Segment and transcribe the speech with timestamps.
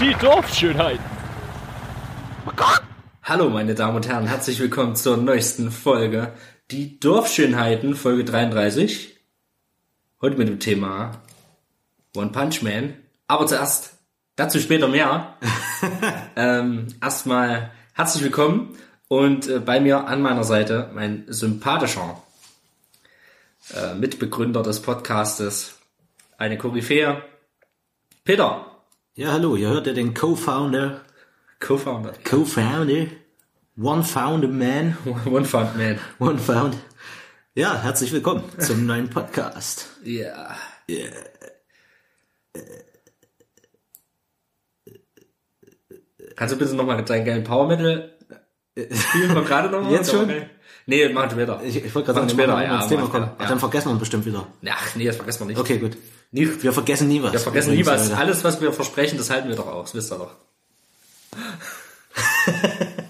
[0.00, 1.00] Die Dorfschönheit.
[3.38, 6.32] Hallo meine Damen und Herren, herzlich willkommen zur neuesten Folge.
[6.72, 9.16] Die Dorfschönheiten, Folge 33.
[10.20, 11.22] Heute mit dem Thema
[12.16, 12.94] One Punch Man.
[13.28, 13.96] Aber zuerst,
[14.34, 15.36] dazu später mehr.
[16.36, 18.76] ähm, erstmal herzlich willkommen
[19.06, 22.20] und äh, bei mir an meiner Seite mein sympathischer
[23.72, 25.78] äh, Mitbegründer des Podcastes,
[26.38, 27.22] eine Koryphäe,
[28.24, 28.66] Peter,
[29.14, 31.02] Ja, hallo, ihr hört ja den Co-Founder,
[31.60, 33.06] Co-Founder, Co-Founder,
[33.80, 36.00] One-Founded Man, One Fund Man.
[36.18, 36.76] One-Found.
[37.54, 39.86] Ja, herzlich willkommen zum neuen Podcast.
[40.02, 40.56] Ja.
[46.34, 48.12] Kannst du bitte nochmal deinen geilen Power Metal
[48.76, 49.92] spielen wir gerade nochmal?
[49.92, 50.28] Jetzt schon?
[50.86, 51.62] Nee, machen wir später.
[51.64, 53.30] Ich, ich wollte gerade sagen, später, ja, ins Thema kommen.
[53.36, 53.48] Ach, ja.
[53.48, 54.46] Dann vergessen wir ihn bestimmt wieder.
[54.68, 55.58] Ach, nee, das vergessen wir nicht.
[55.58, 55.96] Okay, gut.
[56.32, 57.32] Nie, Wir vergessen nie was.
[57.32, 58.10] wir vergessen nie was.
[58.12, 59.82] Alles, was wir versprechen, das halten wir doch auch.
[59.82, 60.34] Das wisst ihr doch.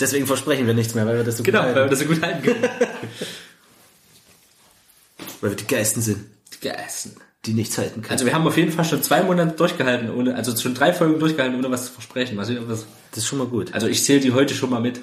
[0.00, 1.90] Deswegen versprechen wir nichts mehr, weil wir das so Genau, gut weil wir halten.
[1.90, 2.62] das so gut halten können.
[5.40, 7.16] weil wir die Geisten sind, Die Geisten.
[7.46, 8.12] die nichts halten können.
[8.12, 11.18] Also wir haben auf jeden Fall schon zwei Monate durchgehalten, ohne, also schon drei Folgen
[11.20, 12.38] durchgehalten, ohne was zu versprechen.
[12.38, 13.72] Ob das, das ist schon mal gut.
[13.74, 15.00] also ich zähle die heute schon mal mit.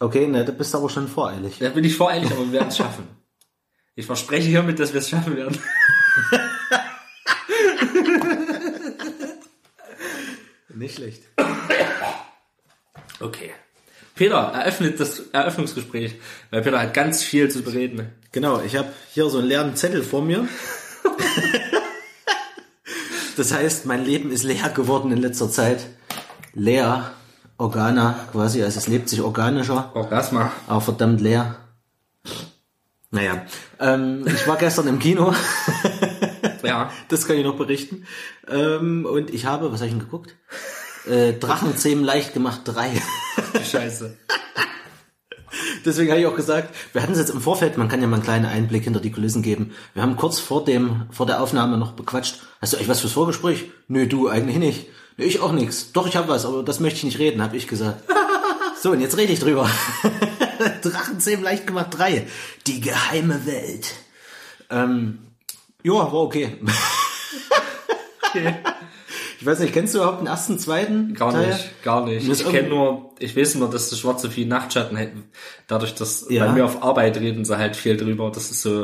[0.00, 1.56] Okay, ne, da bist du aber schon voreilig.
[1.60, 3.06] Da bin ich voreilig, aber wir werden es schaffen.
[3.94, 5.56] Ich verspreche hiermit, dass wir es schaffen werden.
[10.68, 11.22] Nicht schlecht.
[13.20, 13.52] Okay.
[14.14, 16.14] Peter, eröffnet das Eröffnungsgespräch,
[16.50, 18.12] weil Peter hat ganz viel zu bereden.
[18.32, 20.46] Genau, ich habe hier so einen leeren Zettel vor mir.
[23.36, 25.86] das heißt, mein Leben ist leer geworden in letzter Zeit.
[26.54, 27.12] Leer,
[27.58, 30.52] Organa quasi, also es lebt sich organischer, Orgasma.
[30.68, 31.56] aber verdammt leer.
[33.10, 33.44] Naja,
[33.80, 35.34] ähm, ich war gestern im Kino,
[36.64, 36.90] Ja.
[37.08, 38.06] das kann ich noch berichten.
[38.48, 40.34] Ähm, und ich habe, was habe ich denn geguckt?
[41.06, 42.90] Äh, Drachenzähmen leicht gemacht, drei.
[43.54, 44.16] Die Scheiße.
[45.84, 48.16] Deswegen habe ich auch gesagt, wir hatten es jetzt im Vorfeld, man kann ja mal
[48.16, 49.72] einen kleinen Einblick hinter die Kulissen geben.
[49.92, 52.40] Wir haben kurz vor dem, vor der Aufnahme noch bequatscht.
[52.60, 53.70] Hast du eigentlich was fürs Vorgespräch?
[53.88, 54.86] Nö, du eigentlich nicht.
[55.16, 55.92] Nö, ich auch nix.
[55.92, 58.02] Doch, ich habe was, aber das möchte ich nicht reden, habe ich gesagt.
[58.82, 59.70] So, und jetzt rede ich drüber.
[60.82, 62.26] Drachenzähmen leicht gemacht drei.
[62.66, 63.94] Die geheime Welt.
[64.68, 65.20] Ähm,
[65.82, 66.58] ja, war okay.
[68.36, 68.52] Okay.
[69.40, 71.48] Ich weiß nicht, kennst du überhaupt den ersten, zweiten Gar Teil?
[71.48, 72.26] nicht, gar nicht.
[72.28, 75.24] Ist Ich kenne nur, ich weiß nur, dass das Schwarze viel Nachtschatten hätten.
[75.66, 76.46] Dadurch, dass Ja.
[76.46, 78.30] bei mir auf Arbeit reden sie halt viel drüber.
[78.32, 78.82] Das ist so,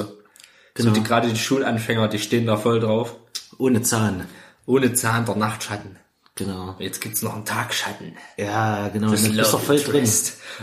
[0.75, 0.89] Genau.
[0.89, 3.17] so die, gerade die Schulanfänger, die stehen da voll drauf.
[3.59, 4.27] Ohne Zahn.
[4.67, 5.97] Ohne Zahn der Nachtschatten.
[6.37, 6.75] Genau.
[6.79, 8.13] Jetzt gibt's noch einen Tagschatten.
[8.39, 9.11] Ja, genau.
[9.11, 10.09] Das Du bist doch voll drin.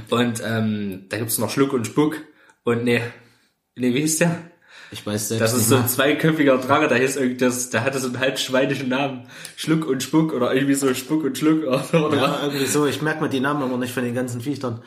[0.09, 2.15] Und ähm, da gibt's noch Schluck und Spuck.
[2.63, 3.01] Und nee,
[3.75, 4.37] nee, wie hieß der?
[4.91, 7.83] Ich weiß selbst Das ist nicht so ein zweiköpfiger Drache, der hieß irgendwie das, der
[7.83, 9.27] hatte so einen halb schweinischen Namen.
[9.55, 11.63] Schluck und Spuck oder irgendwie so Spuck und Schluck.
[11.93, 12.85] Oder Ja, irgendwie so.
[12.85, 14.81] Ich merke mir die Namen aber nicht von den ganzen Viechern.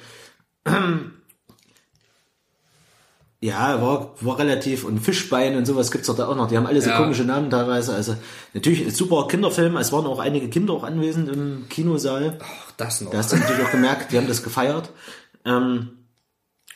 [3.43, 4.85] Ja, war, war relativ.
[4.85, 6.49] Und Fischbein und sowas gibt's doch da auch noch.
[6.49, 6.99] Die haben alle so Ja.
[6.99, 7.95] komische Namen teilweise.
[7.95, 8.15] Also
[8.53, 9.79] natürlich ein super Kinderfilm.
[9.79, 12.37] Es waren auch einige Kinder auch anwesend im Kinosaal.
[12.43, 13.11] Ach, das noch.
[13.11, 14.91] Da hast du natürlich auch gemerkt, die haben das gefeiert.
[15.47, 15.89] Ähm,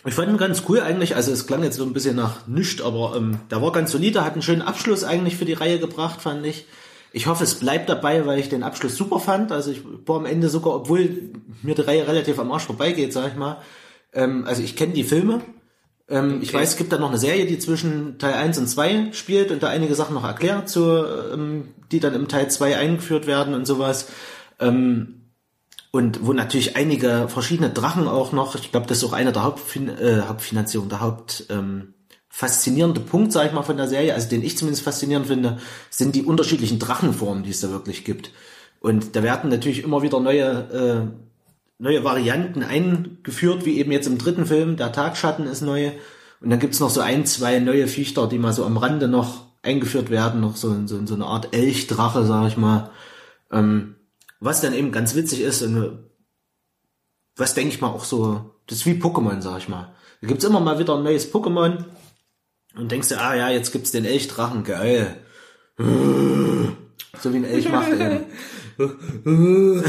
[0.07, 1.17] ich fand ihn ganz cool eigentlich.
[1.17, 4.25] Also es klang jetzt so ein bisschen nach nichts, aber ähm, der war ganz solide,
[4.25, 6.67] hat einen schönen Abschluss eigentlich für die Reihe gebracht, fand ich.
[7.13, 9.53] Ich hoffe, es bleibt dabei, weil ich den Abschluss super fand.
[9.53, 11.31] Also ich war am Ende sogar, obwohl
[11.63, 13.59] mir die Reihe relativ am Arsch vorbeigeht, sag ich mal.
[14.13, 15.41] Ähm, also ich kenne die Filme.
[16.09, 16.59] Ähm, Ich Okay.
[16.59, 19.63] weiß, es gibt da noch eine Serie, die zwischen Teil 1 und 2 spielt und
[19.63, 23.65] da einige Sachen noch erklärt, zu, ähm, die dann im Teil 2 eingeführt werden und
[23.67, 24.09] sowas.
[24.61, 25.21] Ähm,
[25.95, 29.45] und wo natürlich einige verschiedene Drachen auch noch, ich glaube, das ist auch einer der
[29.45, 31.95] Hauptfin äh, Hauptfinanzierung, der Haupt ähm,
[32.29, 35.59] faszinierende Punkt, sag ich mal, von der Serie, also den ich zumindest faszinierend finde,
[35.91, 38.33] sind die unterschiedlichen Drachenformen, die es da wirklich gibt.
[38.81, 40.43] Und da werden natürlich immer wieder neue,
[40.73, 41.17] äh,
[41.79, 45.93] neue Varianten eingeführt, wie eben jetzt im dritten Film, der Tagschatten ist neu.
[46.41, 49.45] Und dann gibt's noch so ein, zwei neue Viechter, die mal so am Rande noch
[49.63, 52.91] eingeführt werden, noch so, so, so eine Art Elchdrache, sag ich mal.
[53.53, 53.94] Ähm,
[54.45, 56.05] was dann eben ganz witzig ist und
[57.37, 59.95] was denke ich mal auch so, das ist wie Pokémon, sag ich mal.
[60.21, 61.85] Da gibt's immer mal wieder ein neues Pokémon
[62.77, 65.17] und denkst du, ah ja, jetzt gibt's den Elchdrachen, geil.
[67.21, 68.25] So wie ein Elch macht eben.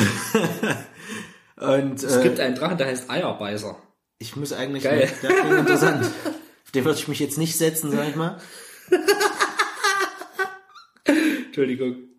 [1.58, 3.76] und Es äh, gibt einen Drachen, der heißt Eierbeißer.
[4.20, 5.12] Ich muss eigentlich, Geil.
[5.24, 6.06] der klingt interessant.
[6.66, 8.40] Auf den würde ich mich jetzt nicht setzen, sag ich mal.
[11.48, 12.15] Entschuldigung.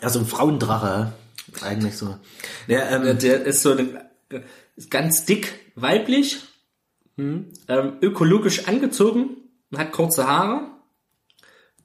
[0.00, 1.12] Ja, so ein Frauendrache,
[1.60, 2.16] eigentlich so.
[2.66, 4.10] Ja, ähm, Der ist so eine,
[4.90, 6.38] ganz dick, weiblich,
[7.18, 7.52] ähm,
[8.00, 9.36] ökologisch angezogen,
[9.76, 10.62] hat kurze Haare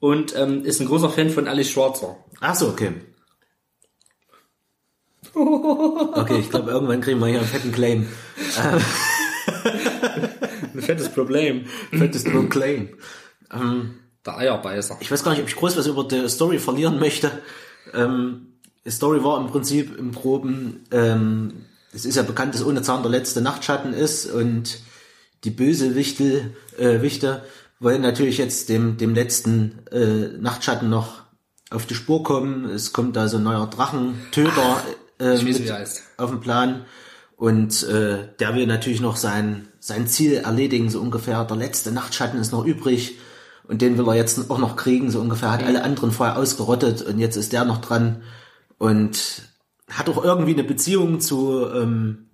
[0.00, 2.16] und ähm, ist ein großer Fan von Alice Schwarzer.
[2.40, 2.92] ach so, okay.
[5.34, 8.08] Okay, ich glaube, irgendwann kriegen wir hier einen fetten Claim.
[10.74, 11.66] Ein fettes Problem.
[11.90, 12.96] Fettes Claim.
[13.52, 14.96] Ähm, Der Eierbeißer.
[15.00, 17.30] ich weiß gar nicht, ob ich groß was über die Story verlieren möchte.
[17.94, 18.48] Ähm,
[18.86, 21.52] Story war im Prinzip im Groben, ähm,
[21.92, 24.80] es ist ja bekannt, dass ohne Zahn der letzte Nachtschatten ist und
[25.44, 27.42] die Bösewichte äh, Wichte
[27.80, 31.22] wollen natürlich jetzt dem, dem letzten äh, Nachtschatten noch
[31.70, 32.64] auf die Spur kommen.
[32.64, 34.82] Es kommt da so ein neuer Drachentöter
[35.18, 35.72] äh, weiß, mit
[36.16, 36.84] auf den Plan
[37.36, 41.44] und äh, der will natürlich noch sein, sein Ziel erledigen, so ungefähr.
[41.44, 43.18] Der letzte Nachtschatten ist noch übrig
[43.68, 45.52] und den will er jetzt auch noch kriegen, so ungefähr.
[45.52, 48.22] Hat alle anderen vorher ausgerottet und jetzt ist der noch dran
[48.78, 49.42] und
[49.90, 52.26] hat auch irgendwie eine Beziehung zu ähm,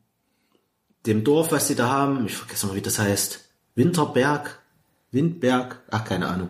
[1.07, 2.25] dem Dorf, was die da haben.
[2.27, 3.41] Ich vergesse mal, wie das heißt.
[3.75, 4.61] Winterberg?
[5.13, 5.81] Windberg?
[5.91, 6.49] Ach, keine Ahnung.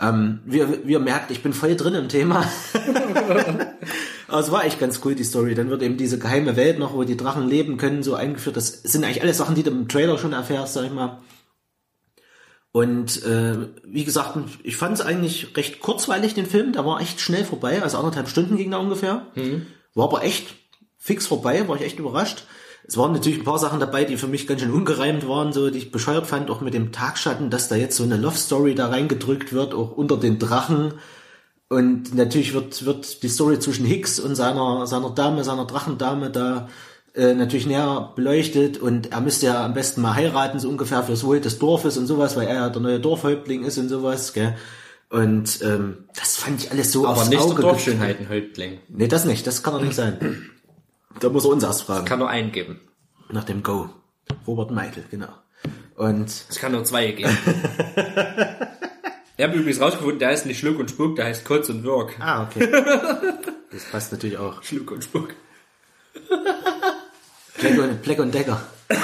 [0.00, 2.44] Ähm, wie, ihr- wie ihr merkt, ich bin voll drin im Thema.
[4.28, 5.54] Aber es war echt ganz cool, die Story.
[5.54, 8.56] Dann wird eben diese geheime Welt noch, wo die Drachen leben können, so eingeführt.
[8.56, 11.18] Das sind eigentlich alle Sachen, die du im Trailer schon erfährst, sag ich mal.
[12.72, 16.72] Und äh, wie gesagt, ich fand es eigentlich recht kurzweilig, den Film.
[16.72, 19.26] Der war echt schnell vorbei, also anderthalb Stunden ging der ungefähr.
[19.94, 20.54] War aber echt
[20.96, 22.44] fix vorbei, war ich echt überrascht.
[22.84, 25.70] Es waren natürlich ein paar Sachen dabei, die für mich ganz schön ungereimt waren, so
[25.70, 28.74] die ich bescheuert fand, auch mit dem Tagschatten, dass da jetzt so eine Love Story
[28.74, 30.94] da reingedrückt wird, auch unter den Drachen.
[31.68, 36.68] Und natürlich wird, wird die Story zwischen Hicks und seiner, seiner Dame, seiner Drachendame da
[37.14, 41.24] äh, natürlich näher beleuchtet und er müsste ja am besten mal heiraten, so ungefähr fürs
[41.24, 44.56] Wohl des Dorfes und sowas, weil er ja der neue Dorfhäuptling ist und sowas, gell.
[45.10, 47.60] Und ähm, das fand ich alles so Aber aufs nicht der Auge.
[47.62, 48.80] Dorfschönheitenhäuptling.
[48.88, 50.48] Nee, das nicht, das kann doch nicht sein.
[51.20, 52.06] Da muss er uns erst fragen.
[52.06, 52.80] Kann nur einen geben.
[53.30, 53.90] Nach dem Go.
[54.46, 55.28] Robert Meitel, genau.
[55.94, 57.36] Und Es kann nur zwei geben.
[59.36, 62.14] Ich habe übrigens rausgefunden, der heißt nicht Schluck und Spuck, der heißt Kotz und Wirk.
[62.20, 62.68] Ah, okay.
[63.72, 64.62] Das passt natürlich auch.
[64.62, 65.34] Schluck und Spuck.
[67.62, 68.60] Pleck und, Pleck und Decker.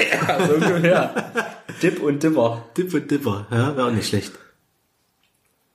[0.00, 1.54] Ja, so ungefähr.
[1.82, 2.64] Dip und Dipper.
[2.76, 4.32] Dip und Dipper, ja, wäre auch nicht schlecht.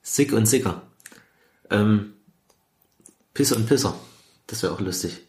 [0.02, 0.82] Sick und Sicker.
[1.70, 2.14] Ähm,
[3.34, 3.96] Pisser und Pisser.
[4.48, 5.22] Das wäre auch lustig.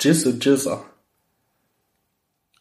[0.00, 0.84] Jizz und Jizzer.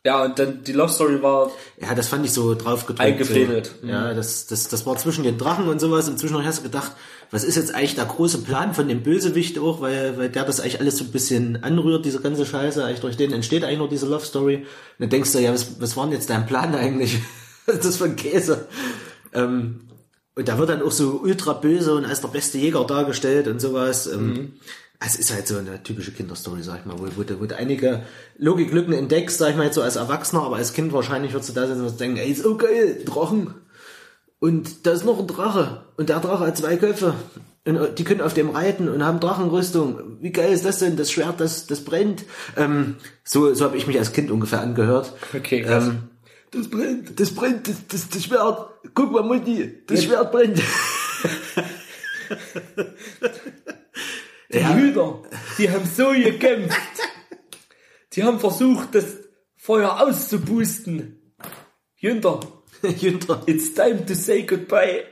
[0.06, 1.50] Ja, und dann die Love Story war
[1.82, 3.00] Ja, das fand ich so drauf gedrückt.
[3.00, 3.76] Eingefädelt.
[3.82, 3.88] So.
[3.88, 6.92] Ja, das, das, das war zwischen den Drachen und sowas und zwischendurch hast du gedacht,
[7.32, 10.60] was ist jetzt eigentlich der große Plan von dem Bösewicht auch, weil, weil der das
[10.60, 13.90] eigentlich alles so ein bisschen anrührt, diese ganze Scheiße, eigentlich durch den entsteht eigentlich nur
[13.90, 14.58] diese Love Story.
[14.58, 14.66] Und
[15.00, 17.20] dann denkst du, ja, was, was war denn jetzt dein Plan eigentlich?
[17.66, 18.68] was ist das für ein Käse?
[19.34, 19.88] Ähm,
[20.36, 23.62] und da wird dann auch so ultra böse und als der beste Jäger dargestellt und
[23.62, 24.08] sowas.
[24.08, 24.54] Ähm,
[25.00, 28.04] Es ist halt so eine typische Kinderstory, sag ich mal, wo, du, wo du einige
[28.38, 31.54] Logiklücken entdeckst, sag ich mal jetzt so als Erwachsener, aber als Kind wahrscheinlich würdest du
[31.54, 33.54] da sitzen und denken, ey, so geil, Drachen.
[34.40, 35.86] Und da ist noch ein Drache.
[35.98, 37.16] Und der Drache hat zwei Köpfe.
[37.66, 40.18] Und die können auf dem reiten und haben Drachenrüstung.
[40.20, 40.98] Wie geil ist das denn?
[40.98, 42.26] Das Schwert, das, das brennt.
[42.58, 45.14] Ähm, so so habe ich mich als Kind ungefähr angehört.
[45.34, 45.88] Okay, krass.
[45.88, 46.10] Ähm,
[46.52, 48.70] das brennt, das brennt, das, das, das Schwert.
[48.94, 50.62] Guck mal, Mutti, das Schwert brennt.
[54.54, 55.20] Die Hüter,
[55.58, 56.78] die haben so gekämpft.
[58.14, 59.06] Die haben versucht, das
[59.58, 61.34] Feuer auszupusten.
[61.96, 62.40] Jünter,
[62.98, 63.42] Jünter.
[63.48, 65.04] it's time to say goodbye.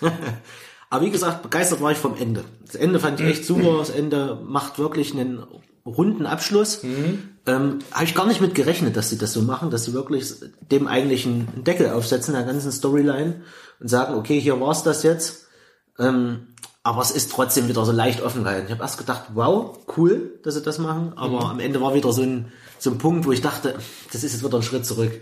[0.90, 2.44] Aber wie gesagt, begeistert war ich vom Ende.
[2.66, 3.78] Das Ende fand ich echt super.
[3.78, 5.42] Das Ende macht wirklich einen
[5.86, 6.82] runden Abschluss.
[6.84, 10.34] Ähm, Habe ich gar nicht mit gerechnet, dass sie das so machen, dass sie wirklich
[10.70, 13.42] dem eigentlichen Deckel aufsetzen, der ganzen Storyline
[13.80, 15.46] und sagen, okay, hier war's das jetzt.
[15.98, 16.51] Ähm,
[16.84, 18.66] aber es ist trotzdem wieder so leicht offen gehalten.
[18.66, 21.12] Ich habe erst gedacht, wow, cool, dass sie das machen.
[21.16, 23.74] Aber am Ende war wieder so ein, so ein Punkt, wo ich dachte,
[24.12, 25.12] das ist jetzt wieder ein Schritt zurück.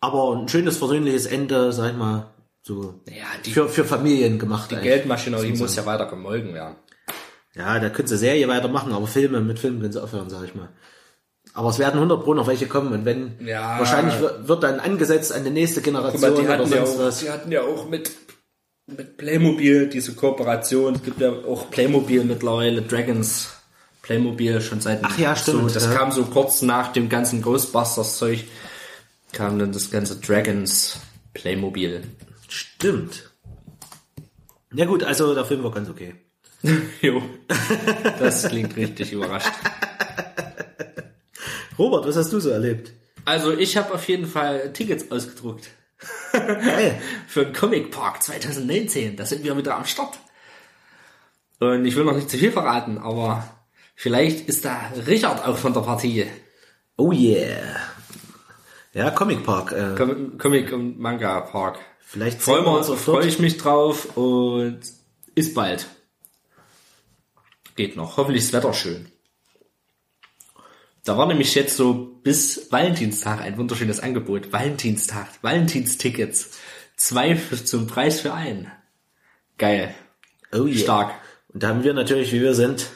[0.00, 2.26] Aber ein schönes, versöhnliches Ende, sag ich mal,
[2.62, 4.70] so Ja, die, für, für Familien gemacht.
[4.70, 4.92] die eigentlich.
[4.92, 6.76] Geldmaschinerie muss ja weiter gemolken werden.
[7.54, 10.54] Ja, da können sie Serie weitermachen, aber Filme, mit Filmen können sie aufhören, sag ich
[10.54, 10.68] mal.
[11.52, 13.78] Aber es werden 100 Pro noch welche kommen und wenn, Ja.
[13.80, 16.86] wahrscheinlich wird, wird dann angesetzt an die nächste Guck Generation mal, die oder hatten, ja
[16.86, 17.18] sonst auch, was.
[17.18, 18.12] die hatten ja auch mit,
[18.96, 20.94] mit Playmobil diese Kooperation.
[20.94, 23.50] Es gibt ja auch Playmobil mittlerweile, Dragons
[24.02, 25.94] Playmobil schon seit Ach ja, stimmt, So, das ja.
[25.94, 28.44] kam so kurz nach dem ganzen Ghostbusters-Zeug,
[29.32, 30.98] kam dann das ganze Dragons
[31.34, 32.02] Playmobil.
[32.48, 33.30] Stimmt.
[34.72, 36.14] Ja gut, also der Film war ganz okay.
[37.00, 37.22] jo,
[38.18, 39.48] das klingt richtig überrascht.
[41.78, 42.92] Robert, was hast du so erlebt?
[43.24, 45.70] Also ich habe auf jeden Fall Tickets ausgedruckt.
[47.26, 49.16] Für den Comic Park 2019.
[49.16, 50.18] Da sind wir wieder am Start.
[51.58, 53.44] Und ich will noch nicht zu viel verraten, aber
[53.94, 56.26] vielleicht ist da Richard auch von der Partie.
[56.96, 57.76] Oh yeah.
[58.92, 59.72] Ja, Comic Park.
[59.72, 61.78] Äh, Com Comic und Manga Park.
[62.00, 64.80] vielleicht Freuen wir uns, freue ich mich drauf und
[65.34, 65.86] ist bald.
[67.76, 68.16] Geht noch.
[68.16, 69.12] Hoffentlich ist das Wetter schön.
[71.10, 74.52] Da war nämlich jetzt so bis Valentinstag ein wunderschönes Angebot.
[74.52, 76.50] Valentinstag, Valentinstickets.
[76.96, 78.70] Zwei für, zum Preis für einen.
[79.58, 79.92] Geil.
[80.52, 80.78] Oh yeah.
[80.78, 81.14] Stark.
[81.48, 82.90] Und da haben wir natürlich, wie wir sind,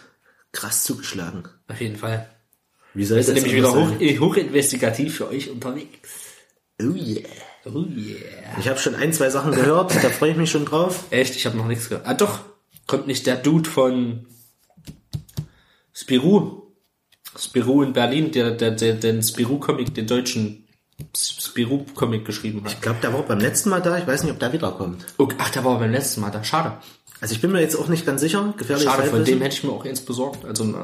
[0.53, 1.49] krass zugeschlagen.
[1.67, 2.31] Auf jeden Fall.
[2.95, 4.21] Wie soll Wir sind das nämlich wieder hoch, sein?
[4.21, 6.11] hochinvestigativ für euch unterwegs.
[6.81, 7.29] Oh yeah.
[7.65, 8.59] Oh yeah.
[8.61, 11.07] Ich habe schon ein, zwei Sachen gehört, da freue ich mich schon drauf.
[11.11, 11.35] Echt?
[11.35, 12.07] Ich habe noch nichts gehört.
[12.07, 12.39] Ah doch,
[12.87, 14.29] kommt nicht der Dude von
[15.93, 16.64] Spirou?
[17.39, 20.67] Spirou in Berlin, der, der, der den Spirou-Comic, den deutschen
[21.17, 22.73] Spirou-Comic geschrieben hat.
[22.73, 23.99] Ich glaube, der war beim letzten Mal da.
[23.99, 25.05] Ich weiß nicht, ob der wiederkommt.
[25.19, 26.45] Oh, ach, der war beim letzten Mal da.
[26.45, 26.79] Schade.
[27.21, 28.55] Also ich bin mir jetzt auch nicht ganz sicher.
[28.57, 30.45] Gefährliches Schade, von dem hätte ich mir auch eins besorgt.
[30.45, 30.77] Also ein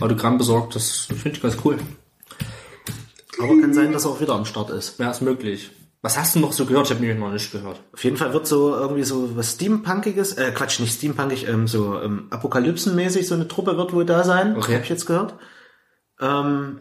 [0.00, 0.74] Autogramm besorgt.
[0.74, 1.78] Das finde ich ganz cool.
[3.38, 4.98] Aber kann sein, dass er auch wieder am Start ist.
[4.98, 5.70] Ja, ist möglich.
[6.02, 6.86] Was hast du noch so gehört?
[6.86, 7.80] Ich habe nämlich noch nicht gehört.
[7.92, 11.98] Auf jeden Fall wird so irgendwie so was Steampunkiges, äh, Quatsch, nicht Steampunkig, ähm, so
[11.98, 14.56] ähm, Apokalypsenmäßig so eine Truppe wird wohl da sein.
[14.56, 14.74] Okay.
[14.74, 15.34] Hab ich jetzt gehört.
[16.20, 16.80] Ähm,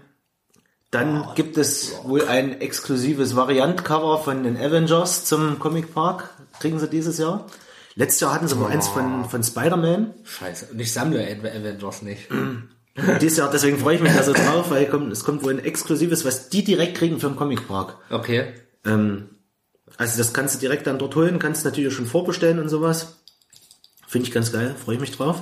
[0.92, 6.30] dann gibt es wohl ein exklusives Variant-Cover von den Avengers zum Comic Park.
[6.60, 7.48] Kriegen sie dieses Jahr.
[7.96, 10.13] Letztes Jahr hatten sie mal eins von, von Spider-Man.
[10.24, 10.68] Scheiße.
[10.72, 12.30] Und ich sammle Avengers nicht.
[13.22, 15.66] Dieses Jahr, deswegen freue ich mich da so drauf, weil kommt, es kommt wohl ein
[15.66, 17.98] exklusives, was die direkt kriegen für den Comic Park.
[18.12, 18.54] Okay.
[18.86, 19.30] Ähm,
[19.98, 23.24] also das kannst du direkt dann dort holen, kannst natürlich schon vorbestellen und sowas.
[24.08, 25.42] Finde ich ganz geil, freue ich mich drauf.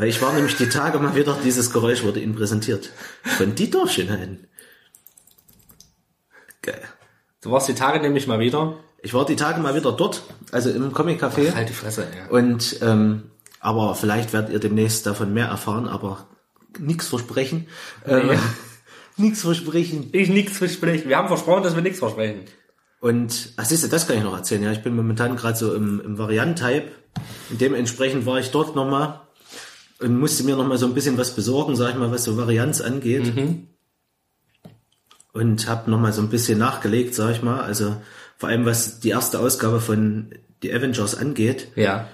[0.00, 2.90] Weil ich war nämlich die Tage mal wieder, dieses Geräusch wurde Ihnen präsentiert.
[3.22, 4.46] Von die Dorfschönheiten.
[6.62, 6.80] Geil.
[7.42, 8.78] Du warst die Tage nämlich mal wieder.
[9.02, 11.54] Ich war die Tage mal wieder dort, also im Comic Café.
[11.54, 12.30] Halt die Fresse, ey.
[12.30, 13.24] Und ähm,
[13.60, 16.28] aber vielleicht werdet ihr demnächst davon mehr erfahren, aber
[16.78, 17.68] nichts versprechen.
[18.06, 18.28] Ähm,
[19.18, 19.26] Nee.
[19.26, 20.08] nichts versprechen.
[20.12, 21.10] Ich nichts versprechen.
[21.10, 22.46] Wir haben versprochen, dass wir nichts versprechen.
[23.00, 24.62] Und, ach siehst du, das kann ich noch erzählen.
[24.62, 26.90] Ja, ich bin momentan gerade so im, im Variant-Type.
[27.50, 29.20] Und dementsprechend war ich dort nochmal
[30.00, 32.80] und musste mir nochmal so ein bisschen was besorgen, sag ich mal, was so Varianz
[32.80, 33.32] angeht.
[35.32, 37.60] Und habe nochmal so ein bisschen nachgelegt, sag ich mal.
[37.60, 37.96] Also
[38.36, 41.68] vor allem was die erste Ausgabe von The Avengers angeht.
[41.76, 42.08] Ja.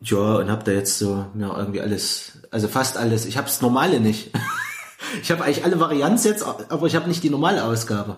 [0.00, 3.24] Ja, und habe da jetzt so mir irgendwie alles, also fast alles.
[3.26, 4.30] Ich habe das normale nicht.
[5.22, 8.16] ich habe eigentlich alle Varianz jetzt, aber ich habe nicht die normale Ausgabe.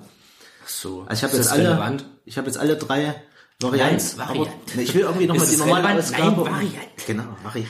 [0.65, 1.05] Ach so.
[1.07, 2.07] Also ich habe jetzt alle, relevant?
[2.25, 3.17] ich habe jetzt alle drei
[3.61, 4.03] Varianten.
[4.17, 4.77] Nein, aber Variant.
[4.77, 6.05] ich will irgendwie nochmal die normale relevant?
[6.05, 6.43] Ausgabe.
[6.45, 7.07] Nein, Variant.
[7.07, 7.69] Genau, Variant.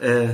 [0.00, 0.28] Äh,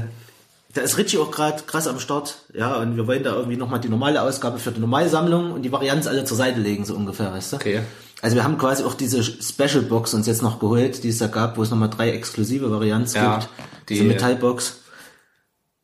[0.75, 3.79] da ist Richie auch gerade krass am Start, ja, und wir wollen da irgendwie nochmal
[3.81, 7.33] die normale Ausgabe für die Normalsammlung und die Varianz alle zur Seite legen, so ungefähr,
[7.33, 7.57] weißt du?
[7.57, 7.83] Okay.
[8.23, 11.29] Also wir haben quasi auch diese Special Box uns jetzt noch geholt, die es da
[11.29, 13.51] gab, wo es nochmal drei exklusive Varianz Ja, gibt.
[13.89, 14.81] die- Diese Metallbox.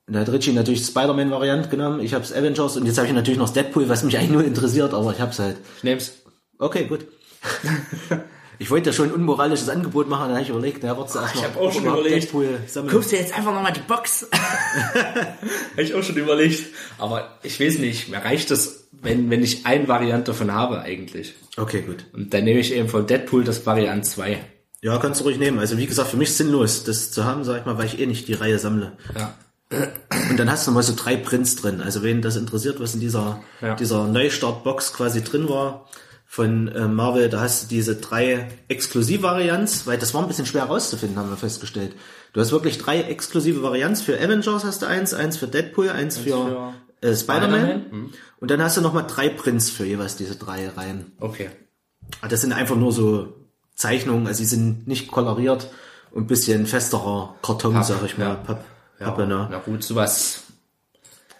[0.09, 3.39] Und da hat Richie natürlich Spider-Man-Variant genommen, ich hab's Avengers und jetzt habe ich natürlich
[3.39, 5.57] noch Deadpool, was mich eigentlich nur interessiert, aber ich hab's halt.
[5.77, 6.13] Ich nehm's.
[6.59, 7.07] Okay, gut.
[8.61, 11.35] ich wollte ja schon ein unmoralisches Angebot machen, dann habe ich überlegt, na, wird's erst
[11.35, 12.31] ich mal hab auch schon überlegt.
[12.31, 14.29] Guckst du jetzt einfach nochmal die Box?
[14.35, 16.67] Habe ich auch schon überlegt.
[16.99, 21.37] Aber ich weiß nicht, mir reicht es, wenn, wenn ich eine Variante davon habe eigentlich.
[21.57, 22.05] Okay, gut.
[22.13, 24.39] Und dann nehme ich eben von Deadpool das Variant 2.
[24.83, 25.59] Ja, kannst du ruhig nehmen.
[25.59, 28.05] Also wie gesagt, für mich sinnlos, das zu haben, sag ich mal, weil ich eh
[28.05, 28.93] nicht die Reihe sammle.
[29.19, 29.35] Ja.
[30.29, 31.81] Und dann hast du mal so drei Prints drin.
[31.81, 33.75] Also wen das interessiert, was in dieser, Ja.
[33.75, 35.87] dieser Neustart-Box quasi drin war
[36.33, 40.63] von äh, Marvel, da hast du diese drei Exklusiv-Varianz, weil das war ein bisschen schwer
[40.65, 41.97] rauszufinden, haben wir festgestellt.
[42.33, 44.01] Du hast wirklich drei exklusive Varianz.
[44.03, 47.17] Für Avengers hast du eins, eins für Deadpool, eins für, äh, Spider-Man.
[47.17, 51.11] Spider-Man, Und dann hast du nochmal drei Prints für jeweils diese drei Reihen.
[51.19, 51.51] Okay.
[52.21, 53.35] Ah, Das sind einfach nur so
[53.75, 55.69] Zeichnungen, also sie sind nicht koloriert
[56.13, 58.25] und ein bisschen festerer Karton, Papp, sag ich mal.
[58.29, 58.35] ja.
[58.37, 58.65] Papp,
[59.01, 59.49] Ja, Pappe, ne?
[59.51, 60.45] na gut, sowas.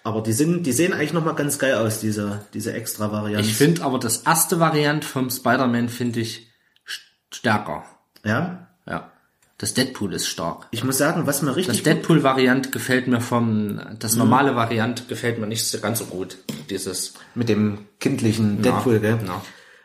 [0.03, 3.47] Aber die sind, die sehen eigentlich nochmal ganz geil aus, diese, diese extra Variante.
[3.47, 6.49] Ich finde aber das erste Variant vom Spider-Man finde ich
[6.87, 7.85] st- stärker.
[8.25, 8.67] ja.
[8.87, 9.11] Ja.
[9.59, 10.69] Das Deadpool ist stark.
[10.71, 14.21] Ich muss sagen, was mir Das richtig gut, Deadpool-Variant gefällt mir vom, das Mhm.
[14.21, 16.39] normale Variant gefällt mir nicht so ganz so gut.
[16.71, 19.19] Dieses, mit dem kindlichen Deadpool, gell?
[19.27, 19.43] ja.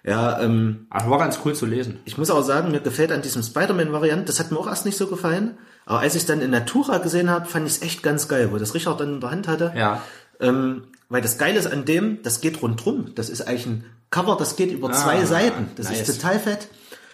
[0.09, 1.99] Ja, ähm, Aber war ganz cool zu lesen.
[2.05, 4.97] ich muss auch sagen, mir gefällt an diesem Spider-Man-Variant, das hat mir auch erst nicht
[4.97, 8.03] so gefallen, aber als ich es dann in Natura gesehen habe, fand ich es echt
[8.03, 9.71] ganz geil, wo das Richard dann in der Hand hatte.
[9.75, 10.01] Ja.
[10.39, 13.11] Ähm, weil das Geile ist an dem, das geht rundrum.
[13.15, 15.69] Das ist eigentlich ein Cover, das geht über zwei Ah, Seiten.
[15.75, 16.07] Das nice.
[16.09, 16.67] ist total fett.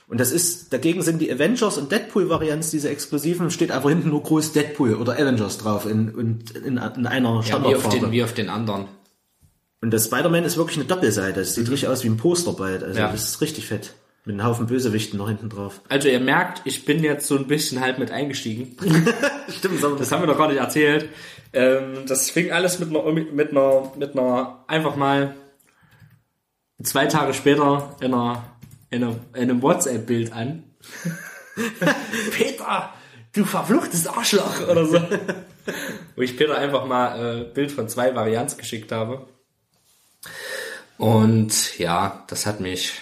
[0.08, 4.22] Und das ist, dagegen sind die Avengers und Deadpool-Varianz, diese exklusiven, steht einfach hinten nur
[4.24, 8.00] groß Deadpool oder Avengers drauf in, und in, in einer Ja, wie auf, Standardfarbe.
[8.00, 8.86] den, wie auf den anderen.
[9.82, 11.40] Und das Spider-Man ist wirklich eine Doppelseite.
[11.40, 12.84] Das sieht richtig aus wie ein Posterbald.
[12.84, 13.12] Also Ja.
[13.12, 13.94] das ist richtig fett.
[14.24, 15.82] Mit einem Haufen Bösewichten noch hinten drauf.
[15.90, 18.78] Also ihr merkt, ich bin jetzt so ein bisschen halt mit eingestiegen.
[19.50, 21.10] Stimmt, das Das haben wir doch gar nicht erzählt.
[21.54, 25.36] Ähm, das fing alles mit einer, mit einer, mit einer, einfach mal
[26.84, 28.44] zwei Tage später in einer,
[28.92, 30.64] in, einer, in einem WhatsApp-Bild an.
[32.32, 32.94] Peter,
[33.34, 35.02] du verfluchtes Arschloch oder so.
[36.16, 39.28] Wo ich Peter einfach mal äh, Bild von zwei Varianten geschickt habe.
[40.98, 42.94] Und ja, das hat mich,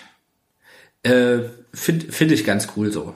[1.03, 1.39] äh,
[1.73, 3.15] finde find ich ganz cool so.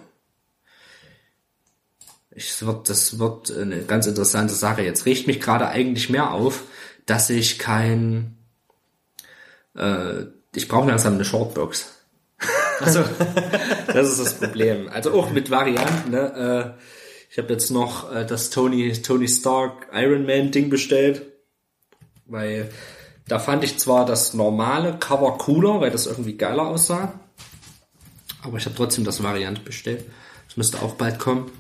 [2.32, 4.82] Ich, es wird, das wird eine ganz interessante Sache.
[4.82, 6.64] Jetzt riecht mich gerade eigentlich mehr auf,
[7.06, 8.38] dass ich kein,
[9.76, 10.26] äh,
[10.56, 11.92] ich brauche langsam eine Shortbox.
[12.80, 13.04] Also,
[13.88, 14.90] das ist das Problem.
[14.90, 16.10] Also auch mit Varianten.
[16.10, 16.76] Ne?
[16.76, 16.82] Äh,
[17.30, 21.22] ich habe jetzt noch äh, das Tony Tony Stark Iron Man Ding bestellt,
[22.26, 22.72] weil
[23.28, 27.20] da fand ich zwar das normale Cover cooler, weil das irgendwie geiler aussah,
[28.44, 30.06] aber ich habe trotzdem das Variant bestellt.
[30.48, 31.52] Das müsste auch bald kommen.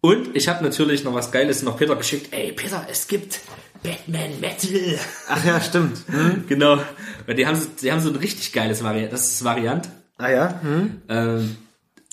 [0.00, 2.32] Und ich habe natürlich noch was Geiles noch Peter geschickt.
[2.32, 3.40] Ey Peter, es gibt
[3.82, 4.98] Batman Metal.
[5.28, 5.98] Ach ja, stimmt.
[6.08, 6.44] Hm?
[6.48, 6.78] Genau.
[7.26, 9.12] Weil die haben, so- die haben so ein richtig geiles Variant.
[9.12, 9.88] Das ist das Variant.
[10.18, 10.60] Ah ja?
[10.62, 11.02] Hm?
[11.08, 11.56] Ähm,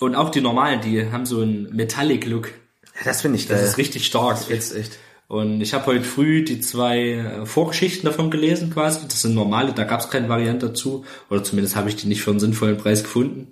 [0.00, 2.48] und auch die normalen, die haben so einen Metallic-Look.
[2.48, 3.68] ja das finde ich Das geil.
[3.68, 4.48] ist richtig stark.
[4.48, 4.98] Jetzt echt.
[5.32, 9.08] Und ich habe heute früh die zwei äh, Vorgeschichten davon gelesen quasi.
[9.08, 11.06] Das sind normale, da gab es keine Variante dazu.
[11.30, 13.46] Oder zumindest habe ich die nicht für einen sinnvollen Preis gefunden.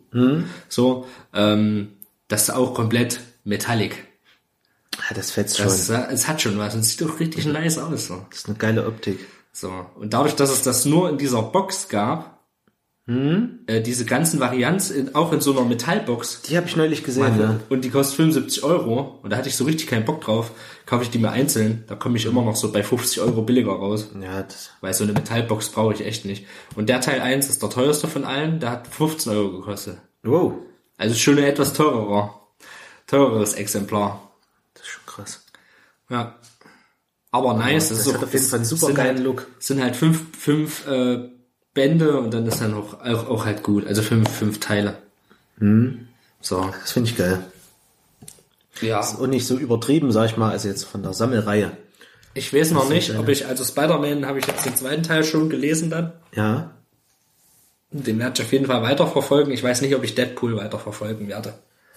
[0.69, 1.07] So.
[1.33, 1.93] Ähm,
[2.29, 3.97] das ist auch komplett Metallic.
[4.95, 5.69] Ja, das fetzt schon.
[5.69, 8.09] Das, äh, es hat schon was und sieht doch richtig nice aus.
[8.09, 8.27] So.
[8.29, 9.27] Das ist eine geile Optik.
[9.51, 9.73] so.
[9.99, 12.40] Und dadurch, dass es das nur in dieser Box gab,
[13.67, 17.39] äh, diese ganzen Varianten in, auch in so einer Metallbox, Die habe ich neulich gesehen,
[17.41, 17.59] ja.
[17.69, 19.19] und die kostet 75 Euro.
[19.23, 20.53] Und da hatte ich so richtig keinen Bock drauf.
[20.87, 21.85] Kaufe ich die mir einzeln.
[21.89, 24.09] Da komme ich immer noch so bei 50 Euro billiger raus.
[24.23, 26.47] Ja, das, Weil so eine Metallbox brauche ich echt nicht.
[26.77, 28.61] Und der Teil 1 ist der teuerste von allen.
[28.61, 29.99] Der hat 15 Euro gekostet.
[30.23, 30.53] wow.
[30.97, 32.47] Also schon ein etwas teurerer.
[33.07, 34.31] Teureres Exemplar.
[34.75, 35.45] Das ist schon krass.
[36.11, 36.37] Ja.
[37.33, 37.89] Aber nice.
[37.89, 39.47] das ist hat auch- auf jeden Fall einen super geilen halt, Look.
[39.59, 41.29] sind halt fünf, fünf äh,
[41.75, 43.87] Bände und dann ist dann auch, auch, auch halt gut.
[43.87, 44.99] Also fünf, fünf Teile.
[45.59, 46.09] Mhm.
[46.41, 46.71] So.
[46.81, 47.45] Das finde ich geil.
[48.81, 49.07] Ja.
[49.17, 51.77] Und nicht so übertrieben, sag ich mal, als jetzt von der Sammelreihe.
[52.35, 55.25] Ich weiß noch ist nicht, ob ich, also Spider-Man habe ich jetzt den zweiten Teil
[55.25, 56.13] schon gelesen dann.
[56.35, 56.71] Ja.
[57.91, 59.53] Den werde ich auf jeden Fall weiterverfolgen.
[59.53, 61.55] Ich weiß nicht, ob ich Deadpool weiterverfolgen werde.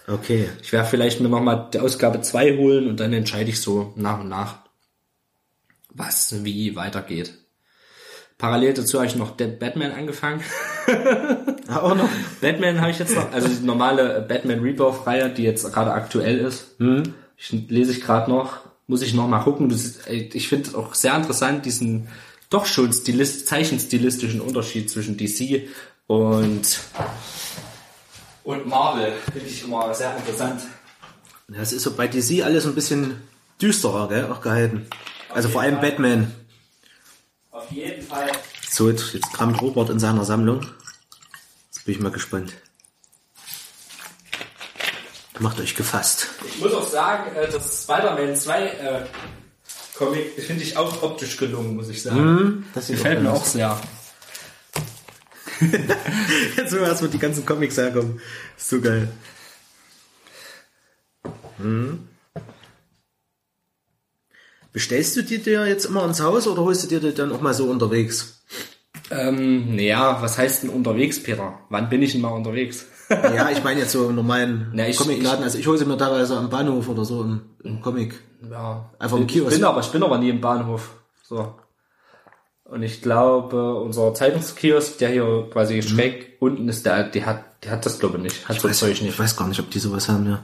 [0.08, 0.50] Okay.
[0.62, 4.20] Ich werde vielleicht mir nochmal die Ausgabe 2 holen und dann entscheide ich so nach
[4.20, 4.58] und nach,
[5.90, 7.36] was wie weitergeht.
[8.44, 10.44] Parallel dazu habe ich noch Dead Batman angefangen.
[11.70, 12.10] Auch noch.
[12.42, 16.76] Batman habe ich jetzt noch, also die normale Batman Rebirth-Reihe, die jetzt gerade aktuell ist.
[17.38, 19.70] Ich, lese ich gerade noch, muss ich noch mal gucken.
[19.70, 22.10] Das ist, ich finde auch sehr interessant, diesen
[22.50, 25.70] doch schon stilist, zeichenstilistischen Unterschied zwischen DC
[26.08, 26.80] und,
[28.44, 29.14] und Marvel.
[29.32, 30.64] Finde ich immer sehr interessant.
[31.48, 33.22] Ja, es ist so bei DC alles ein bisschen
[33.62, 34.86] düsterer, gell, auch gehalten.
[35.30, 35.92] Also vor allem Fall.
[35.92, 36.43] Batman.
[37.54, 38.32] Auf jeden Fall.
[38.68, 40.66] So, jetzt, jetzt kramt Robert in seiner Sammlung.
[41.68, 42.54] Jetzt bin ich mal gespannt.
[45.38, 46.30] Macht euch gefasst.
[46.48, 49.06] Ich muss auch sagen, äh, das Spider-Man 2 äh,
[49.96, 52.66] Comic finde ich auch optisch gelungen, muss ich sagen.
[52.74, 53.80] Das sieht Gefällt mir auch sehr.
[56.58, 58.20] Jetzt so erstmal die ganzen Comics herkommen.
[58.58, 59.10] Ist so geil.
[61.58, 62.08] Hm.
[64.74, 67.42] Bestellst du die dir jetzt immer ins Haus oder holst du dir die dann auch
[67.42, 68.44] mal so unterwegs?
[69.12, 71.60] Ähm, naja, was heißt denn unterwegs, Peter?
[71.70, 72.86] Wann bin ich denn mal unterwegs?
[73.10, 75.44] Ja, ich meine jetzt so im normalen Na, ich- Comicladen.
[75.44, 78.16] Also ich hole sie mir teilweise am Bahnhof oder so im, im Comic.
[78.50, 79.52] Ja, Einfach im ich Kiosk.
[79.56, 80.90] bin aber, ich bin aber nie im Bahnhof.
[81.28, 81.54] So.
[82.66, 87.70] Und ich glaube, unser Zeitungskiosk, der hier quasi schräg unten ist, der, die hat, die
[87.70, 88.50] hat das glaube ich nicht.
[88.50, 89.20] Hat so weiß, Zeug ich nicht.
[89.20, 90.44] weiß gar nicht, ob die sowas haben, ja.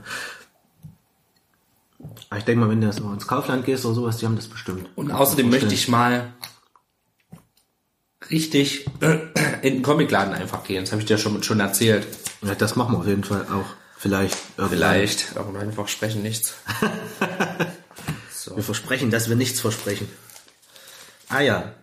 [2.28, 4.46] Aber ich denke mal, wenn du so ins Kaufland gehst oder sowas, die haben das
[4.46, 4.88] bestimmt.
[4.96, 6.32] Und außerdem möchte ich mal
[8.30, 8.86] richtig
[9.62, 10.84] in den Comicladen einfach gehen.
[10.84, 12.06] Das habe ich dir schon, schon erzählt.
[12.42, 13.66] Ja, das machen wir auf jeden Fall auch.
[13.96, 14.38] Vielleicht.
[14.56, 14.78] irgendwann.
[14.78, 16.54] Vielleicht, aber wir versprechen nichts.
[18.56, 20.08] Wir versprechen, dass wir nichts versprechen.
[21.28, 21.74] Ah ja.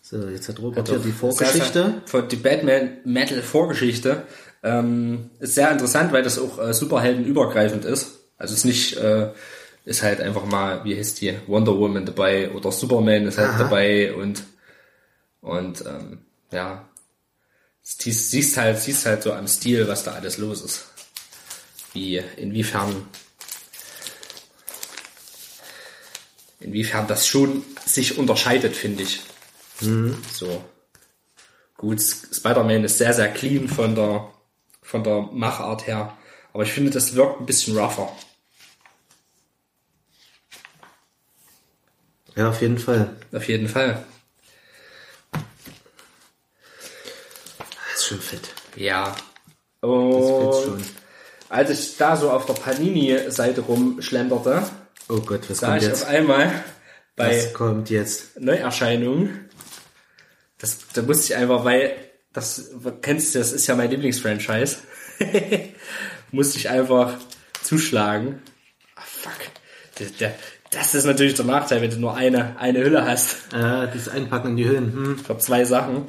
[0.00, 2.02] So, jetzt hat Robert hier die Sehr, Vorgeschichte.
[2.06, 4.26] sehr- die Batman Metal Vorgeschichte
[4.62, 8.21] ähm, ist sehr interessant, weil das auch äh, superheldenübergreifend ist.
[8.42, 9.30] Also es ist nicht, äh,
[9.84, 14.12] ist halt einfach mal, wie heißt die, Wonder Woman dabei oder Superman ist halt dabei
[14.14, 14.42] und
[15.40, 16.18] und ähm,
[16.50, 16.88] ja,
[17.82, 20.86] siehst, siehst halt, siehst halt so am Stil, was da alles los ist.
[21.92, 23.06] Wie, inwiefern
[26.58, 29.20] inwiefern das schon sich unterscheidet, finde ich.
[30.32, 30.64] So.
[31.76, 34.28] Gut, Spider-Man ist sehr, sehr clean von der,
[34.82, 36.16] von der Machart her.
[36.52, 38.12] Aber ich finde, das wirkt ein bisschen rougher.
[42.36, 43.10] Ja, auf jeden Fall.
[43.32, 44.04] Auf jeden Fall.
[47.90, 48.48] Das ist schon fett.
[48.76, 49.14] Ja.
[49.80, 50.84] Das Und fetzt schon.
[51.48, 54.62] als ich da so auf der Panini-Seite rumschlenderte,
[55.08, 56.02] Oh Gott, was sah kommt ich jetzt?
[56.04, 56.64] auf einmal
[57.16, 58.40] bei Was kommt jetzt?
[58.40, 59.48] Neuerscheinungen,
[60.58, 61.96] das, da musste ich einfach, weil
[62.32, 62.70] das,
[63.02, 64.78] kennst du, das ist ja mein Lieblingsfranchise,
[66.30, 67.18] musste ich einfach
[67.62, 68.40] zuschlagen.
[68.94, 69.32] Ah, fuck.
[69.98, 70.34] Der, der,
[70.72, 74.50] das ist natürlich der Nachteil, wenn du nur eine, eine Hülle hast Äh, dieses Einpacken
[74.50, 74.92] in die Hüllen.
[74.92, 75.18] Hm.
[75.18, 76.06] für zwei Sachen.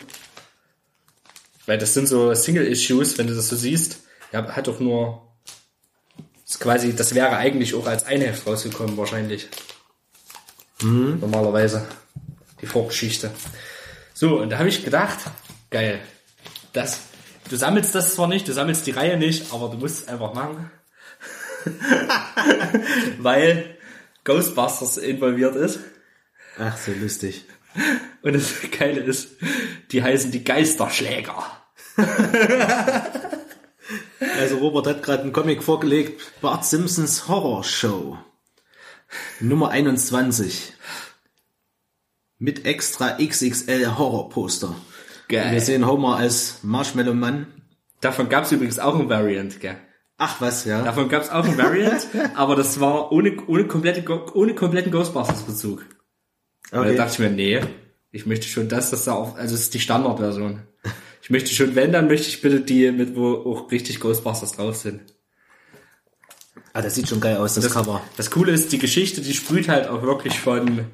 [1.66, 4.00] Weil das sind so Single-Issues, wenn du das so siehst.
[4.32, 5.22] Ja, hat doch nur,
[6.46, 9.48] ist quasi, das wäre eigentlich auch als Einheft rausgekommen, wahrscheinlich.
[11.20, 11.88] Normalerweise.
[12.62, 13.32] Die Vorgeschichte.
[14.14, 15.20] So, und da habe ich gedacht,
[15.70, 16.00] geil,
[16.72, 17.02] das,
[17.50, 20.34] du sammelst das zwar nicht, du sammelst die Reihe nicht, aber du musst es einfach
[20.34, 20.72] machen.
[23.20, 23.78] Weil
[24.24, 25.80] Ghostbusters involviert ist.
[26.58, 27.46] Ach, so lustig.
[28.22, 29.32] Und das Geile ist,
[29.92, 31.44] die heißen die Geisterschläger.
[34.40, 38.18] Also Robert hat gerade einen Comic vorgelegt, Bart Simpsons Horror Show.
[39.40, 40.74] Nummer 21.
[42.40, 44.76] Mit extra XXL Horrorposter.
[45.30, 45.52] Geil.
[45.52, 47.48] Wir sehen Homer als Marshmallow Mann.
[48.02, 49.78] Davon gab es übrigens auch ein Variant, gell?
[50.26, 50.82] Ach was, ja.
[50.84, 55.86] Davon gab es auch ein Variant, aber das war ohne, ohne, komplette, ohne kompletten Ghostbusters-Bezug.
[56.72, 56.96] Und Okay.
[56.96, 57.62] da dachte ich mir, nee,
[58.12, 60.62] ich möchte schon das, das da auf, also es ist die Standardversion.
[61.22, 64.78] Ich möchte schon, wenn, dann möchte ich bitte die mit, wo auch richtig Ghostbusters drauf
[64.78, 65.02] sind.
[66.72, 68.02] Ah, das sieht schon geil aus, das, Cover.
[68.18, 70.86] Das Coole ist, die Geschichte, die sprüht halt auch wirklich von,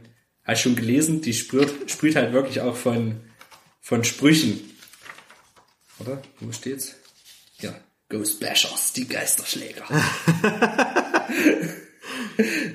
[0.44, 3.22] hast du schon gelesen, die sprüht, sprüht halt wirklich auch von,
[3.80, 4.60] von Sprüchen.
[6.00, 6.22] Oder?
[6.40, 6.96] Wo steht's?
[8.12, 8.18] Ja.
[8.18, 9.84] Ghostbashers, die Geisterschläger.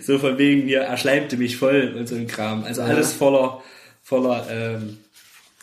[0.00, 2.64] so von wegen, hier, er schleimte mich voll und so ein Kram.
[2.64, 3.62] Also alles voller,
[4.02, 4.98] voller, ähm,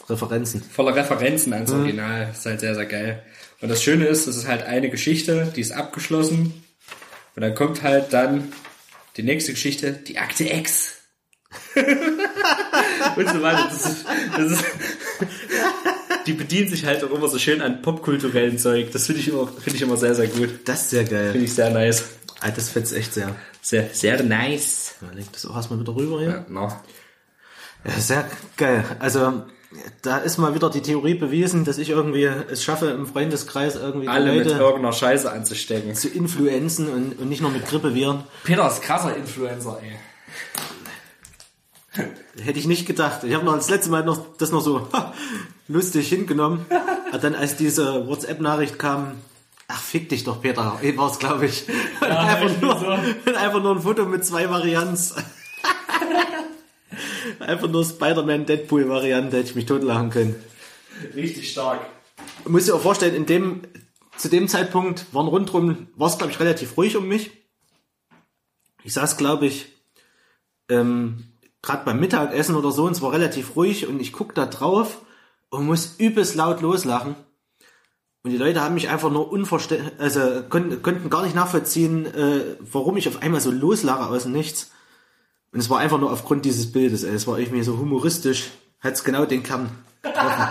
[0.10, 0.62] Referenzen.
[0.62, 2.30] voller Referenzen ans Original.
[2.32, 3.24] ist halt sehr, sehr geil.
[3.62, 6.64] Und das Schöne ist, es ist halt eine Geschichte, die ist abgeschlossen.
[7.36, 8.52] Und dann kommt halt dann
[9.18, 10.96] die nächste Geschichte, die Akte X.
[11.76, 13.68] und so weiter.
[13.70, 14.06] Das ist,
[14.36, 14.66] das ist,
[16.26, 18.92] die bedienen sich halt auch immer so schön an popkulturellen Zeug.
[18.92, 20.50] Das finde ich immer, finde ich immer sehr, sehr gut.
[20.66, 21.32] Das ist sehr geil.
[21.32, 22.04] Finde ich sehr nice.
[22.40, 23.36] Ah, das fetzt echt sehr.
[23.62, 24.96] Sehr, sehr nice.
[25.14, 26.30] Leg das auch erstmal wieder rüber hier.
[26.30, 26.72] Ja, no.
[27.86, 28.84] Ja, sehr geil.
[29.00, 29.44] Also,
[30.02, 34.08] da ist mal wieder die Theorie bewiesen, dass ich irgendwie es schaffe, im Freundeskreis irgendwie
[34.08, 35.96] Alle mit Leute irgendeiner Scheiße anzustecken.
[35.96, 38.24] zu influenzen und, und nicht nur mit Grippeviren.
[38.44, 39.98] Peter ist krasser Influencer, ey.
[42.42, 43.24] Hätte ich nicht gedacht.
[43.24, 44.88] Ich habe noch das letzte Mal noch das noch so
[45.72, 46.66] lustig hingenommen.
[47.10, 49.18] Aber dann als diese WhatsApp-Nachricht kam,
[49.68, 51.68] ach fick dich doch, Peter, war es glaube ich.
[52.00, 52.88] Und einfach, nur, so.
[52.88, 55.16] und einfach nur ein Foto mit zwei Varianz.
[57.40, 60.36] einfach nur Spider-Man Deadpool Variante, hätte ich mich totlachen können.
[61.16, 61.82] Richtig stark.
[62.46, 63.62] muss dir auch vorstellen, in dem,
[64.18, 67.32] zu dem Zeitpunkt waren rundrum, war es glaube ich relativ ruhig um mich.
[68.84, 69.68] Ich saß glaube ich,
[70.70, 71.32] ähm,
[71.62, 75.02] gerade beim Mittagessen oder so und es war relativ ruhig und ich guck da drauf
[75.52, 77.16] und muss übelst laut loslachen.
[78.24, 82.56] Und die Leute haben mich einfach nur unverständlich, also konnten, konnten gar nicht nachvollziehen, äh,
[82.60, 84.72] warum ich auf einmal so loslache aus dem Nichts.
[85.52, 87.14] Und es war einfach nur aufgrund dieses Bildes, ey.
[87.14, 89.70] Es war irgendwie so humoristisch, hat's genau den Kern
[90.02, 90.48] getroffen.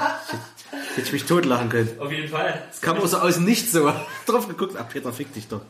[0.95, 1.89] Hätte ich mich totlachen können.
[1.99, 2.63] Auf jeden Fall.
[2.81, 3.93] Kam auch so aus dem Nichts so
[4.27, 4.77] drauf geguckt.
[4.77, 5.63] Ah, Peter, fick dich doch.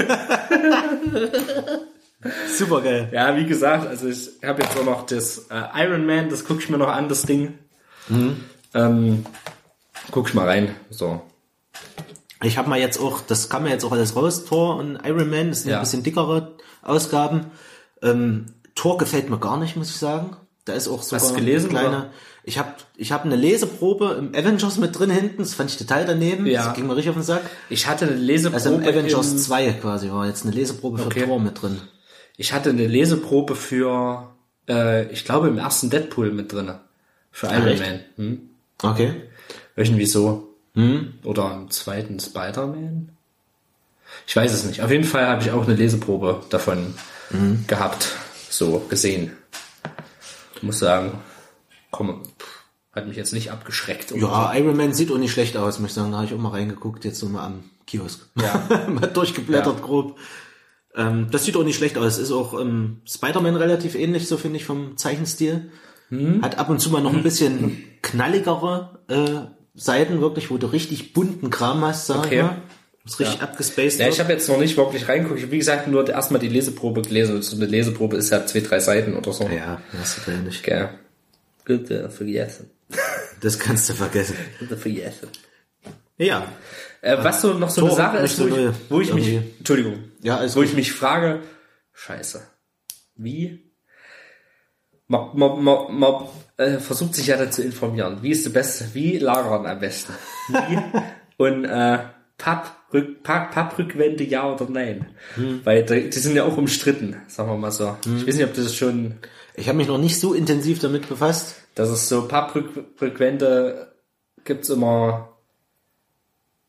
[2.55, 3.09] Super geil.
[3.13, 6.61] Ja, wie gesagt, also ich habe jetzt auch noch das äh, Iron Man, das gucke
[6.61, 7.59] ich mir noch an, das Ding.
[8.75, 9.27] Ähm,
[10.11, 10.75] guck ich mal rein.
[10.91, 11.23] So.
[12.43, 15.29] Ich habe mal jetzt auch, das kam ja jetzt auch alles raus, Thor und Iron
[15.29, 15.79] Man, das sind Ja.
[15.79, 17.47] ein bisschen dickere Ausgaben.
[18.03, 20.37] Ähm, Thor gefällt mir gar nicht, muss ich sagen.
[20.65, 21.97] Da ist auch sogar Hast gelesen, eine kleine.
[21.97, 22.11] oder?
[22.45, 26.07] Ich habe ich hab eine Leseprobe im Avengers mit drin hinten, das fand ich total
[26.07, 26.47] daneben.
[26.47, 26.67] Ja.
[26.67, 27.43] Das ging mir richtig auf den Sack.
[27.69, 28.57] Ich hatte eine Leseprobe.
[28.57, 31.25] Also im Avengers im, 2 quasi war jetzt eine Leseprobe für Okay.
[31.27, 31.81] Thor mit drin.
[32.39, 34.31] Ich hatte eine Leseprobe für,
[34.69, 36.73] äh, ich glaube, im ersten Deadpool mit drin.
[37.33, 37.83] Für Iron echt?
[37.83, 38.01] Man.
[38.17, 38.41] Hm?
[38.83, 39.23] Okay.
[39.77, 40.55] Irgendwie so.
[40.75, 41.15] Hm?
[41.25, 43.11] Oder im zweiten Spider-Man?
[44.27, 44.83] Ich weiß es nicht.
[44.83, 46.95] Auf jeden Fall habe ich auch eine Leseprobe davon
[47.31, 47.65] Mhm.
[47.67, 48.09] gehabt.
[48.49, 49.33] So gesehen.
[50.57, 51.21] Ich muss sagen,
[51.93, 52.23] komm,
[52.93, 54.11] hat mich jetzt nicht abgeschreckt.
[54.11, 56.11] Ja, Iron Man sieht auch nicht schlecht aus, muss ich sagen.
[56.11, 58.27] Da habe ich auch mal reingeguckt, jetzt so mal am Kiosk.
[58.37, 58.87] Ja.
[58.89, 59.85] mal durchgeblättert Ja.
[59.85, 60.19] grob.
[60.97, 62.19] Ähm, das sieht auch nicht schlecht aus.
[62.19, 65.71] Ist auch ähm, Spider-Man relativ ähnlich, so finde ich, vom Zeichenstil.
[66.43, 71.13] Hat ab und zu mal noch ein bisschen knalligere äh, Seiten, wirklich, wo du richtig
[71.13, 72.37] bunten Kram hast, sag Okay.
[72.37, 72.57] ich mal.
[73.05, 75.51] Das richtig abgespaced Ja, ich habe jetzt noch nicht wirklich reingeguckt.
[75.51, 77.41] Wie gesagt, nur erstmal die Leseprobe gelesen.
[77.43, 79.45] So eine Leseprobe ist ja zwei, drei Seiten oder so.
[79.49, 80.63] ja, hast du gleich nicht.
[80.63, 80.91] Gell.
[81.65, 82.71] Bitte vergessen.
[83.41, 84.37] Das kannst du vergessen.
[84.59, 85.29] Bitte vergessen.
[86.19, 86.47] Ja.
[87.01, 90.01] Äh, was so noch so eine Tor, Sache ist, wo ich, wo ich mich, Entschuldigung,
[90.21, 90.65] Ja, wo gut.
[90.67, 91.41] ich mich frage,
[91.95, 92.43] scheiße,
[93.17, 93.70] wie?
[95.11, 96.15] Man, man, man, man
[96.57, 98.19] äh, versucht sich ja dann zu informieren.
[98.23, 100.13] Wie ist der beste, wie lagern am besten?
[100.47, 100.79] Wie?
[101.37, 101.99] Und äh,
[102.39, 105.07] Papprück, Papp, Papprückwände ja oder nein?
[105.35, 105.63] Hm.
[105.65, 107.97] Weil die, die sind ja auch umstritten, sagen wir mal so.
[108.05, 109.17] Ich weiß nicht, ob das schon,
[109.57, 111.57] Ich habe mich noch nicht so intensiv damit befasst.
[111.75, 113.93] dass es so Papprückwände
[114.45, 115.37] gibt's immer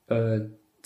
[0.08, 0.40] äh,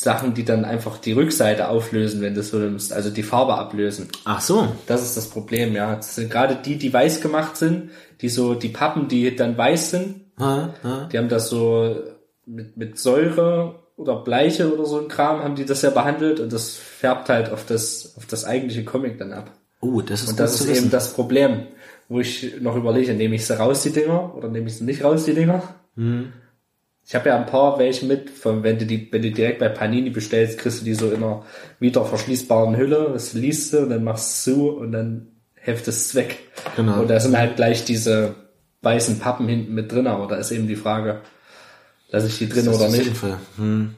[0.06, 4.08] Sachen, die dann einfach die Rückseite auflösen, wenn du so nimmst, also die Farbe ablösen.
[4.24, 4.68] Ach so.
[4.86, 5.96] Das ist das Problem, ja.
[5.96, 7.89] Das sind gerade die, die weiß gemacht sind,
[8.22, 11.10] die so, die Pappen, die dann weiß sind, Ha, ha.
[11.12, 11.96] die haben das so
[12.46, 16.54] mit, mit Säure oder Bleiche oder so ein Kram, haben die das ja behandelt und
[16.54, 19.50] das färbt halt auf das, auf das eigentliche Comic dann ab.
[19.82, 21.63] Oh, das ist Und das ist eben das Problem,
[22.10, 25.04] wo ich noch überlege, nehme ich sie raus, die Dinger, oder nehme ich sie nicht
[25.04, 25.63] raus, die Dinger?
[25.96, 26.32] Hm.
[27.08, 29.70] Ich habe ja ein paar welche mit, von, wenn du die, wenn du direkt bei
[29.70, 31.46] Panini bestellst, kriegst du die so in einer
[31.80, 36.15] wieder verschließbaren Hülle, das liest du und dann machst du zu und dann heftest es
[36.15, 36.39] weg.
[36.76, 37.02] Genau.
[37.02, 38.34] Und da sind halt gleich diese
[38.82, 41.22] weißen Pappen hinten mit drin, aber da ist eben die Frage,
[42.10, 43.04] lasse ich die drin oder nicht.
[43.04, 43.38] sinnvoll.
[43.58, 43.96] Hm.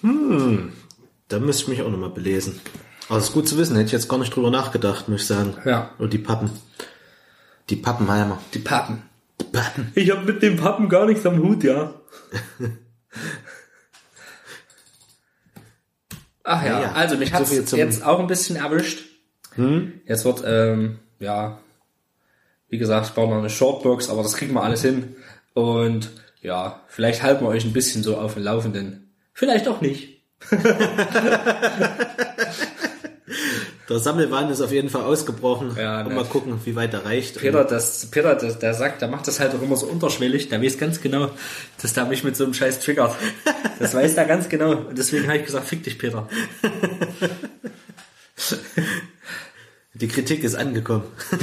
[0.00, 0.72] Hm.
[1.28, 2.60] Da müsste ich mich auch nochmal belesen.
[3.08, 5.26] Aber das ist gut zu wissen, hätte ich jetzt gar nicht drüber nachgedacht, muss ich
[5.26, 5.56] sagen.
[5.64, 5.90] Ja.
[5.98, 6.50] Und die Pappen.
[7.70, 8.38] Die Pappenheimer.
[8.54, 9.02] Die Pappen.
[9.52, 9.92] Pappen.
[9.94, 11.94] Ich habe mit dem Pappen gar nichts am Hut, ja.
[16.44, 16.92] Ach ja, Ja, ja.
[16.92, 19.04] also mich So hat's jetzt auch ein bisschen erwischt.
[20.06, 21.58] Jetzt wird, ähm, ja,
[22.68, 25.16] wie gesagt, ich baue noch eine Shortbox, aber das kriegen wir alles hin.
[25.54, 29.12] Und ja, vielleicht halten wir euch ein bisschen so auf dem Laufenden.
[29.32, 30.22] Vielleicht auch nicht.
[33.88, 35.74] Der Sammelwahn ist auf jeden Fall ausgebrochen.
[35.78, 36.14] Ja, und ne.
[36.14, 37.38] mal gucken, wie weit er reicht.
[37.38, 40.50] Peter, das, Peter, das, der sagt, der macht das halt auch immer so unterschwellig.
[40.50, 41.30] Der weiß ganz genau,
[41.80, 43.16] dass der mich mit so einem Scheiß triggert.
[43.78, 44.72] Das weiß der ganz genau.
[44.72, 46.28] Und deswegen habe ich gesagt, fick dich, Peter.
[49.94, 51.04] Die Kritik ist angekommen.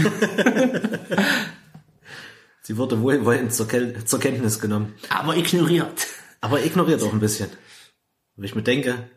[2.62, 4.94] Sie wurde wohlwollend zur, Kel zur Kenntnis genommen.
[5.10, 6.08] Aber ignoriert.
[6.42, 7.50] Aber ignoriert auch ein bisschen.
[8.36, 9.10] Wenn ich mir denke,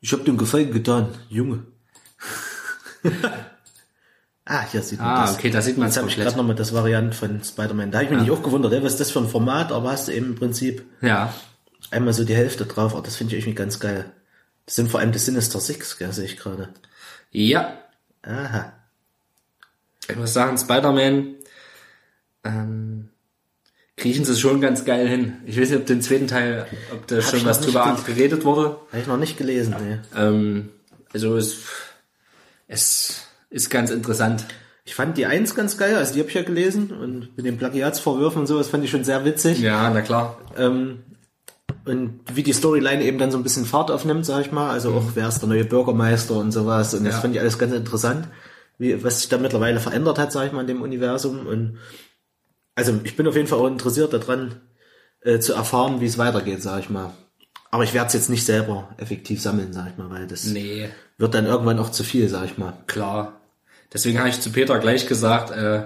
[0.00, 1.73] ich habe dem Gefallen getan, Junge.
[4.44, 5.34] ah, hier sieht man Ah, das.
[5.34, 6.28] okay, da sieht man es Jetzt habe ich komplett.
[6.34, 7.90] gerade nochmal das Variant von Spider-Man.
[7.90, 9.90] Da habe ich mich nicht auch gewundert, ey, was ist das für ein Format, aber
[9.92, 11.32] hast du eben im Prinzip Ja.
[11.90, 12.94] einmal so die Hälfte drauf.
[12.94, 14.06] Oh, das finde ich irgendwie ganz geil.
[14.66, 16.70] Das sind vor allem die Sinister Six, gell, sehe ich gerade.
[17.30, 17.78] Ja.
[18.22, 18.72] Aha.
[20.08, 21.34] Ich muss sagen, Spider-Man,
[22.44, 23.08] ähm,
[23.96, 25.36] kriechen sie schon ganz geil hin.
[25.46, 28.76] Ich weiß nicht, ob den zweiten Teil, ob da ich schon was drüber geredet wurde.
[28.90, 29.98] Habe ich noch nicht gelesen, nee.
[30.18, 30.70] Ähm,
[31.12, 31.58] also es,
[32.66, 34.46] es ist ganz interessant.
[34.84, 37.56] Ich fand die Eins ganz geil, also die habe ich ja gelesen und mit den
[37.56, 39.60] Plagiatsvorwürfen und so, das fand ich schon sehr witzig.
[39.60, 40.38] Ja, na klar.
[40.56, 41.04] Ähm,
[41.86, 44.92] und wie die Storyline eben dann so ein bisschen Fahrt aufnimmt, sag ich mal, also
[44.94, 47.20] auch wer ist der neue Bürgermeister und sowas und das Ja.
[47.20, 48.28] fand ich alles ganz interessant,
[48.78, 51.78] wie, was sich da mittlerweile verändert hat, sag ich mal, in dem Universum und
[52.74, 54.60] also ich bin auf jeden Fall auch interessiert daran,
[55.20, 57.12] äh, zu erfahren, wie es weitergeht, sag ich mal.
[57.74, 60.90] Aber ich werde es jetzt nicht selber effektiv sammeln, sag ich mal, weil das Nee,
[61.18, 62.72] wird dann irgendwann auch zu viel, sag ich mal.
[62.86, 63.40] klar.
[63.92, 65.82] Deswegen habe ich zu Peter gleich gesagt, äh,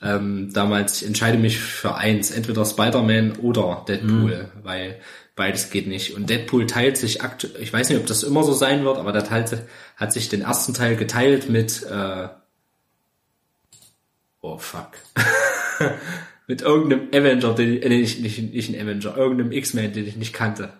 [0.00, 4.98] ähm, damals, ich entscheide mich für eins, entweder Spider-Man oder Deadpool, weil
[5.36, 6.14] beides geht nicht.
[6.14, 9.12] Und Deadpool teilt sich aktuell, ich weiß nicht, ob das immer so sein wird, aber
[9.12, 9.58] der teilt,
[9.96, 12.28] hat sich den ersten Teil geteilt mit, äh,
[14.40, 14.92] oh fuck,
[16.46, 20.16] mit irgendeinem Avenger, den ich, äh, nicht, nicht, nicht ein Avenger, irgendeinem X-Men, den ich
[20.16, 20.72] nicht kannte.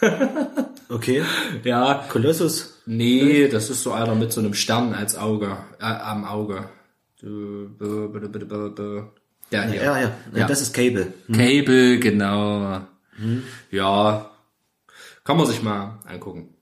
[0.88, 1.22] Okay.
[1.62, 2.80] Ja, Kolossus.
[2.86, 6.68] Nee, das ist so einer mit so einem Stern als Auge, äh, am Auge.
[7.20, 7.70] Du-
[9.52, 9.82] Ja, hier.
[9.84, 10.46] Ja, ja, Ja.
[10.48, 11.12] das ist Cable.
[11.32, 12.80] Cable, genau.
[13.70, 14.30] Ja,
[15.24, 16.54] kann man sich mal angucken.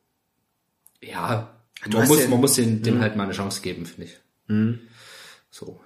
[1.00, 1.54] Ja,
[1.86, 4.18] man hast muss, den- man muss den, dem halt mal eine Chance geben, finde ich.
[5.50, 5.80] So.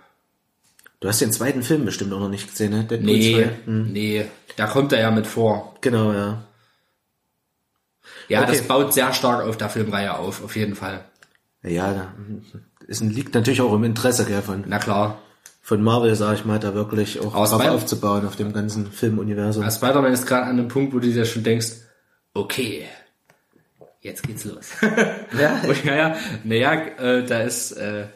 [1.01, 2.85] Du hast den zweiten Film bestimmt auch noch nicht gesehen, ne?
[2.85, 3.51] Deadpool Nee, 2.
[3.67, 4.25] nee,
[4.57, 5.77] da kommt er ja mit vor.
[5.81, 6.45] Genau, ja.
[8.29, 8.53] Ja, Okay.
[8.53, 11.05] das baut sehr stark auf der Filmreihe auf, auf jeden Fall.
[11.63, 15.19] Ja, ein, liegt natürlich auch im Interesse gell, von, Na klar.
[15.61, 19.69] von Marvel, sag ich mal, da wirklich auch drauf aufzubauen auf dem ganzen Filmuniversum.
[19.71, 21.73] Spider-Man ist gerade an einem Punkt, wo du dir schon denkst,
[22.35, 22.87] okay,
[24.01, 24.71] jetzt geht's los.
[25.39, 25.61] Ja.
[25.67, 28.07] Und ja, ja, naja, äh, da ist, äh,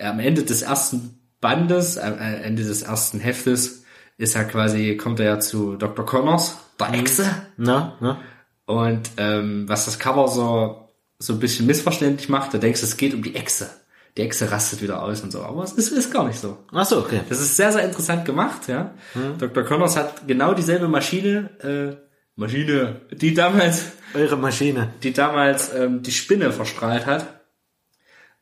[0.00, 3.84] am Ende des ersten Bandes, am äh, Ende des ersten Heftes,
[4.18, 6.04] ist er quasi, kommt er ja zu Dr.
[6.04, 7.24] Connors, der Echse.
[7.56, 8.20] Na, na?
[8.66, 12.96] Und ähm, was das Cover so, so ein bisschen missverständlich macht, da denkst du, es
[12.96, 13.70] geht um die Echse.
[14.16, 15.42] Die Echse rastet wieder aus und so.
[15.42, 16.58] Aber es ist, ist gar nicht so.
[16.72, 17.20] Ach so, okay.
[17.28, 18.94] Das ist sehr, sehr interessant gemacht, ja.
[19.38, 19.62] Dr.
[19.62, 21.50] Connors hat genau dieselbe Maschine,
[22.00, 24.92] äh, Maschine, die damals, Eure Maschine.
[25.02, 27.26] die damals ähm, die Spinne verstrahlt hat.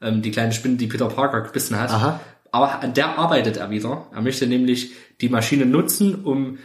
[0.00, 1.90] Ähm, die kleine Spinne, die Peter Parker gebissen hat.
[1.90, 2.20] Aha.
[2.50, 4.06] Aber an der arbeitet er wieder.
[4.12, 6.58] Er möchte nämlich die Maschine nutzen, um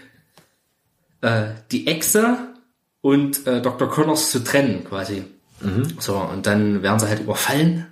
[1.21, 2.37] äh, die Echse
[3.01, 3.89] und äh, Dr.
[3.89, 5.25] Connors zu trennen, quasi.
[5.99, 7.87] So, und dann werden sie halt überfallen.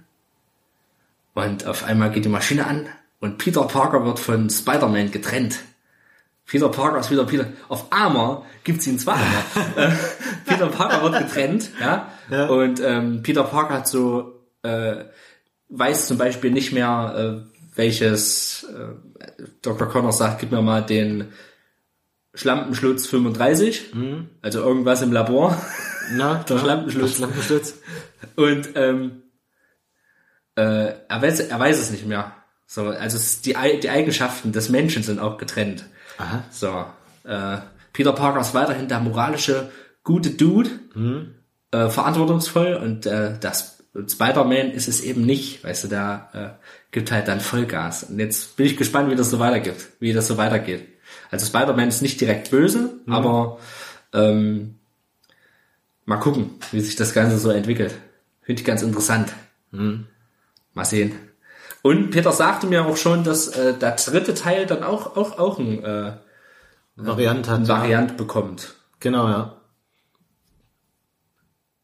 [1.33, 2.87] Und auf einmal geht die Maschine an
[3.19, 5.59] und Peter Parker wird von Spider-Man getrennt.
[6.45, 7.47] Peter Parker ist wieder Peter.
[7.67, 9.25] Auf einmal gibt's ihn zweimal.
[9.75, 9.91] Äh,
[10.45, 12.09] Peter Parker wird getrennt, ja.
[12.29, 12.47] Ja.
[12.47, 15.03] Und ähm, Peter Parker hat so äh,
[15.69, 19.87] weiß zum Beispiel nicht mehr, äh, welches äh, Dr.
[19.89, 21.27] Connors sagt, gib mir mal den
[22.37, 23.93] Schlampenschlutz 35,
[24.41, 25.59] also irgendwas im Labor.
[26.13, 27.15] Na, Der Schlampenschlutz.
[27.15, 27.75] Schlampenschlutz.
[28.35, 29.23] Und ähm,
[30.55, 32.33] äh, er, weiß, er weiß es nicht mehr.
[32.65, 35.85] So, also die, die Eigenschaften des Menschen sind auch getrennt.
[36.17, 36.43] Aha.
[36.51, 36.85] So,
[37.23, 37.57] äh,
[37.93, 39.71] Peter Parker ist weiterhin der moralische,
[40.03, 40.69] gute Dude,
[41.71, 47.11] äh, verantwortungsvoll und äh, das Spider-Man ist es eben nicht, weißt du, da äh, gibt
[47.11, 48.03] halt dann Vollgas.
[48.03, 50.87] Und jetzt bin ich gespannt, wie das so weitergeht, wie das so weitergeht.
[51.31, 53.59] Also Spider-Man ist nicht direkt böse, aber
[54.13, 54.75] ähm,
[56.05, 57.95] mal gucken, wie sich das Ganze so entwickelt.
[58.41, 59.33] Finde ich ganz interessant.
[59.71, 61.13] Mal sehen.
[61.81, 65.59] Und Peter sagte mir auch schon, dass äh, der dritte Teil dann auch auch auch
[65.59, 66.13] ein äh,
[66.95, 67.67] Variant hat.
[67.67, 68.73] Variant bekommt.
[68.99, 69.61] Genau, ja.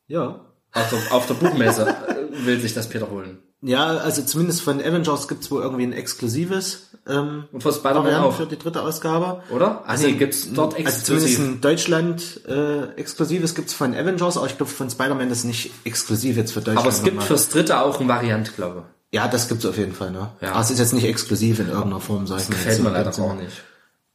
[0.08, 0.40] Ja.
[0.72, 3.40] Auf der, auf der Buchmesse äh, will sich das Peter holen.
[3.62, 8.36] Ja, also zumindest von Avengers gibt's wohl irgendwie ein exklusives ähm, Und von Spider-Man auch,
[8.36, 9.44] für die dritte Ausgabe.
[9.50, 9.84] oder?
[9.86, 11.40] Ah, nee, gibt's dort Also zumindest exklusiv.
[11.40, 16.38] in Deutschland äh, exklusives gibt's von Avengers, aber ich glaube von Spider-Man ist nicht exklusiv
[16.38, 16.80] jetzt für Deutschland.
[16.80, 17.28] Aber es gibt nochmal.
[17.28, 20.30] fürs dritte auch ein Variant, glaube Ja, das gibt's auf jeden Fall, ne?
[20.42, 20.52] Ja.
[20.54, 22.50] Aber es ist jetzt nicht exklusiv in irgendeiner Form, sag ich ich.
[22.50, 22.56] mal.
[22.56, 23.62] Gefällt mir leider auch nicht.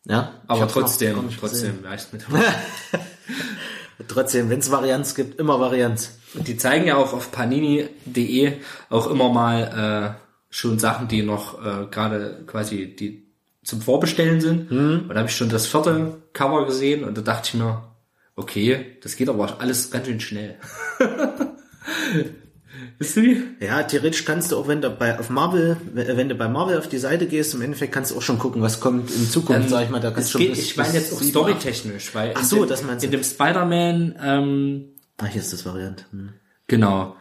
[0.07, 0.33] Ja.
[0.45, 2.25] Ich Aber trotzdem, trotzdem, ja, ich mit.
[4.07, 6.13] Trotzdem, wenn's Varianz gibt, immer Varianz.
[6.35, 8.53] Die zeigen ja auch auf panini.de
[8.91, 13.25] auch immer mal äh, schon Sachen, die noch äh, gerade quasi die
[13.65, 14.71] zum Vorbestellen sind.
[14.71, 17.83] Und da habe ich schon das vierte Cover gesehen und da dachte ich mir,
[18.35, 20.57] okay, das geht aber auch alles ganz schön schnell.
[22.99, 23.43] Wisst ihr wie?
[23.65, 26.89] Ja, theoretisch kannst du auch, wenn du bei auf Marvel, wenn du bei Marvel auf
[26.89, 29.85] die Seite gehst, im Endeffekt kannst du auch schon gucken, was kommt in Zukunft, sag
[29.85, 30.01] ich mal.
[30.01, 32.47] Da kannst Es du schon geht, bis- ich meine jetzt auch storytechnisch, weil Ach in
[32.47, 33.07] so, dem, das meinst du.
[33.07, 34.85] in dem Spider-Man, ähm,
[35.19, 36.07] Ah, hier ist das Variant.
[36.13, 36.31] Hm.
[36.69, 37.17] genau.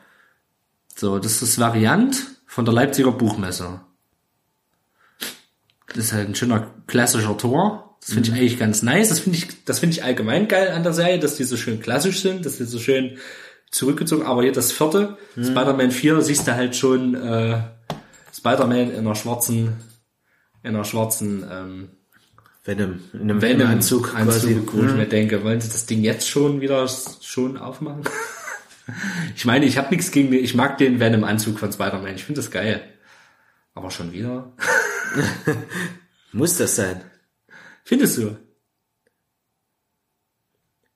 [0.96, 2.16] So, das ist das Variant
[2.48, 3.82] von der Leipziger Buchmesse.
[5.94, 7.98] Das ist halt ein schöner klassischer Tor.
[8.02, 9.10] Das finde ich eigentlich ganz nice.
[9.10, 11.82] Das finde ich, das finde ich allgemein geil an der Serie, dass die so schön
[11.82, 13.18] klassisch sind, dass die so schön
[13.70, 14.26] zurückgezogen.
[14.26, 17.62] Aber hier das vierte, Spider-Man 4, siehst du halt schon äh,
[18.34, 19.76] Spider-Man in einer schwarzen,
[20.64, 21.90] in einer schwarzen ähm,
[22.64, 24.16] Venom, in einem Venom Anzug.
[24.16, 28.04] Anzug, wo ich mir denke, wollen sie das Ding jetzt schon wieder schon aufmachen?
[29.36, 32.24] Ich meine, ich habe nichts gegen den, ich mag den Venom Anzug von Spider-Man, ich
[32.24, 32.82] finde das geil.
[33.74, 34.54] Aber schon wieder?
[36.32, 37.02] Muss das sein?
[37.84, 38.38] Findest du?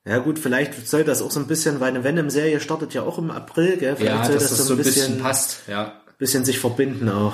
[0.03, 3.19] Ja gut, vielleicht soll das auch so ein bisschen, weil eine Venom-Serie startet ja auch
[3.19, 3.95] im April, gell?
[3.95, 6.01] Vielleicht Ja, soll dass das so ein bisschen, passt, ja.
[6.17, 7.33] bisschen sich verbinden auch.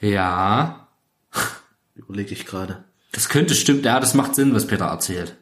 [0.00, 0.88] Ja,
[1.94, 2.84] Überlege ich gerade.
[3.12, 5.36] das könnte stimmt, ja, das macht Sinn, was Peter erzählt.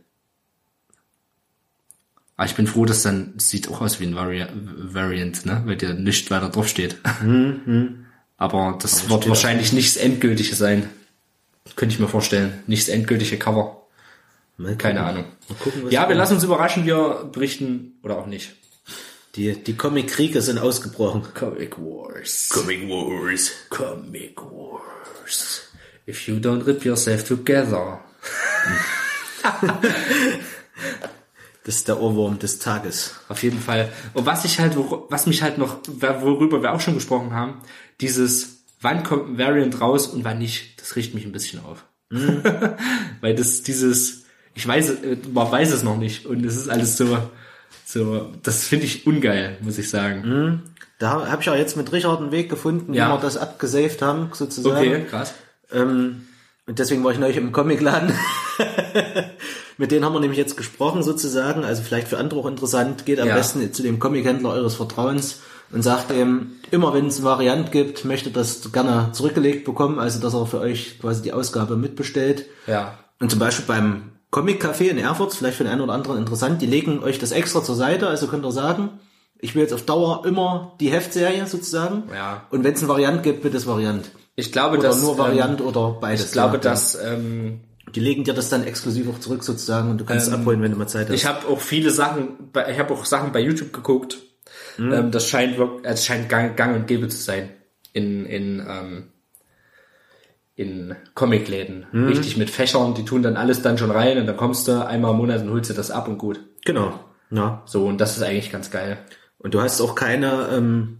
[2.38, 5.76] Aber ich bin froh, dass dann, sieht auch aus wie ein Vari Variant, ne, weil
[5.76, 6.96] der nicht weiter drauf steht.
[8.36, 10.88] Aber das wird steht wahrscheinlich nicht das Endgültige sein.
[11.74, 12.62] Könnte ich mir vorstellen.
[12.68, 13.88] Nicht das endgültige Cover.
[14.78, 15.02] Keine.
[15.02, 15.24] Ahnung.
[15.58, 18.52] Gucken, Ja, wir lassen uns überraschen, wir berichten oder auch nicht.
[19.34, 21.24] Die, die Comic-Kriege sind ausgebrochen.
[21.34, 22.50] Comic Wars.
[22.50, 23.50] Comic Wars.
[23.68, 25.62] Comic Wars.
[26.06, 27.98] If you don't rip yourself together.
[31.68, 33.16] Das ist der Ohrwurm des Tages.
[33.28, 33.92] Auf jeden Fall.
[34.14, 34.74] Und was ich halt,
[35.10, 37.60] was mich halt noch, worüber wir auch schon gesprochen haben,
[38.00, 41.84] dieses, wann kommt ein Variant raus und wann nicht, das riecht mich ein bisschen auf.
[43.20, 44.22] Weil das, dieses,
[44.54, 47.18] ich weiß, äh, man weiß es noch nicht und es ist alles so,
[47.84, 50.62] so, das finde ich ungeil, muss ich sagen.
[50.98, 53.08] Da habe ich auch jetzt mit Richard einen Weg gefunden, Ja.
[53.08, 54.78] wie wir das abgesaved haben, sozusagen.
[54.78, 55.34] Okay, krass.
[55.70, 56.28] Ähm,
[56.66, 58.14] und deswegen war ich neulich im Comicladen.
[59.78, 61.64] Mit denen haben wir nämlich jetzt gesprochen sozusagen.
[61.64, 63.06] Also vielleicht für andere auch interessant.
[63.06, 63.34] Geht am Ja.
[63.36, 65.40] besten zu dem Comichändler eures Vertrauens.
[65.70, 70.18] und sagt ihm, immer wenn es eine Variante gibt, möchte das gerne zurückgelegt bekommen, also
[70.18, 72.46] dass er für euch quasi die Ausgabe mitbestellt.
[72.66, 72.94] Ja.
[73.20, 76.62] Und zum Beispiel beim Comic Café in Erfurt, vielleicht für den einen oder anderen interessant,
[76.62, 78.98] die legen euch das extra zur Seite, also könnt ihr sagen,
[79.40, 82.04] ich will jetzt auf Dauer immer die Heftserie sozusagen.
[82.14, 82.46] Ja.
[82.50, 84.10] Und wenn es eine Variante gibt, bitte das Variant.
[84.36, 86.24] Ich glaube, Oder dass nur Variant ähm, oder beides.
[86.24, 86.70] ich glaube, nachdem.
[86.70, 87.60] dass ähm,
[87.94, 90.72] die legen dir das dann exklusiv auch zurück sozusagen und du kannst es abholen, wenn
[90.72, 91.14] du mal Zeit hast.
[91.14, 94.18] ich habe auch viele Sachen, bei, ich habe auch Sachen bei YouTube geguckt.
[94.76, 94.92] Mhm.
[94.92, 97.50] Ähm, das scheint wirklich, es scheint gang, gang und gäbe zu sein
[97.92, 99.08] in in ähm,
[100.54, 101.86] in Comicläden.
[101.92, 102.08] Mhm.
[102.08, 105.12] Richtig mit Fächern, die tun dann alles dann schon rein und dann kommst du einmal
[105.12, 106.40] im Monat und holst dir das ab und gut.
[106.64, 106.98] genau.
[107.30, 107.62] Ja.
[107.66, 108.96] So und das ist eigentlich ganz geil.
[109.38, 110.98] Und du hast auch keine ähm,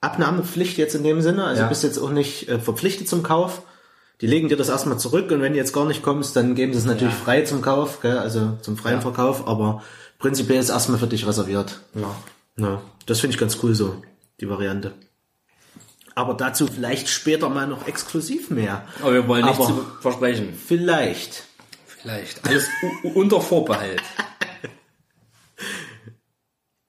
[0.00, 1.68] Abnahmepflicht jetzt in dem Sinne, also Ja.
[1.68, 3.62] bist jetzt auch nicht äh, verpflichtet zum Kauf.
[4.22, 6.72] Die legen dir das erstmal zurück und wenn du jetzt gar nicht kommst, dann geben
[6.72, 7.20] sie es natürlich Ja.
[7.24, 8.18] frei zum Kauf, gell?
[8.18, 9.00] also zum freien Ja.
[9.02, 9.82] Verkauf, aber
[10.18, 11.80] prinzipiell ist erstmal für dich reserviert.
[11.94, 12.14] Ja.
[12.58, 14.02] Ja, das finde ich ganz cool so,
[14.40, 14.94] die Variante.
[16.14, 18.86] Aber dazu vielleicht später mal noch exklusiv mehr.
[19.02, 19.66] Aber wir wollen nichts
[20.00, 20.54] versprechen.
[20.66, 21.42] Vielleicht.
[21.86, 22.46] Vielleicht.
[22.48, 22.66] Alles
[23.14, 24.00] unter Vorbehalt.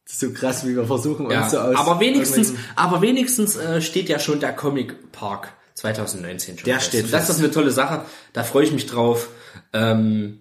[0.10, 1.76] So krass, wie wir versuchen, Ja, uns so aus.
[1.76, 6.66] aber wenigstens, aber wenigstens äh, steht ja schon der Comic Park 2019 schon.
[6.66, 6.88] Der fest.
[6.88, 7.38] steht Und Das fest.
[7.38, 8.06] ist eine tolle Sache.
[8.34, 9.30] Da freue ich mich drauf.
[9.74, 10.40] Ähm,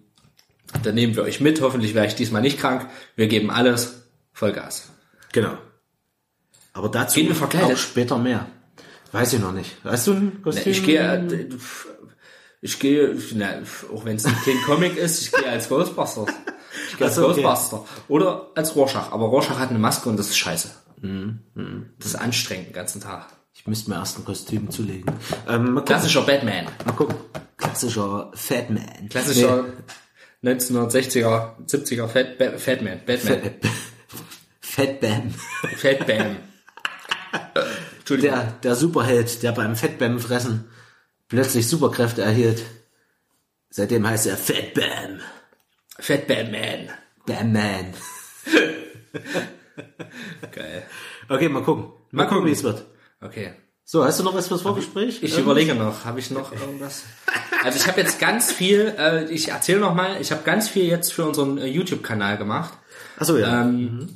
[0.83, 1.61] da nehmen wir euch mit.
[1.61, 2.89] Hoffentlich werde ich diesmal nicht krank.
[3.17, 4.89] Wir geben alles Vollgas.
[5.33, 5.57] Genau.
[6.73, 7.73] Aber dazu Gehen wir verkleidet?
[7.77, 8.47] auch später mehr.
[9.13, 9.77] Weiß ich noch nicht.
[9.85, 10.73] Hast du ein Kostüm?
[10.73, 11.49] Ich gehe, äh,
[12.61, 13.61] ich gehe, na,
[13.95, 16.29] auch wenn es kein Comic ist, ich gehe als Ghostbusters.
[16.91, 17.43] Ich gehe als okay.
[17.43, 17.87] Ghostbuster.
[18.09, 19.13] Oder als Rorschach.
[19.13, 20.71] Aber Rorschach hat eine Maske und das ist scheiße.
[21.03, 21.41] Mhm,
[21.99, 23.29] Das ist anstrengend den ganzen Tag.
[23.67, 25.13] Ich müsste mir erst ein Kostüm zulegen.
[25.49, 25.83] Ähm.
[25.85, 26.67] Klassischer Batman.
[26.85, 27.17] Mal gucken.
[27.57, 29.09] Klassischer Fatman.
[29.11, 29.65] Klassischer
[30.45, 33.01] 1960er, 70er Fat, Ba- Fatman.
[33.05, 33.41] Batman.
[33.43, 33.71] Nee.
[34.61, 35.35] Fatbam.
[35.77, 36.37] Fatbam.
[37.99, 38.37] Entschuldigung.
[38.39, 40.69] Der, der Superheld, der beim Fatbam fressen
[41.29, 42.63] plötzlich Superkräfte erhielt.
[43.71, 45.19] Seitdem heißt er Fatbam.
[45.99, 46.91] Fat Batman.
[47.27, 47.95] Bam Man.
[50.53, 50.83] Geil.
[51.29, 51.85] Okay, mal gucken.
[51.85, 52.47] Mal, Mal gucken, gucken.
[52.49, 52.85] wie es wird.
[53.21, 53.53] Okay.
[53.85, 55.23] So, hast du noch was fürs Vorgespräch?
[55.23, 57.05] Ich überlege noch, habe ich noch irgendwas?
[57.63, 60.85] Also ich habe jetzt ganz viel, äh, ich erzähle noch mal, ich habe ganz viel
[60.85, 62.75] jetzt für unseren äh, YouTube-Kanal gemacht.
[63.17, 63.63] Achso, ja.
[63.63, 64.09] Ähm,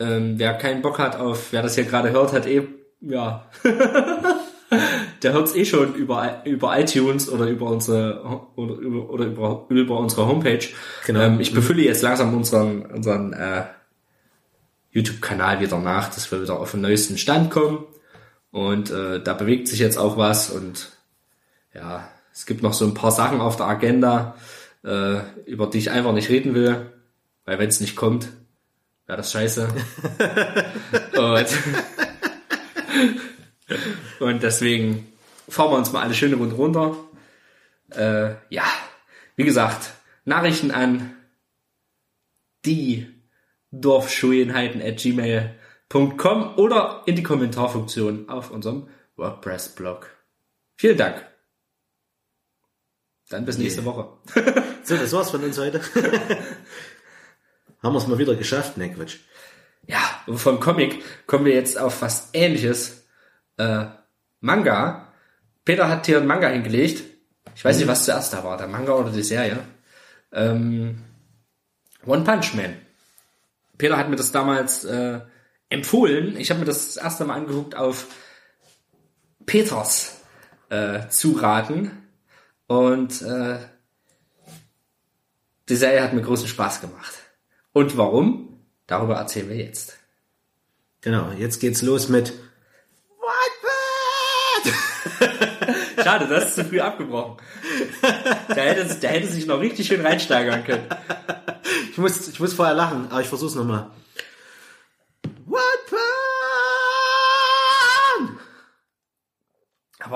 [0.00, 2.66] ähm, wer keinen Bock hat auf, wer das hier gerade hört, hat eh,
[3.00, 3.48] ja,
[5.22, 8.22] der hört's eh schon über, über iTunes oder über unsere
[8.56, 10.66] oder über, oder über, über unsere Homepage.
[11.06, 11.20] Genau.
[11.20, 13.64] Ähm, ich befülle jetzt langsam unseren unseren äh,
[14.90, 17.84] YouTube-Kanal wieder nach, dass wir wieder auf den neuesten Stand kommen.
[18.56, 20.88] Und äh, da bewegt sich jetzt auch was und
[21.74, 24.34] ja, es gibt noch so ein paar Sachen auf der Agenda,
[24.82, 26.90] äh, über die ich einfach nicht reden will,
[27.44, 28.28] weil wenn es nicht kommt,
[29.06, 29.68] wäre das scheiße.
[31.18, 31.46] und,
[34.20, 35.06] und deswegen
[35.50, 36.96] fahren wir uns mal alle schöne Runde runter.
[37.90, 38.64] Äh, ja,
[39.36, 39.90] wie gesagt,
[40.24, 41.14] Nachrichten an
[42.64, 43.06] die
[43.70, 45.04] Dorfschönheiten at
[45.88, 50.10] gmail.com oder in die Kommentarfunktion auf unserem WordPress-Blog.
[50.76, 51.26] Vielen Dank.
[53.28, 54.08] Dann bis nächste Woche.
[54.86, 55.80] So, das war's von uns heute.
[57.82, 58.76] Haben wir es mal wieder geschafft?
[58.76, 59.16] Ne, Quatsch.
[59.88, 63.04] Ja, und vom Comic kommen wir jetzt auf was ähnliches.
[63.56, 63.86] Äh,
[64.38, 65.12] Manga.
[65.64, 67.02] Peter hat hier einen Manga hingelegt.
[67.56, 69.58] Ich weiß nicht, was zuerst da war, der Manga oder die Serie.
[70.32, 71.02] Ähm,
[72.06, 72.76] One Punch Man.
[73.76, 75.20] Peter hat mir das damals äh,
[75.68, 76.36] empfohlen.
[76.36, 78.06] Ich habe mir das das erste Mal angeguckt auf
[79.44, 80.20] Peters
[80.68, 81.90] äh, Zuraten.
[82.66, 83.58] Und äh,
[85.68, 87.14] die Serie hat mir großen Spaß gemacht.
[87.72, 88.60] Und warum?
[88.86, 89.98] Darüber erzählen wir jetzt.
[91.00, 92.32] Genau, jetzt geht's los mit
[96.02, 97.36] Schade, das ist zu früh abgebrochen.
[98.48, 100.86] Da hätte, da hätte sich noch richtig schön reinsteigern können.
[101.90, 103.90] Ich muss, ich muss vorher lachen, aber ich versuch's nochmal.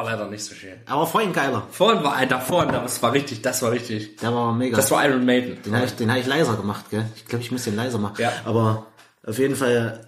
[0.01, 0.79] Aber leider nicht so schön.
[0.87, 1.67] Aber vorhin geiler.
[1.71, 4.17] Vorhin war einer vorhin, das war richtig, das war richtig.
[4.17, 4.75] Der war mega.
[4.77, 5.61] Das war Iron Maiden.
[5.63, 7.05] den habe ich, den hab ich leiser gemacht, gell?
[7.17, 8.15] Ich glaube, ich muss den leiser machen.
[8.19, 8.33] Ja.
[8.47, 8.87] Aber
[9.27, 10.07] auf jeden Fall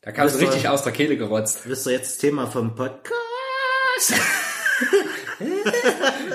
[0.00, 1.68] Da kam es war- richtig aus der Kehle gerotzt.
[1.68, 3.04] wisst ihr jetzt das Thema vom Podcast.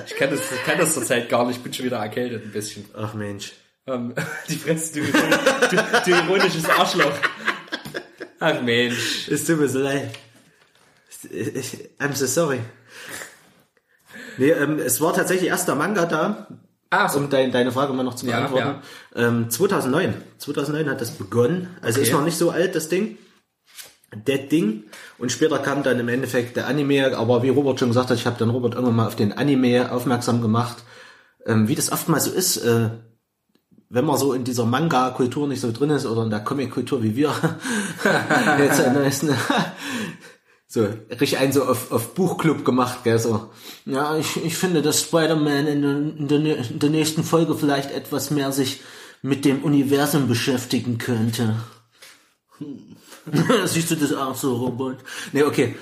[0.06, 2.52] Ich kann das, ich kann das zurzeit gar nicht, ich bin schon wieder erkältet ein
[2.52, 2.86] bisschen.
[2.96, 3.52] Ach Mensch.
[3.86, 4.14] Ähm,
[4.50, 7.12] die Fresse, du, du, du ironisches Arschloch.
[8.40, 9.28] Ach Mensch.
[9.30, 10.10] Es tut mir so leid.
[12.00, 12.60] I'm so sorry.
[14.38, 16.48] Nee, ähm, es war tatsächlich erst der Manga da,
[16.90, 17.20] Ah, so.
[17.20, 18.82] um dein, deine Frage mal noch zu Ja, beantworten.
[19.16, 20.14] Ähm, 2009.
[20.38, 21.68] 2009 hat das begonnen.
[21.82, 22.08] Also Okay.
[22.10, 23.18] ist noch nicht so alt, das Ding.
[24.16, 24.84] Dead Ding
[25.18, 28.28] und später kam dann im Endeffekt der Anime, aber wie Robert schon gesagt hat, ich
[28.28, 30.84] habe dann Robert irgendwann mal auf den Anime aufmerksam gemacht,
[31.48, 32.90] ähm, wie das oftmals so ist, äh,
[33.90, 37.16] wenn man so in dieser Manga-Kultur nicht so drin ist oder in der Comic-Kultur wie
[37.16, 37.34] wir,
[38.60, 39.30] jetzt neuesten,
[40.74, 43.52] so richtig ein so auf, auf Buchclub gemacht, gell, so.
[43.86, 47.92] Ja, ich, ich finde, dass Spider-Man in, der- in, der, in der nächsten Folge vielleicht
[47.92, 48.82] etwas mehr sich
[49.22, 51.58] mit dem Universum beschäftigen könnte.
[53.66, 54.98] Siehst du das auch so, Robert?
[55.32, 55.76] Nee, okay.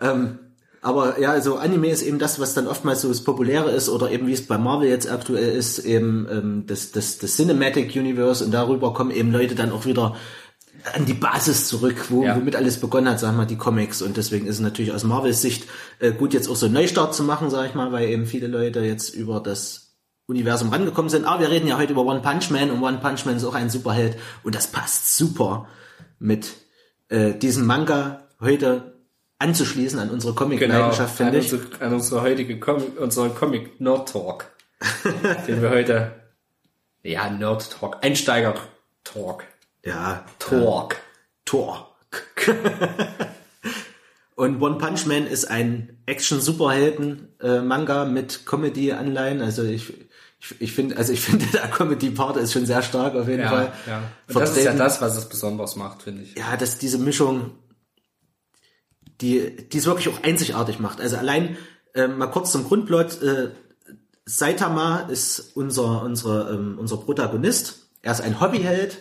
[0.00, 0.38] Ähm,
[0.82, 4.10] aber ja, also Anime ist eben das, was dann oftmals so das Populäre ist oder
[4.10, 8.44] eben wie es bei Marvel jetzt aktuell ist, eben ähm, das, das, das Cinematic Universe
[8.44, 10.16] und darüber kommen eben Leute dann auch wieder
[10.94, 12.36] an die Basis zurück, wo, Ja.
[12.36, 14.02] womit alles begonnen hat, sagen wir mal, die Comics.
[14.02, 15.68] Und deswegen ist es natürlich aus Marvels Sicht
[15.98, 18.46] äh, gut, jetzt auch so einen Neustart zu machen, sag ich mal, weil eben viele
[18.46, 19.94] Leute jetzt über das
[20.26, 21.24] Universum rangekommen sind.
[21.24, 23.54] Aber wir reden ja heute über One Punch Man und One Punch Man ist auch
[23.54, 25.66] ein Superheld und das passt super
[26.18, 26.48] mit
[27.08, 28.94] äh, diesem Manga heute
[29.38, 31.52] anzuschließen an unsere Comic-Leidenschaft, Genau, an, finde ich.
[31.52, 34.46] unsere, an unsere heutige Comic, unseren Comic Nerd Talk,
[35.48, 36.12] den wir heute,
[37.02, 38.54] ja, Nerd Talk, Einsteiger
[39.02, 39.44] Talk,
[39.84, 40.96] Ja, Talk.
[41.44, 41.96] Tor.
[44.36, 49.42] Und One Punch Man ist ein Action-Superhelden-Manga mit Comedy-Anleihen.
[49.42, 49.92] Also ich,
[50.40, 53.48] ich, ich finde, also ich finde, der Comedy-Part ist schon sehr stark auf jeden Ja,
[53.50, 53.72] Fall.
[53.86, 54.02] ja.
[54.28, 56.36] Und das ist ja das, was es besonders macht, finde ich.
[56.36, 57.50] ja, dass diese Mischung,
[59.20, 61.00] die, die es wirklich auch einzigartig macht.
[61.00, 61.56] Also allein
[61.94, 63.20] äh, mal kurz zum Grundplot.
[63.22, 63.50] Äh,
[64.24, 67.88] Saitama ist unser, unsere, ähm, unser Protagonist.
[68.00, 68.98] Er ist ein Hobbyheld.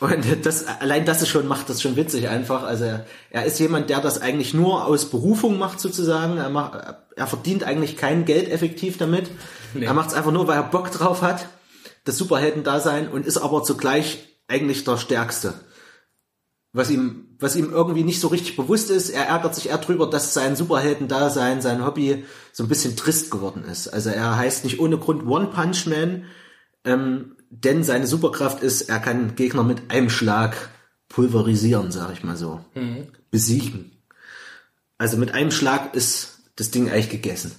[0.00, 2.64] Und das, allein das ist schon, macht das schon witzig einfach.
[2.64, 6.36] Also er, er ist jemand, der das eigentlich nur aus Berufung macht sozusagen.
[6.36, 6.78] Er, macht,
[7.16, 9.30] er verdient eigentlich kein Geld effektiv damit.
[9.78, 11.48] Er macht es einfach nur, weil er Bock drauf hat,
[12.04, 15.54] das Superhelden-Dasein und ist aber zugleich eigentlich der Stärkste
[16.76, 19.08] was ihm, was ihm irgendwie nicht so richtig bewusst ist.
[19.08, 23.64] Er ärgert sich eher drüber, dass sein Superhelden-Dasein, sein Hobby so ein bisschen trist geworden
[23.64, 23.88] ist.
[23.88, 26.24] Also er heißt nicht ohne Grund One Punch Man,
[26.84, 30.70] ähm, denn seine Superkraft ist, er kann Gegner mit einem Schlag
[31.08, 32.60] pulverisieren, sag ich mal so.
[33.30, 33.92] Besiegen.
[34.98, 37.52] Also mit einem Schlag ist das Ding eigentlich gegessen.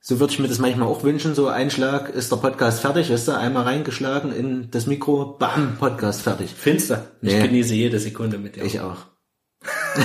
[0.00, 3.08] So würde ich mir das manchmal auch wünschen, so ein Schlag ist der Podcast fertig,
[3.10, 6.50] ist da einmal reingeschlagen in das Mikro, bam, Podcast fertig.
[6.50, 7.12] Finster.
[7.22, 7.42] Ich Nee.
[7.46, 8.64] genieße jede Sekunde mit dir.
[8.64, 9.06] Ich auch.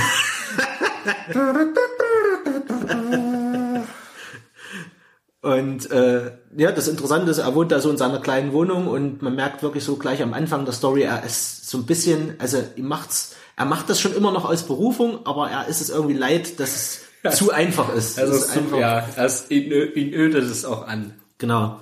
[5.42, 9.22] Und äh, ja, das Interessante ist, er wohnt da so in seiner kleinen Wohnung und
[9.22, 12.58] man merkt wirklich so gleich am Anfang der Story, er ist so ein bisschen, also
[12.76, 16.16] ihm macht's, er macht das schon immer noch aus Berufung, aber er ist es irgendwie
[16.16, 18.20] leid, dass es zu einfach ist.
[18.20, 21.14] Also, ist ja, es, ihn, ihn ödet es auch an.
[21.38, 21.80] Genau.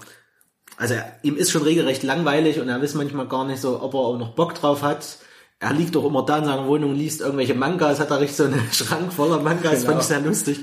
[0.78, 3.94] Also er, ihm ist schon regelrecht langweilig und er weiß manchmal gar nicht so, ob
[3.94, 5.20] er auch noch Bock drauf hat.
[5.60, 8.44] Er liegt doch immer da in seiner Wohnung, liest irgendwelche Mangas, hat da richtig so
[8.44, 9.92] einen Schrank voller Mangas, Genau.
[9.92, 10.60] fand ich sehr lustig.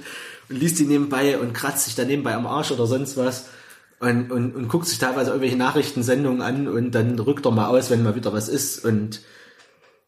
[0.51, 3.47] Und liest die nebenbei und kratzt sich da nebenbei am Arsch oder sonst was.
[4.03, 7.89] Und, und, und guckt sich teilweise irgendwelche Nachrichtensendungen an und dann rückt er mal aus,
[7.89, 8.85] wenn mal wieder was ist.
[8.85, 9.21] Und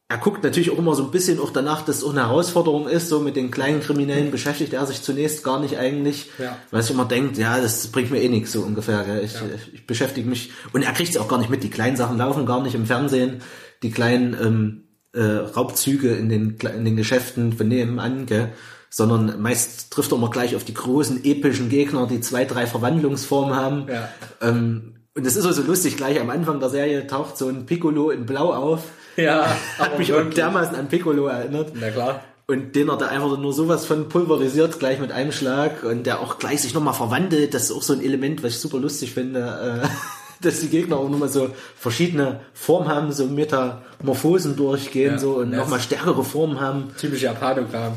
[0.08, 2.88] er guckt natürlich auch immer so ein bisschen auch danach, dass es auch eine Herausforderung
[2.88, 6.56] ist, so mit den kleinen Kriminellen beschäftigt er sich zunächst gar nicht eigentlich, Ja.
[6.72, 9.04] weil sich immer denkt, ja, das bringt mir eh nichts so ungefähr.
[9.04, 9.22] Gell?
[9.24, 9.34] Ich,
[9.72, 11.62] ich beschäftige mich und er kriegt es auch gar nicht mit.
[11.62, 13.42] Die kleinen Sachen laufen gar nicht im Fernsehen,
[13.84, 18.52] die kleinen ähm, äh, Raubzüge in den in den Geschäften von nebenan, gell?
[18.94, 23.56] Sondern meist trifft er immer gleich auf die großen epischen Gegner, die zwei, drei Verwandlungsformen
[23.56, 23.86] haben.
[23.88, 24.08] Ja.
[24.40, 28.10] Ähm, und es ist also lustig, gleich am Anfang der Serie taucht so ein Piccolo
[28.10, 28.82] in Blau auf.
[29.16, 29.46] Ja,
[29.78, 31.72] Hat mich auch dermaßen an Piccolo erinnert.
[31.74, 32.22] Na klar.
[32.46, 35.82] Und den hat er einfach nur sowas von pulverisiert, gleich mit einem Schlag.
[35.82, 37.52] Und der auch gleich sich nochmal verwandelt.
[37.52, 39.82] Das ist auch so ein Element, was ich super lustig finde.
[39.82, 39.88] Äh,
[40.40, 45.50] dass die Gegner auch nochmal so verschiedene Formen haben, so Metamorphosen durchgehen Ja, so und
[45.50, 46.92] nochmal stärkere Formen haben.
[46.96, 47.94] Typisch Japanogramm.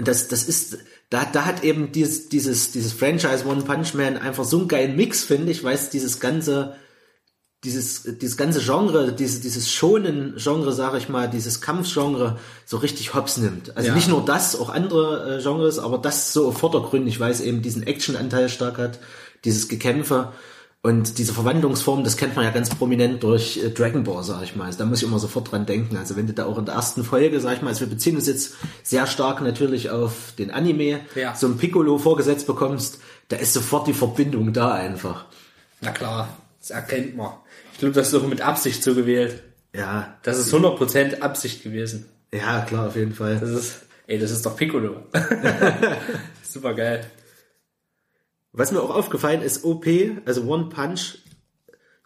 [0.00, 0.78] Und das, das ist,
[1.10, 4.96] da, da hat eben dieses, dieses, dieses Franchise One Punch Man einfach so einen geilen
[4.96, 6.74] Mix, finde ich, weil es dieses ganze,
[7.64, 13.12] dieses, dieses ganze Genre, diese, dieses schonen Genre, sage ich mal, dieses Kampfgenre so richtig
[13.12, 13.76] hops nimmt.
[13.76, 13.94] Also Ja.
[13.94, 17.82] nicht nur das, auch andere äh, Genres, aber das so vordergründig, weil es eben diesen
[17.82, 19.00] Action-Anteil stark hat,
[19.44, 20.32] dieses Gekämpfe
[20.82, 24.56] und diese Verwandlungsform, das kennt man ja ganz prominent durch äh, Dragon Ball, sag ich
[24.56, 24.64] mal.
[24.64, 25.96] Also da muss ich immer sofort dran denken.
[25.98, 28.16] Also wenn du da auch in der ersten Folge, sag ich mal, also wir beziehen
[28.16, 31.34] uns jetzt sehr stark natürlich auf den Anime, Ja.
[31.34, 35.26] so ein Piccolo vorgesetzt bekommst, da ist sofort die Verbindung da einfach.
[35.82, 36.28] Na klar,
[36.60, 37.32] das erkennt man.
[37.74, 39.42] Ich glaube, das ist auch mit Absicht so gewählt.
[39.74, 42.06] Ja, Das ist 100% Absicht gewesen.
[42.32, 43.36] ja, klar, auf jeden Fall.
[43.38, 43.74] Das ist,
[44.06, 44.96] ey, das ist doch Piccolo.
[46.48, 47.04] Super geil.
[48.52, 49.86] Was mir auch aufgefallen ist, OP,
[50.26, 51.18] also One Punch,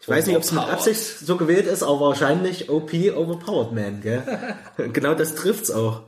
[0.01, 0.63] Ich weiß nicht, ob es mit.
[0.63, 4.23] Absicht so gewählt ist, aber wahrscheinlich OP Overpowered Man, gell?
[4.93, 6.03] genau das trifft's auch.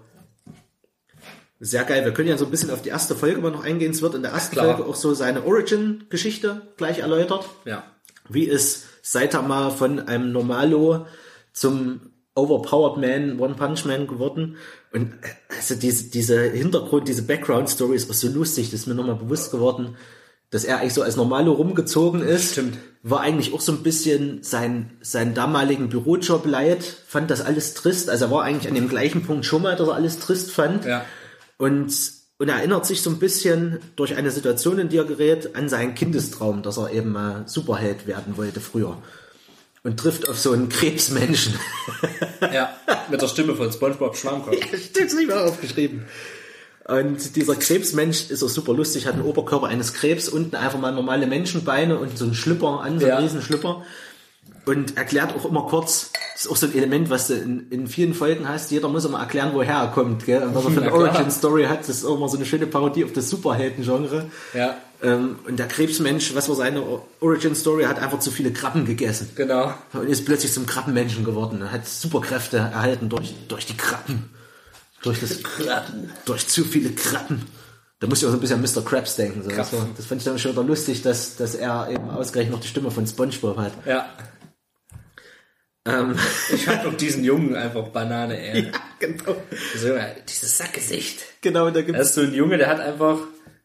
[1.60, 2.06] Sehr geil.
[2.06, 3.92] Wir können ja so ein bisschen auf die erste Folge mal noch eingehen.
[3.92, 4.76] Es wird in der ersten Klar.
[4.76, 7.50] Folge auch so seine Origin-Geschichte gleich erläutert.
[7.66, 7.84] Ja.
[8.30, 11.08] Wie ist Saitama von einem Normalo
[11.54, 14.58] zum Overpowered Man, One Punch Man geworden?
[14.94, 18.94] Und äh, also diese, diese Hintergrund, diese Background-Story ist auch so lustig, das ist mir
[18.94, 19.98] nochmal bewusst geworden,
[20.50, 22.54] dass er eigentlich so als Normalo rumgezogen ist.
[22.54, 22.78] Stimmt.
[23.04, 28.10] War eigentlich auch so ein bisschen sein, seinen damaligen Bürojob leid, fand das alles trist.
[28.10, 30.86] Also er war eigentlich an dem gleichen Punkt schon mal, dass er alles trist fand.
[30.86, 31.06] Ja.
[31.58, 31.94] Und,
[32.38, 35.70] und er erinnert sich so ein bisschen durch eine Situation, in die er gerät, an
[35.70, 38.98] seinen Kindestraum, dass er eben mal Superheld werden wollte früher.
[39.84, 41.54] Und trifft auf so einen Krebsmenschen.
[42.54, 42.76] Ja.
[43.10, 44.56] Mit der Stimme von SpongeBob Schwammkopf.
[44.92, 46.06] Steht's nicht mehr aufgeschrieben.
[46.88, 50.94] Und dieser Krebsmensch ist auch super lustig, hat einen Oberkörper eines Krebs, unten einfach mal
[50.94, 53.18] normale Menschenbeine und so einen Schlüpper an, so einen Ja.
[53.20, 53.84] riesen Schlüpper.
[54.66, 57.88] Und erklärt auch immer kurz, das ist auch so ein Element, was du in, in
[57.88, 60.44] vielen Folgen hast, jeder muss immer erklären, woher er kommt, gell?
[60.44, 60.94] Und was er für eine.
[60.94, 64.26] Origin-Story hat, das ist auch immer so eine schöne Parodie auf das Superhelden-Genre.
[64.54, 64.76] Ja.
[65.04, 66.84] Ähm, und der Krebsmensch, was war seine
[67.22, 69.30] Origin-Story, hat einfach zu viele Krabben gegessen.
[69.36, 69.74] Genau.
[69.94, 71.62] Und ist plötzlich zum Krabbenmenschen geworden.
[71.62, 74.30] Er hat Superkräfte erhalten durch, durch die Krabben.
[75.04, 75.40] Durch das
[76.26, 77.44] Durch zu viele Krabben.
[78.00, 78.84] Da muss ich auch so ein bisschen an Mr.
[78.86, 79.44] Krabs denken.
[79.44, 79.50] So.
[79.50, 82.62] Das, war, das fand ich dann schon wieder lustig, dass, dass er eben ausgerechnet noch
[82.62, 83.74] die Stimme von Spongebob hat.
[83.86, 84.10] Ja.
[85.86, 86.16] Ähm,
[86.54, 88.72] Ich fand auch diesen Jungen einfach Banane, ey.
[89.00, 89.36] genau.
[89.76, 89.96] So,
[90.30, 91.24] dieses Sackgesicht.
[91.42, 93.20] Genau, da gibt's Das ist so ein Junge, der hat einfach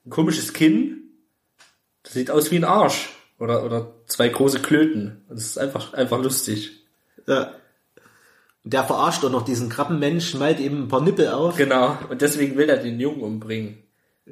[0.07, 0.99] ein komisches Kinn.
[2.03, 3.11] Das sieht aus wie ein Arsch.
[3.39, 5.25] Oder, oder zwei große Klöten.
[5.29, 6.85] Und Das ist einfach, einfach lustig.
[7.27, 7.55] ja.
[8.65, 11.57] Der verarscht auch noch diesen Krabbenmensch, malt ihm ein paar Nippel auf.
[11.57, 11.97] Genau.
[12.11, 13.79] Und deswegen will er den Jungen umbringen.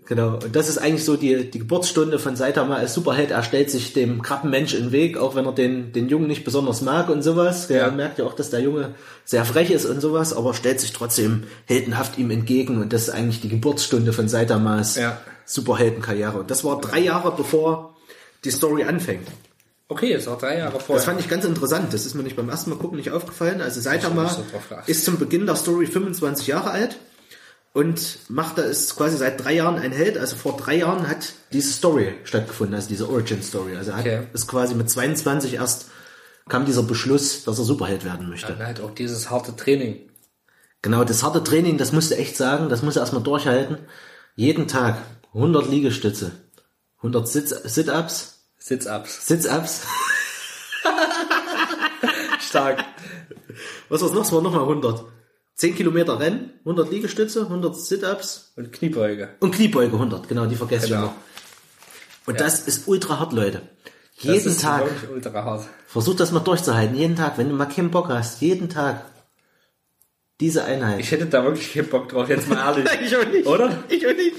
[0.06, 0.34] Genau.
[0.34, 3.32] Und das ist eigentlich so die, die Geburtsstunde von Saitama als Superheld.
[3.32, 6.44] Er stellt sich dem Krabbenmensch in den Weg, auch wenn er den, den Jungen nicht
[6.44, 7.68] besonders mag und sowas.
[7.70, 7.90] Er Ja.
[7.90, 11.42] merkt ja auch, dass der Junge sehr frech ist und sowas, aber stellt sich trotzdem
[11.66, 12.80] heldenhaft ihm entgegen.
[12.80, 15.18] Und das ist eigentlich die Geburtsstunde von Saitamas Ja.
[15.44, 16.38] Superheldenkarriere.
[16.38, 17.96] Und das war drei Jahre bevor
[18.44, 19.26] die Story anfängt.
[19.90, 20.96] Okay, ist auch drei Jahre vorher.
[20.96, 21.92] Das fand ich ganz interessant.
[21.92, 23.60] Das ist mir nicht beim ersten Mal gucken nicht aufgefallen.
[23.60, 24.30] Also Saitama
[24.86, 26.96] ist zum Beginn der Story 25 Jahre alt
[27.72, 30.16] und macht da ist quasi seit drei Jahren ein Held.
[30.16, 33.74] Also vor drei Jahren hat diese Story stattgefunden, also diese Origin Story.
[33.76, 34.22] Also er hat, Okay.
[34.32, 35.86] ist quasi mit 22 erst
[36.48, 38.52] kam dieser Beschluss, dass er Superheld werden möchte.
[38.52, 40.08] Dann halt auch dieses harte Training.
[40.82, 43.78] Genau, das harte Training, das musst du echt sagen, das musst du erstmal durchhalten.
[44.36, 44.98] Jeden Tag
[45.34, 46.30] 100 Liegestütze,
[46.98, 47.54] 100 Sitz-
[48.60, 49.26] Sit-Ups, Sitz-Ups.
[49.26, 49.82] Sitz-Ups.
[52.40, 52.84] Stark.
[53.88, 54.24] Was war's noch?
[54.24, 55.04] Es waren nochmal 100.
[55.56, 59.30] 10 Kilometer Rennen, 100 Liegestütze, 100 Sit-Ups Und Kniebeuge.
[59.40, 60.26] und Kniebeuge 100.
[60.28, 61.02] Genau, die vergesse ich Genau.
[61.04, 61.14] immer.
[62.26, 63.60] Und das ist ultra hart, Leute.
[64.16, 64.84] Das Jeden ist Tag.
[64.84, 65.66] wirklich ultra hart.
[65.86, 66.96] Versuch das mal durchzuhalten.
[66.96, 67.36] Jeden Tag.
[67.38, 68.40] Wenn du mal keinen Bock hast.
[68.40, 69.04] Jeden Tag.
[70.40, 71.00] Diese Einheit.
[71.00, 72.88] Ich hätte da wirklich keinen Bock drauf, jetzt mal ehrlich.
[73.02, 73.46] ich auch nicht.
[73.46, 73.82] Oder?
[73.88, 74.36] Ich auch nicht.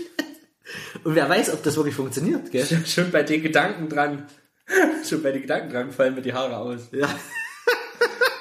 [1.03, 2.65] Und wer weiß, ob das wirklich funktioniert, gell?
[2.85, 4.25] Schon bei den Gedanken dran.
[5.09, 6.89] Schon bei den Gedanken dran fallen mir die Haare aus.
[6.91, 7.09] Ja.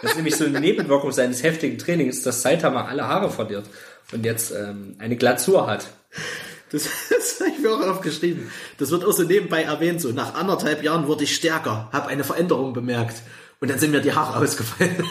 [0.03, 3.67] Das ist nämlich so eine Nebenwirkung seines heftigen Trainings, dass Saitama alle Haare verliert
[4.13, 5.89] und jetzt ähm, eine Glasur hat.
[6.71, 8.51] Das, das habe ich mir auch aufgeschrieben.
[8.79, 10.01] Das wird auch so nebenbei erwähnt.
[10.01, 13.23] So, nach anderthalb Jahren wurde ich stärker, habe eine Veränderung bemerkt.
[13.61, 15.05] Und dann sind mir die Haare ausgefallen.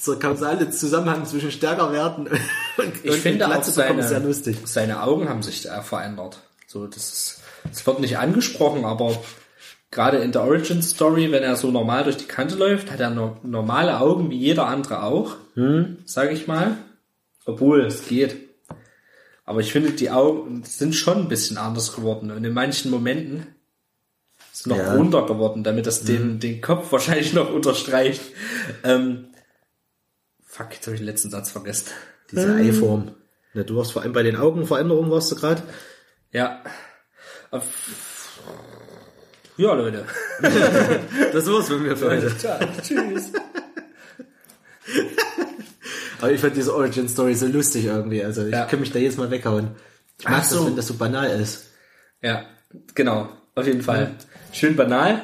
[0.00, 2.26] Dieser kausale Zusammenhang zwischen stärker werden
[2.78, 4.56] und, Ich und finde auch seine, ist sehr lustig.
[4.64, 6.38] seine Augen haben sich äh, verändert.
[6.66, 9.22] So, das ist, das wird nicht angesprochen, aber
[9.90, 13.10] gerade in der Origin Story, wenn er so normal durch die Kante läuft, hat er
[13.10, 15.98] no normale Augen wie jeder andere auch, Hm?
[16.06, 16.76] sage ich mal.
[17.44, 18.36] Obwohl, es geht.
[19.44, 23.46] Aber ich finde, die Augen sind schon ein bisschen anders geworden und in manchen Momenten
[24.52, 24.92] ist noch Ja.
[24.92, 24.96] Hm.
[24.98, 28.20] runder geworden, damit das den, den Kopf wahrscheinlich noch unterstreicht.
[28.84, 29.26] Ähm,
[30.50, 31.88] fuck, jetzt habe ich den letzten Satz vergessen.
[32.30, 33.14] Diese Eiform.
[33.54, 35.62] Ja, du warst vor allem bei den Augenveränderungen, warst du gerade.
[36.32, 36.62] Ja.
[37.50, 37.64] Auf-
[39.56, 40.04] Ja, Leute.
[41.32, 42.36] Das war's von mir für heute.
[42.36, 42.58] Ciao.
[42.82, 43.32] Tschüss.
[46.20, 48.22] Aber ich fand diese Origin Story so lustig irgendwie.
[48.22, 48.66] Also ich Ja.
[48.66, 49.70] kann mich da jedes Mal weghauen.
[50.18, 50.66] Ich mag Ach das, so.
[50.66, 51.66] wenn das so banal ist.
[52.22, 52.44] Ja,
[52.94, 53.28] genau.
[53.54, 54.14] Auf jeden Fall.
[54.52, 55.22] Schön banal.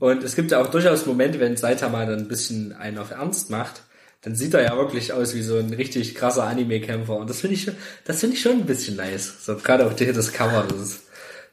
[0.00, 3.50] Und es gibt ja auch durchaus Momente, wenn Saitama dann ein bisschen einen auf Ernst
[3.50, 3.82] macht,
[4.22, 7.16] dann sieht er ja wirklich aus wie so ein richtig krasser Anime-Kämpfer.
[7.16, 9.44] Und das finde ich schon, das finde ich schon ein bisschen nice.
[9.44, 11.00] So, gerade auch hier das Cover, das ist,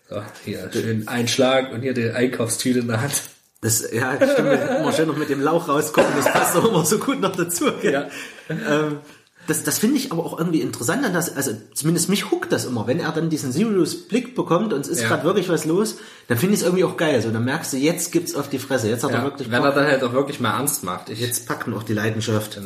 [0.09, 3.23] so, hier, schön ein Schlag und hier die Einkaufstüte in der Hand.
[3.61, 6.99] Das, ja, stimmt, immer schön noch mit dem Lauch rausgucken, das passt doch immer so
[6.99, 7.71] gut noch dazu.
[7.81, 7.93] Gell?
[7.93, 8.09] Ja.
[8.49, 8.99] Ähm,
[9.47, 12.65] Das, das finde ich aber auch irgendwie interessant, an das, also zumindest mich huckt das
[12.65, 12.87] immer.
[12.87, 15.07] Wenn er dann diesen Sirius Blick bekommt und es ist Ja.
[15.09, 17.21] gerade wirklich was los, dann finde ich es irgendwie auch geil.
[17.21, 19.61] So, dann merkst du, jetzt gibt's auf die Fresse, jetzt hat er Ja, wirklich wenn
[19.61, 19.75] er Bock.
[19.75, 21.09] dann halt auch wirklich mal ernst macht.
[21.09, 22.59] Ich, Jetzt packt ihn auch die Leidenschaft.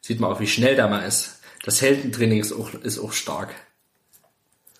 [0.00, 1.40] Sieht man auch, wie schnell der mal ist.
[1.64, 3.48] Das Heldentraining ist auch, ist auch stark.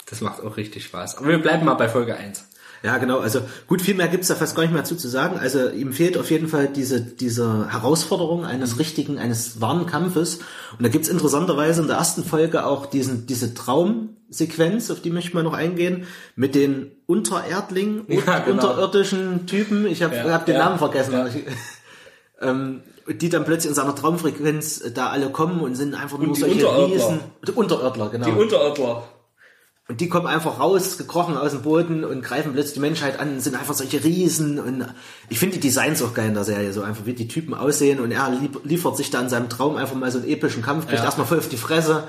[0.08, 1.16] Das macht auch richtig Spaß.
[1.18, 2.44] Aber wir bleiben mal bei Folge 1.
[2.82, 3.18] Ja, genau.
[3.18, 5.38] Also gut, viel mehr gibt's da fast gar nicht mehr zu, zu sagen.
[5.38, 10.36] Also ihm fehlt auf jeden Fall diese, diese Herausforderung eines richtigen, eines wahren Kampfes.
[10.78, 15.28] Und da gibt's interessanterweise in der ersten Folge auch diesen, diese Traumsequenz, auf die möchte
[15.28, 16.06] ich mal noch eingehen,
[16.36, 18.62] mit den Untererdling, Ja, genau.
[18.68, 19.86] unterirdischen Typen.
[19.86, 21.12] Ich habe Ja, hab den ja, Namen vergessen.
[21.12, 21.26] ja.
[22.38, 26.40] Ähm, die dann plötzlich in seiner Traumfrequenz da alle kommen und sind einfach nur die
[26.40, 26.94] solche Unterirdler.
[26.94, 27.20] Riesen.
[27.46, 28.28] Die Unterirdler, genau.
[28.38, 29.04] Unterörtler.
[29.88, 33.34] Und die kommen einfach raus, gekrochen aus dem Boden und greifen plötzlich die Menschheit an
[33.34, 34.58] und sind einfach solche Riesen.
[34.58, 34.84] Und
[35.28, 38.00] ich finde die Designs auch geil in der Serie, so einfach wie die Typen aussehen.
[38.00, 38.32] Und er
[38.64, 41.04] liefert sich da in seinem Traum einfach mal so einen epischen Kampf, kriegt Ja.
[41.04, 42.02] erstmal voll auf die Fresse,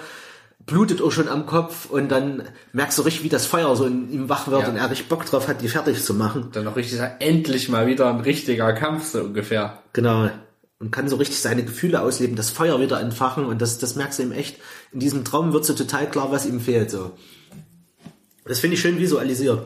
[0.65, 2.41] blutet auch schon am Kopf und dann
[2.73, 4.69] merkst du richtig, wie das Feuer so in ihm wach wird Ja.
[4.69, 6.49] und er richtig Bock drauf hat, die fertig zu machen.
[6.53, 9.84] Dann noch richtig endlich mal wieder ein richtiger Kampf, so ungefähr.
[9.93, 10.32] Genau.
[10.80, 14.17] Und kann so richtig seine Gefühle ausleben, das Feuer wieder entfachen und das, das merkst
[14.17, 14.57] du ihm echt.
[14.91, 17.11] In diesem Traum wird so total klar, was ihm fehlt, so.
[18.48, 19.66] Das finde ich schön visualisiert.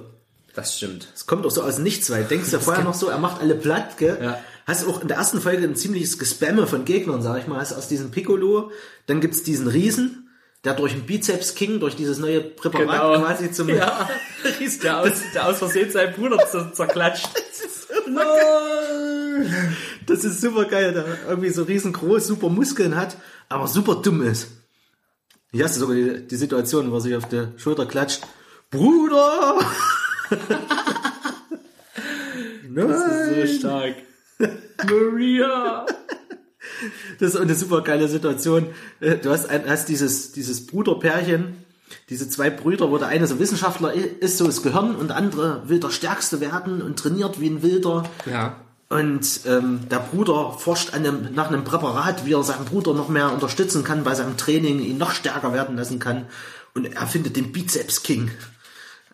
[0.53, 1.07] Das stimmt.
[1.15, 3.39] Es kommt auch so aus nichts, weil du denkst ja vorher noch so, er macht
[3.41, 4.17] alle platt, gell?
[4.21, 4.39] Ja.
[4.67, 7.59] Hast auch in der ersten Folge ein ziemliches Gespamme von Gegnern, sag ich mal.
[7.59, 8.71] Hast aus diesem Piccolo,
[9.07, 10.29] dann gibt's diesen Riesen,
[10.65, 13.25] der durch den Bizeps King, durch dieses neue Präparat Genau.
[13.25, 14.09] quasi zum Ja.
[14.59, 17.29] Riesen, Der aus, der aus Versehen seinen Bruder zer- zerklatscht.
[20.05, 23.17] Das ist super geil, der irgendwie so riesengroß, super Muskeln hat,
[23.49, 24.47] aber super dumm ist.
[25.51, 28.21] Hier hast du sogar die, die Situation, wo er sich auf der Schulter klatscht.
[28.71, 29.59] Bruder!
[32.69, 33.45] Nein!
[33.47, 33.95] So stark.
[34.85, 35.85] Maria!
[37.19, 38.67] Das ist eine super geile Situation.
[39.01, 41.65] Äh, Du hast, ein, hast dieses, dieses Bruderpärchen,
[42.09, 45.67] diese zwei Brüder, wo der eine so Wissenschaftler ist, so das Gehirn, und der andere
[45.67, 48.09] will der Stärkste werden und trainiert wie ein Wilder.
[48.25, 48.55] Ja.
[48.87, 53.33] Und ähm, der Bruder forscht einem, nach einem Präparat, wie er seinen Bruder noch mehr
[53.33, 56.25] unterstützen kann bei seinem Training, ihn noch stärker werden lassen kann.
[56.73, 58.31] Und er findet den Bizeps King.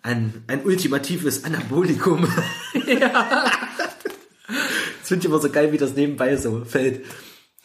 [0.03, 2.27] Ein, ein ultimatives Anabolikum.
[5.07, 7.05] Das finde ich immer so geil, wie das nebenbei so fällt.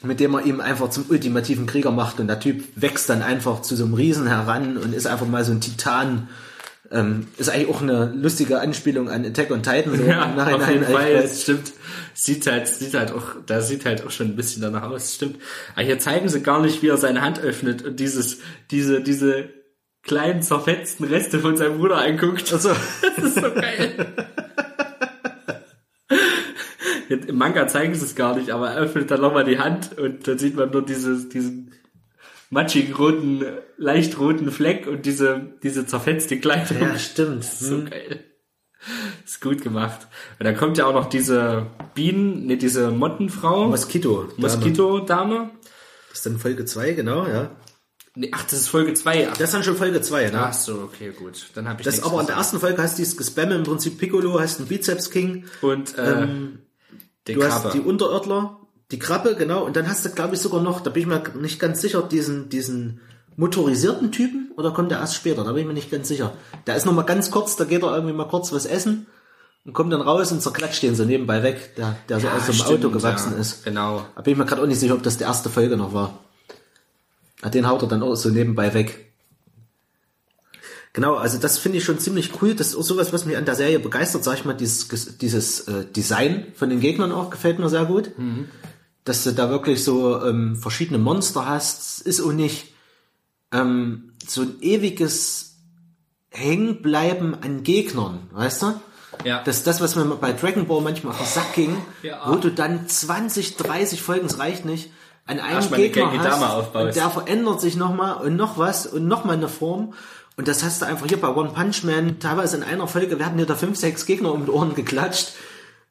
[0.00, 3.62] Mit dem er ihm einfach zum ultimativen Krieger macht und der Typ wächst dann einfach
[3.62, 6.28] zu so einem Riesen heran und ist einfach mal so ein Titan.
[6.92, 9.96] Ähm, ist eigentlich auch eine lustige Anspielung an Attack on Titan.
[9.96, 11.72] So Ja, auf jeden Fall, das stimmt.
[12.14, 15.38] Sieht halt, sieht halt auch, da sieht halt auch schon ein bisschen danach aus, stimmt.
[15.74, 18.38] Aber hier zeigen sie gar nicht, wie er seine Hand öffnet und dieses,
[18.70, 19.48] diese, diese
[20.02, 22.52] kleinen zerfetzten Reste von seinem Bruder anguckt.
[22.52, 22.70] Also,
[23.16, 24.06] Das ist so geil.
[27.08, 30.26] Im Manga zeigen sie es gar nicht, aber er öffnet dann nochmal die Hand und
[30.26, 31.72] dann sieht man nur dieses, diesen
[32.50, 33.44] matschigen roten,
[33.76, 36.80] leicht roten Fleck und diese, diese zerfetzte Kleidung.
[36.80, 37.44] ja, stimmt.
[37.44, 37.90] So Hm.
[37.90, 38.24] geil.
[39.24, 40.08] Ist gut gemacht.
[40.38, 43.68] Und dann kommt ja auch noch diese Bienen, ne, diese Mottenfrau.
[43.68, 44.28] Moskito.
[44.38, 45.50] Moskito-Dame.
[46.08, 47.50] Das ist dann Folge 2, genau, ja.
[48.14, 49.28] Nee, ach, das ist Folge 2.
[49.30, 50.38] Ach, Das ist dann schon Folge 2, ne?
[50.46, 51.46] ach so, okay, gut.
[51.54, 53.96] Dann habe ich Das aber in der ersten Folge hast du dieses Gespamme im Prinzip
[53.98, 56.26] Piccolo, hast einen Bizeps King, Und äh,
[57.26, 57.78] die du hast Krabbe.
[57.78, 58.58] die Unterirdler,
[58.90, 61.22] die Krabbe, genau, und dann hast du, glaube ich, sogar noch, da bin ich mir
[61.40, 63.00] nicht ganz sicher, diesen, diesen
[63.36, 65.42] motorisierten Typen, oder kommt der erst später?
[65.44, 66.34] Da bin ich mir nicht ganz sicher.
[66.66, 69.06] Der ist noch mal ganz kurz, da geht er irgendwie mal kurz was essen
[69.64, 72.44] und kommt dann raus und zerklatscht den so nebenbei weg, der, der so Ja, aus
[72.44, 73.64] dem stimmt, Auto gewachsen ja, ist.
[73.64, 74.04] Genau.
[74.14, 76.18] Da bin ich mir gerade auch nicht sicher, ob das die erste Folge noch war.
[77.50, 79.12] Den haut er dann auch so nebenbei weg.
[80.94, 82.54] Genau, also das finde ich schon ziemlich cool.
[82.54, 84.88] Das ist auch sowas, was mich an der Serie begeistert, sag ich mal, dieses,
[85.18, 88.10] dieses äh, Design von den Gegnern auch gefällt mir sehr gut.
[89.04, 92.74] Dass du da wirklich so ähm, verschiedene Monster hast, ist auch nicht
[93.52, 95.56] ähm, so ein ewiges
[96.30, 98.74] Hängenbleiben an Gegnern, weißt du?
[99.24, 99.42] Ja.
[99.44, 102.30] Das ist das, was mir bei Dragon Ball manchmal auf den Sack ging, Ja.
[102.30, 104.90] wo du dann 20, 30 Folgen, es reicht nicht,
[105.26, 106.86] an einem eine Gegner hast aufbaust.
[106.86, 109.94] und der verändert sich nochmal und noch was und nochmal eine Form
[110.36, 113.38] und das hast du einfach hier bei One Punch Man, teilweise in einer Folge werden
[113.38, 115.32] dir da fünf, sechs Gegner um die Ohren geklatscht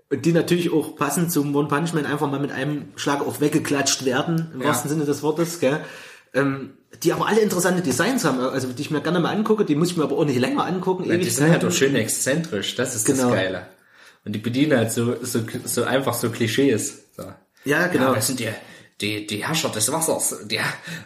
[0.09, 3.39] und die natürlich auch passend zum One Punch Man einfach mal mit einem Schlag auch
[3.39, 4.67] weggeklatscht werden, im Ja.
[4.67, 5.79] wahrsten Sinne des Wortes, gell?
[6.33, 6.71] Ähm,
[7.03, 9.91] die aber alle interessante Designs haben, also die ich mir gerne mal angucke, die muss
[9.91, 11.05] ich mir aber auch nicht länger angucken.
[11.05, 13.23] Ja, die sind halt auch schön exzentrisch, das ist Genau.
[13.29, 13.67] das Geile.
[14.25, 17.05] Und die bedienen halt so, so, so einfach so Klischees.
[17.15, 17.23] So.
[17.63, 18.09] Ja, genau.
[18.09, 18.49] Ja, das sind die,
[19.01, 20.59] die, die Herrscher des Wassers, und die,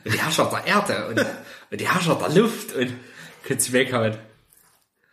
[0.03, 1.19] und die Herrscher der Erde und,
[1.71, 2.93] und die Herrscher der Luft und
[3.43, 4.17] könnt's weghauen.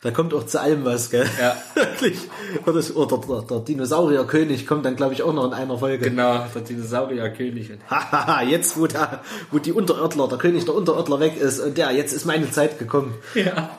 [0.03, 1.29] Da kommt auch zu allem was, gell?
[1.41, 1.57] Ja.
[1.75, 2.19] Wirklich.
[2.67, 6.11] Oder, oder der, der Dinosaurierkönig kommt dann, glaube ich, auch noch in einer Folge.
[6.11, 7.71] Genau, der Dinosaurierkönig.
[7.89, 9.23] Hahaha, jetzt, wo, da,
[9.53, 12.81] wo die Unterörtler, der König der Unterörtler weg ist und der, jetzt ist meine Zeit
[12.81, 13.15] gekommen.
[13.35, 13.79] Ja.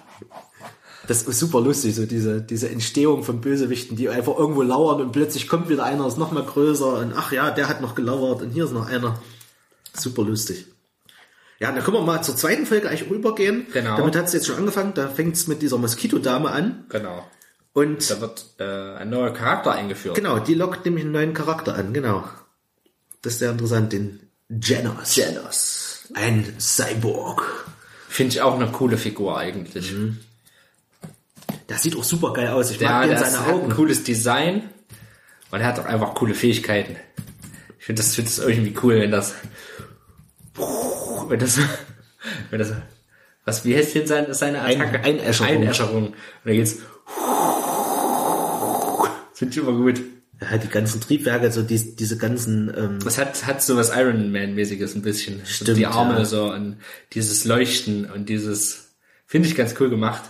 [1.07, 5.11] Das ist super lustig, so diese, diese Entstehung von Bösewichten, die einfach irgendwo lauern und
[5.11, 8.41] plötzlich kommt wieder einer, ist noch mal größer und ach ja, der hat noch gelauert
[8.41, 9.21] und hier ist noch einer.
[9.93, 10.65] Super lustig.
[11.59, 13.67] Ja, dann können wir mal zur zweiten Folge eigentlich rübergehen.
[13.71, 13.97] Genau.
[13.97, 14.93] Damit hat es jetzt schon angefangen.
[14.95, 16.85] Da fängt es mit dieser Moskitodame an.
[16.89, 17.25] Genau.
[17.73, 18.63] Und Da wird äh,
[18.97, 20.15] ein neuer Charakter eingeführt.
[20.15, 21.93] genau, die lockt nämlich einen neuen Charakter an.
[21.93, 22.23] Genau.
[23.21, 25.15] Das ist sehr interessant, den Janos.
[25.15, 26.09] Genos.
[26.13, 27.65] Ein Cyborg.
[28.09, 29.93] Finde ich auch eine coole Figur eigentlich.
[31.69, 32.71] Der sieht auch super geil aus.
[32.71, 33.69] Ich Der, mag den seine ist, hat ein Augen.
[33.71, 34.63] cooles Design
[35.51, 36.95] und er hat auch einfach coole Fähigkeiten.
[37.79, 39.33] Ich finde das, find das irgendwie cool, wenn das,
[41.29, 41.59] wenn das,
[42.49, 42.71] wenn das,
[43.45, 45.03] was, wie heißt denn seine, seine Ein- Attacke?
[45.03, 45.53] Einäscherung.
[45.53, 46.05] Einäscherung.
[46.07, 46.77] Und dann geht's,
[49.31, 50.01] das finde ich immer gut.
[50.41, 54.31] Ja, die ganzen Triebwerke, so die, diese ganzen, ähm, Das hat, hat so was Iron
[54.31, 55.41] Man-mäßiges ein bisschen.
[55.45, 56.25] Stimmt, die Arme ja.
[56.25, 56.77] so und
[57.13, 58.93] dieses Leuchten und dieses,
[59.25, 60.21] finde ich ganz cool gemacht.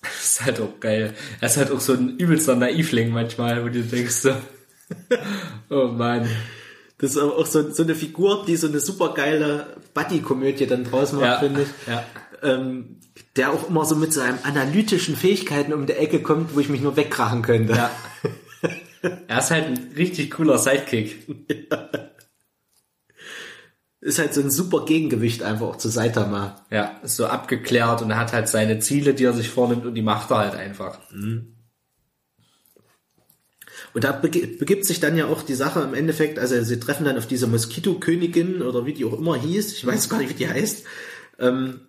[0.02, 1.14] Das ist halt auch geil.
[1.40, 4.32] Er ist halt auch so ein übelster Naivling manchmal, wo du denkst so,
[5.70, 6.28] oh Mann.
[6.98, 10.84] Das ist aber auch so, so eine Figur, die so eine super geile Buddy-Komödie dann
[10.84, 11.68] draus macht, Ja, finde ich.
[11.86, 12.04] ja.
[12.42, 12.96] Ähm,
[13.36, 16.80] der auch immer so mit seinen analytischen Fähigkeiten um die Ecke kommt, wo ich mich
[16.80, 17.74] nur wegkrachen könnte.
[17.74, 17.90] Ja.
[19.28, 21.26] Er ist halt ein richtig cooler Sidekick.
[24.02, 26.64] Ist halt so ein super Gegengewicht einfach auch zu Saitama.
[26.70, 29.94] Ja, ist so abgeklärt und er hat halt seine Ziele, die er sich vornimmt und
[29.94, 30.98] die macht er halt einfach.
[33.92, 37.18] Und da begibt sich dann ja auch die Sache im Endeffekt, also sie treffen dann
[37.18, 40.48] auf diese Moskito-Königin oder wie die auch immer hieß, ich weiß gar nicht, wie die
[40.48, 40.84] heißt.
[41.38, 41.80] Ähm,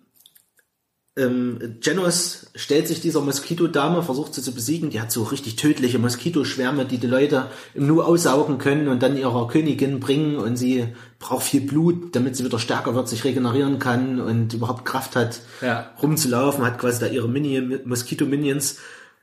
[1.16, 5.98] ähm, Genos stellt sich dieser Moskitodame, versucht sie zu besiegen, die hat so richtig tödliche
[5.98, 10.36] Moskitoschwärme, die die Leute im Nu aussaugen können und dann ihrer Königin bringen.
[10.36, 10.88] Und sie
[11.18, 15.40] braucht viel Blut, damit sie wieder stärker wird, sich regenerieren kann und überhaupt Kraft hat,
[15.60, 15.90] Ja.
[16.02, 18.76] rumzulaufen, hat quasi da ihre Mini Moskito-Minions.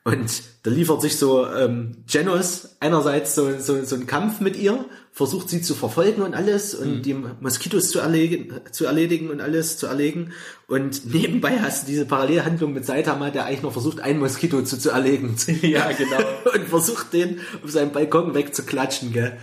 [0.06, 4.86] Und da liefert sich so ähm, Genos einerseits so, so, so einen Kampf mit ihr,
[5.20, 9.78] versucht sie zu verfolgen und alles und die Moskitos zu erledigen, zu erledigen und alles
[9.78, 10.32] zu erlegen.
[10.66, 14.80] Und nebenbei hast du diese Parallelhandlung mit Saitama, der eigentlich noch versucht, einen Moskito zu,
[14.80, 15.36] zu erlegen.
[15.62, 16.20] Ja, genau.
[16.54, 19.38] und versucht den auf seinem Balkon wegzuklatschen, gell.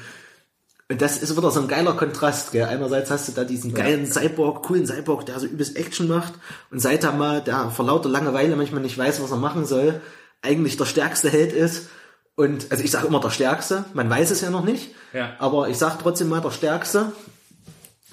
[0.89, 2.65] Und das ist wieder so ein geiler Kontrast, gell.
[2.65, 6.33] Einerseits hast du da diesen geilen Cyborg, coolen Cyborg, der so übelst Action macht.
[6.71, 10.01] Und Saitama, der vor lauter Langeweile manchmal nicht weiß, was er machen soll,
[10.41, 11.91] eigentlich der stärkste Held ist.
[12.37, 14.95] Und, also ich sage immer der Stärkste, man weiß es ja noch nicht.
[15.13, 15.35] Ja.
[15.39, 17.13] Aber ich sag trotzdem mal der Stärkste.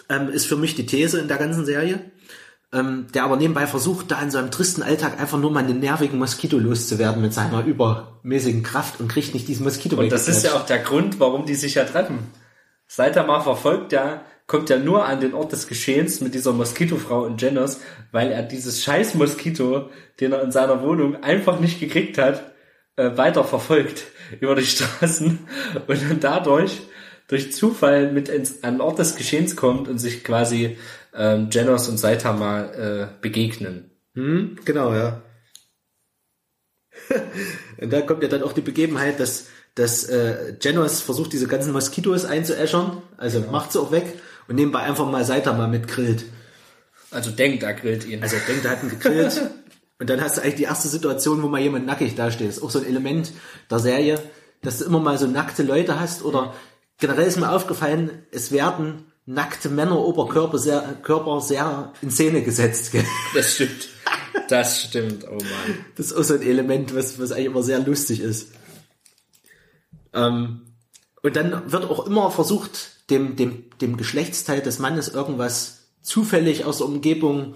[0.10, 2.00] Ähm, ist für mich die These in der ganzen Serie.
[2.72, 6.18] Ähm, der aber nebenbei versucht, da in seinem tristen Alltag einfach nur mal einen nervigen
[6.18, 10.54] Moskito loszuwerden mit seiner übermäßigen Kraft und kriegt nicht diesen Moskito Und das ist ja
[10.54, 12.32] auch der Grund, warum die sich ja treffen.
[12.88, 17.40] Saitama verfolgt ja, kommt ja nur an den Ort des Geschehens mit dieser Moskitofrau und
[17.40, 17.80] Genos,
[18.12, 22.53] weil er dieses scheiß Moskito, den er in seiner Wohnung einfach nicht gekriegt hat,
[22.96, 24.06] äh, weiter verfolgt
[24.40, 25.40] über die Straßen
[25.88, 26.82] und dann dadurch
[27.28, 30.78] durch Zufall mit ins, an den Ort des Geschehens kommt und sich quasi
[31.16, 33.92] ähm, Genos und Saitama äh, begegnen.
[34.16, 35.22] Hm, genau, ja.
[37.82, 41.74] und da kommt ja dann auch die Begebenheit, dass, dass äh, Genos versucht, diese ganzen
[41.74, 43.52] Moskitos einzuäschern, also Genau.
[43.52, 44.06] macht sie auch weg
[44.48, 46.26] und nebenbei einfach mal Saitama mitgrillt.
[47.12, 48.22] Also denkt, er grillt ihn.
[48.22, 49.42] Also denkt, er hat ihn gegrillt.
[50.04, 52.50] Und dann hast du eigentlich die erste Situation, wo mal jemand nackig dasteht.
[52.50, 53.32] Das ist auch so ein Element
[53.72, 54.22] der Serie,
[54.62, 56.54] dass du immer mal so nackte Leute hast oder
[57.00, 62.92] generell ist mir aufgefallen, es werden nackte Männer Oberkörper sehr, Körper sehr in Szene gesetzt.
[62.92, 63.06] Gell?
[63.34, 63.88] das stimmt.
[64.50, 65.86] Das stimmt, oh Mann.
[65.96, 68.52] Das ist auch so ein Element, was, was eigentlich immer sehr lustig ist.
[70.14, 70.64] Ähm,
[71.22, 76.80] und dann wird auch immer versucht, dem, dem, dem Geschlechtsteil des Mannes irgendwas zufällig aus
[76.80, 77.56] der Umgebung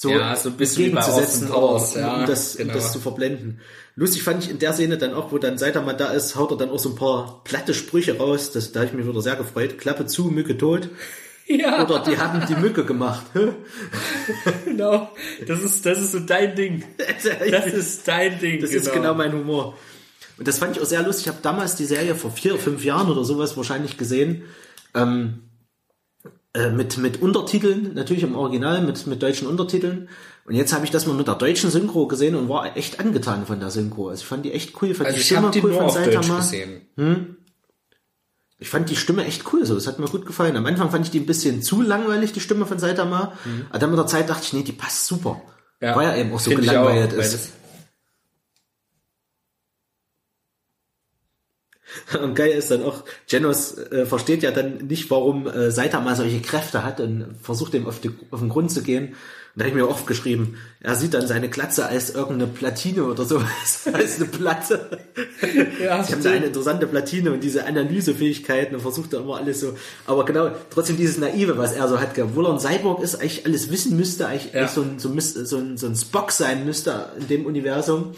[0.00, 2.72] so, Ja, so ein bisschen entgegenzusetzen, um, ja, um, das, genau.
[2.72, 3.60] um das zu verblenden.
[3.96, 6.56] Lustig fand ich in der Szene dann auch, wo dann Saitama da ist, haut er
[6.56, 8.52] dann auch so ein paar platte Sprüche raus.
[8.52, 9.76] Das, da habe ich mich wieder sehr gefreut.
[9.76, 10.88] Klappe zu, Mücke tot.
[11.50, 11.82] Ja.
[11.82, 13.24] Oder die haben die Mücke gemacht.
[14.66, 15.10] Genau,
[15.46, 16.84] das ist, das ist so dein Ding.
[16.98, 18.60] Das ist dein Ding.
[18.60, 19.78] Das ist genau mein Humor.
[20.36, 21.24] Und das fand ich auch sehr lustig.
[21.24, 24.42] Ich habe damals die Serie vor vier, fünf Jahren oder sowas wahrscheinlich gesehen.
[24.94, 25.47] Ähm,
[26.54, 30.08] äh, mit, mit Untertiteln, natürlich im Original, mit, mit deutschen Untertiteln.
[30.46, 33.44] Und jetzt habe ich das mal mit der deutschen Synchro gesehen und war echt angetan
[33.44, 34.08] von der Synchro.
[34.08, 34.94] Also ich fand die echt cool.
[34.94, 36.38] Fand Also die ich habe die cool nur von auf Deutsch Saitama.
[36.38, 36.86] gesehen.
[38.58, 39.74] Ich fand die Stimme echt cool, so.
[39.74, 40.56] Das hat mir gut gefallen.
[40.56, 43.34] Am Anfang fand ich die ein bisschen zu langweilig, die Stimme von Saitama.
[43.44, 43.66] Mhm.
[43.68, 45.42] Aber dann mit der Zeit dachte ich, nee, die passt super.
[45.80, 45.94] Ja.
[45.94, 47.52] Weil er eben auch so gelangweilt weil ist.
[52.22, 56.40] Und geil ist dann auch, Genos äh, versteht ja dann nicht, warum äh, Saitama solche
[56.40, 59.08] Kräfte hat und versucht ihm auf, die, auf den Grund zu gehen.
[59.54, 63.02] Und da habe ich mir oft geschrieben, er sieht dann seine Glatze als irgendeine Platine
[63.04, 64.98] oder sowas, als eine Platte.
[65.82, 69.60] Ja, Sie haben da eine interessante Platine und diese Analysefähigkeiten und versucht da immer alles
[69.60, 69.76] so.
[70.06, 73.46] Aber genau, trotzdem dieses Naive, was er so hat, obwohl er ein Cyborg ist, eigentlich
[73.46, 74.68] alles wissen müsste, eigentlich, Ja.
[74.68, 78.12] so, ein, so, ein, so ein Spock sein müsste in dem Universum,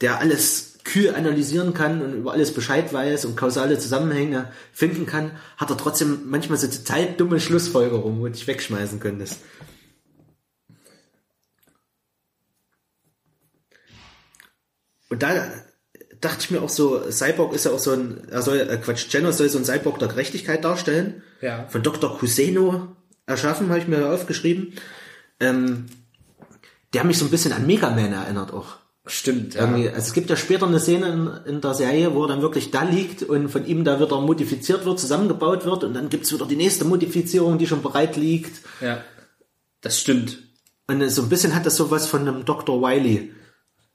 [0.00, 5.32] der alles kühl analysieren kann und über alles Bescheid weiß und kausale Zusammenhänge finden kann,
[5.56, 9.38] hat er trotzdem manchmal so total dumme Schlussfolgerungen, wo du dich wegschmeißen könntest.
[15.08, 15.46] Und da
[16.22, 19.10] dachte ich mir auch so, Cyborg ist ja auch so ein, er soll, äh Quatsch,
[19.10, 21.22] Genos soll so ein Cyborg der Gerechtigkeit darstellen.
[21.42, 21.66] Ja.
[21.68, 22.16] Von Dr.
[22.18, 24.74] Kuseno erschaffen, habe ich mir aufgeschrieben.
[25.38, 25.86] Ähm,
[26.94, 28.81] der mich so ein bisschen an Mega Man erinnert auch.
[29.04, 29.62] Stimmt, ja.
[29.62, 32.42] Irgendwie, also es gibt ja später eine Szene in, in der Serie, wo er dann
[32.42, 36.32] wirklich da liegt und von ihm da wieder modifiziert wird, zusammengebaut wird und dann gibt's
[36.32, 38.60] wieder die nächste Modifizierung, die schon bereit liegt.
[38.80, 39.02] ja.
[39.80, 40.38] Das stimmt.
[40.86, 42.80] Und so ein bisschen hat das sowas von einem Dr.
[42.80, 43.32] Wiley.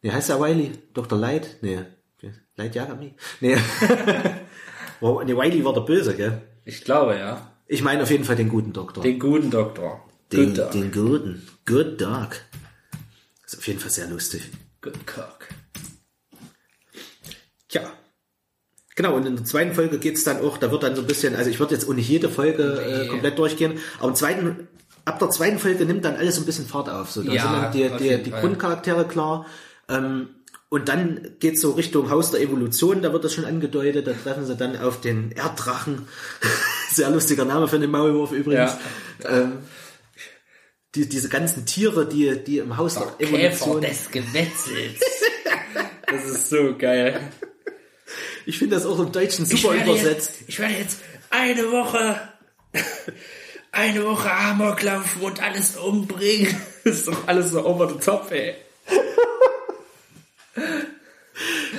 [0.01, 0.71] Wie heißt der Wiley?
[0.93, 1.17] Dr.
[1.17, 1.57] Light?
[1.61, 1.79] Nee.
[2.57, 3.13] Light Yagami?
[3.39, 3.55] Nee.
[4.99, 6.41] wow, nee, Wiley war der Böse, gell?
[6.65, 7.53] Ich glaube, ja.
[7.67, 9.03] Ich meine auf jeden Fall den guten Doktor.
[9.03, 10.03] Den guten Doktor.
[10.31, 11.47] Den, den guten.
[11.65, 12.41] Good Dog.
[13.45, 14.41] Ist auf jeden Fall sehr lustig.
[14.87, 15.49] Good Cock.
[17.67, 17.81] Tja.
[18.95, 21.35] Genau, und in der zweiten Folge geht's dann auch, da wird dann so ein bisschen,
[21.35, 24.67] also ich würde jetzt nicht jede Folge äh, komplett durchgehen, aber im zweiten,
[25.05, 27.11] ab der zweiten Folge nimmt dann alles so ein bisschen Fahrt auf.
[27.11, 28.41] So, da Ja, sind dann die, die, die Fall.
[28.41, 29.45] Grundcharaktere klar.
[29.89, 30.29] Ähm,
[30.69, 34.45] und dann geht's so Richtung Haus der Evolution, da wird das schon angedeutet, da treffen
[34.45, 36.07] sie dann auf den Erddrachen.
[36.91, 38.71] Sehr lustiger Name für den Maulwurf übrigens.
[39.25, 39.59] Ähm,
[40.97, 43.81] die, diese ganzen Tiere, die, die im Haus der, Käfer Evolution.
[43.81, 44.99] des Gewetzels.
[46.07, 47.19] das ist so geil.
[48.45, 50.31] Ich finde das auch im Deutschen super übersetzt.
[50.39, 52.19] Jetzt, ich werde jetzt eine Woche,
[53.71, 56.55] eine Woche Amok laufen und alles umbringen.
[56.83, 58.55] Das ist doch alles so over the top, ey.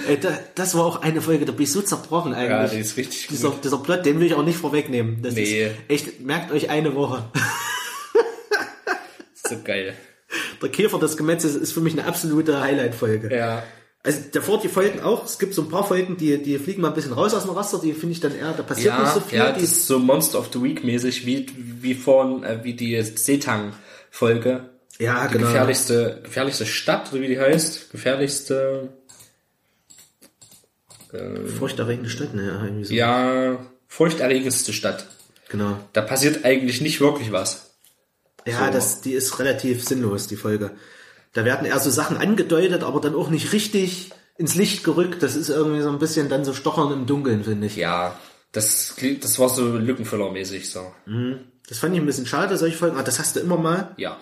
[0.06, 2.50] Ey, da, das war auch eine Folge, da bin ich so zerbrochen eigentlich.
[2.50, 3.36] Ja, die ist richtig gut.
[3.38, 5.22] dieser, dieser Plot, den will ich auch nicht vorwegnehmen.
[5.22, 5.64] Das Nee.
[5.66, 7.24] ist echt, merkt euch eine Woche.
[9.48, 9.94] So geil.
[10.62, 13.34] Der Käfer des Gemetzes ist für mich eine absolute Highlight-Folge.
[13.34, 13.62] Ja.
[14.02, 16.88] Also davor die Folgen auch, es gibt so ein paar Folgen, die, die fliegen mal
[16.88, 19.12] ein bisschen raus aus dem Raster, die finde ich dann eher, da passiert nicht Ja,
[19.14, 19.38] so viel.
[19.38, 22.74] ja, die, das ist so Monster of the Week mäßig, wie, wie vorhin, äh, wie
[22.74, 24.68] die Setang-Folge.
[24.98, 25.46] ja Die genau.
[25.46, 27.90] gefährlichste, gefährlichste Stadt, oder wie die heißt.
[27.90, 28.90] Gefährlichste,
[31.58, 32.80] Furchterregende Stadt, ne?
[32.82, 32.92] So.
[32.92, 35.06] ja, furchterregendste Stadt.
[35.48, 35.78] Genau.
[35.94, 37.67] Da passiert eigentlich nicht wirklich was.
[38.48, 38.72] Ja, So.
[38.72, 40.72] das, die ist relativ sinnlos, die Folge.
[41.32, 45.22] Da werden eher so Sachen angedeutet, aber dann auch nicht richtig ins Licht gerückt.
[45.22, 47.76] Das ist irgendwie so ein bisschen dann so stochern im Dunkeln, finde ich.
[47.76, 48.18] Ja,
[48.52, 50.92] das, das war so Lückenfüller-mäßig so.
[51.68, 52.96] Das fand ich ein bisschen schade, solche Folgen.
[52.96, 53.94] Aber das hast du immer mal.
[53.98, 54.16] Ja.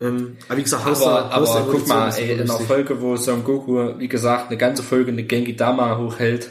[0.00, 2.58] Ähm, aber wie gesagt, Haus Aber, Haus aber guck mal, ey, in einer.
[2.58, 6.50] Folge, wo Son Goku, wie gesagt, eine ganze Folge eine Genki Dama hochhält,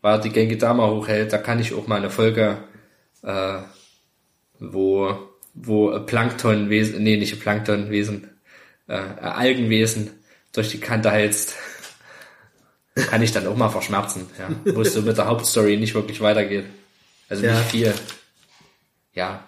[0.00, 2.56] weil er die Genki Dama hochhält, da kann ich auch mal eine Folge,
[3.22, 3.58] äh,
[4.60, 5.14] wo,
[5.54, 8.28] wo Planktonwesen, nee, nicht Planktonwesen,
[8.88, 10.10] äh, Algenwesen
[10.52, 11.54] durch die Kante heizt,
[12.94, 16.20] kann ich dann auch mal verschmerzen, ja, wo es so mit der Hauptstory nicht wirklich
[16.20, 16.66] weitergeht.
[17.28, 17.58] Also Ja.
[17.58, 17.94] nicht viel.
[19.14, 19.44] Ja.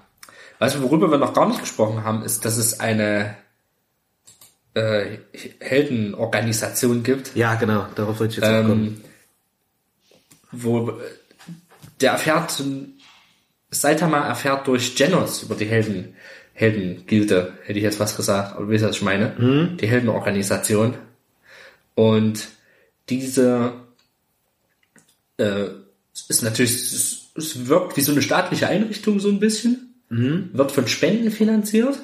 [0.58, 3.36] Weißt du, worüber wir noch gar nicht gesprochen haben, ist, dass es eine
[4.74, 5.18] äh,
[5.60, 9.02] Heldenorganisation gibt, Ja, genau, darauf wollte ich jetzt auch kommen.
[9.02, 9.04] ähm,
[10.52, 10.92] wo
[12.00, 12.62] der erfährt,
[13.70, 16.14] Saitama erfährt durch Genos über die Helden,
[16.52, 20.94] Heldengilde, hätte ich jetzt was gesagt, aber du weißt, was ich meine, die Heldenorganisation.
[21.94, 22.48] Und
[23.08, 23.74] diese
[25.38, 25.66] äh,
[26.28, 29.94] ist natürlich, es, es wirkt wie so eine staatliche Einrichtung so ein bisschen,
[30.52, 31.98] wird von Spenden finanziert,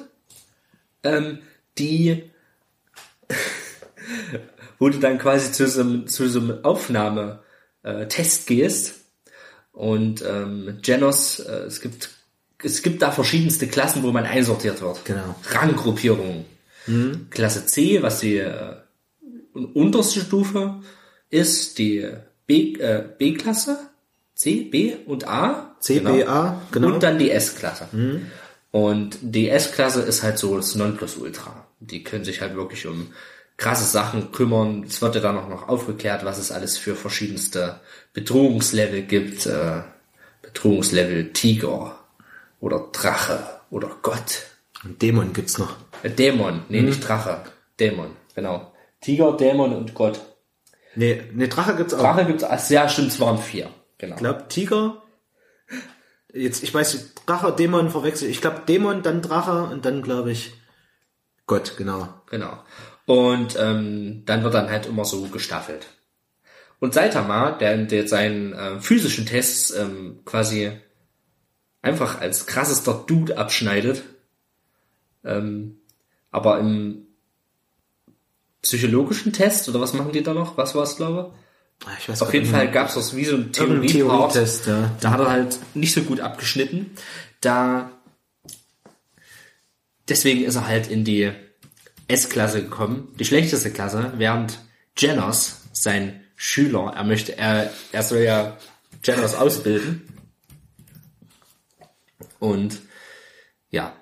[1.03, 1.39] ähm,
[1.77, 2.23] die
[4.79, 9.02] wo du dann quasi zu so einem, zu so einem Aufnahmetest gehst
[9.73, 12.09] und ähm, Genos, äh, es gibt
[12.63, 15.03] es gibt da verschiedenste Klassen, wo man einsortiert wird.
[15.03, 15.35] Genau.
[15.49, 16.45] Ranggruppierungen.
[17.29, 18.75] Klasse C, was die äh,
[19.53, 20.75] unterste Stufe
[21.29, 22.09] ist, die
[22.45, 23.89] B, äh, B-Klasse,
[24.35, 25.75] C, B und A.
[25.79, 26.93] C, B, A, genau.
[26.93, 27.87] Und dann die S-Klasse.
[28.71, 31.67] Und die S-Klasse ist halt so das Nonplusultra.
[31.79, 33.07] Die können sich halt wirklich um
[33.57, 34.83] krasse Sachen kümmern.
[34.83, 37.79] Es wird ja dann auch noch aufgeklärt, was es alles für verschiedenste
[38.13, 39.45] Bedrohungslevel gibt.
[39.45, 39.81] Äh,
[40.41, 41.97] Bedrohungslevel Tiger
[42.59, 44.47] oder Drache oder Gott.
[44.83, 45.75] Ein Dämon gibt's noch.
[46.03, 47.43] Äh, Dämon, nee, nicht Drache.
[47.79, 48.73] Dämon, genau.
[49.01, 50.21] Tiger, Dämon und Gott.
[50.95, 52.01] Nee, nee, Drache gibt's auch.
[52.01, 53.69] Drache gibt's, ach, ja, stimmt, es waren vier.
[53.97, 54.15] Genau.
[54.15, 55.01] Ich glaube, Tiger.
[56.33, 58.31] Jetzt, ich weiß, nicht, Drache, Dämon verwechselt.
[58.31, 60.53] Ich glaube, Dämon, dann Drache und dann, glaube ich,
[61.45, 62.07] Gott, genau.
[62.29, 62.57] Genau.
[63.05, 65.87] Und ähm, dann wird dann halt immer so gestaffelt.
[66.79, 70.71] Und Saitama, der, der seinen äh, physischen Tests ähm, quasi
[71.81, 74.03] einfach als krassester Dude abschneidet,
[75.23, 75.77] ähm,
[76.31, 77.05] aber im
[78.61, 80.57] psychologischen Test, oder was machen die da noch?
[80.57, 81.33] Was war es, glaube
[81.85, 82.27] Ah, Ich weiß ich?
[82.27, 83.51] Auf jeden Fall gab es das wie so ein.
[83.51, 84.91] Theorietest, ja.
[85.01, 86.91] Da hat er halt nicht so gut abgeschnitten.
[87.41, 87.91] Da
[90.07, 91.31] deswegen ist er halt in die
[92.07, 94.59] S-Klasse gekommen, die schlechteste Klasse, während
[94.97, 98.57] Janos, sein Schüler, er möchte, er, er soll ja
[99.03, 100.09] Janos ausbilden.
[102.39, 102.81] Und
[103.69, 103.93] ja,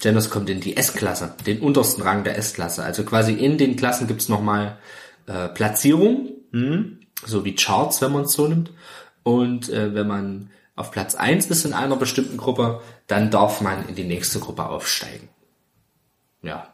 [0.00, 2.82] Janos kommt in die S-Klasse, den untersten Rang der S-Klasse.
[2.82, 4.78] Also quasi in den Klassen gibt's nochmal
[5.26, 6.30] äh, Platzierung,
[7.24, 8.72] so wie Charts, wenn man es so nimmt.
[9.22, 13.88] Und äh, wenn man auf Platz eins ist in einer bestimmten Gruppe, dann darf man
[13.88, 15.28] in die nächste Gruppe aufsteigen.
[16.42, 16.73] Ja,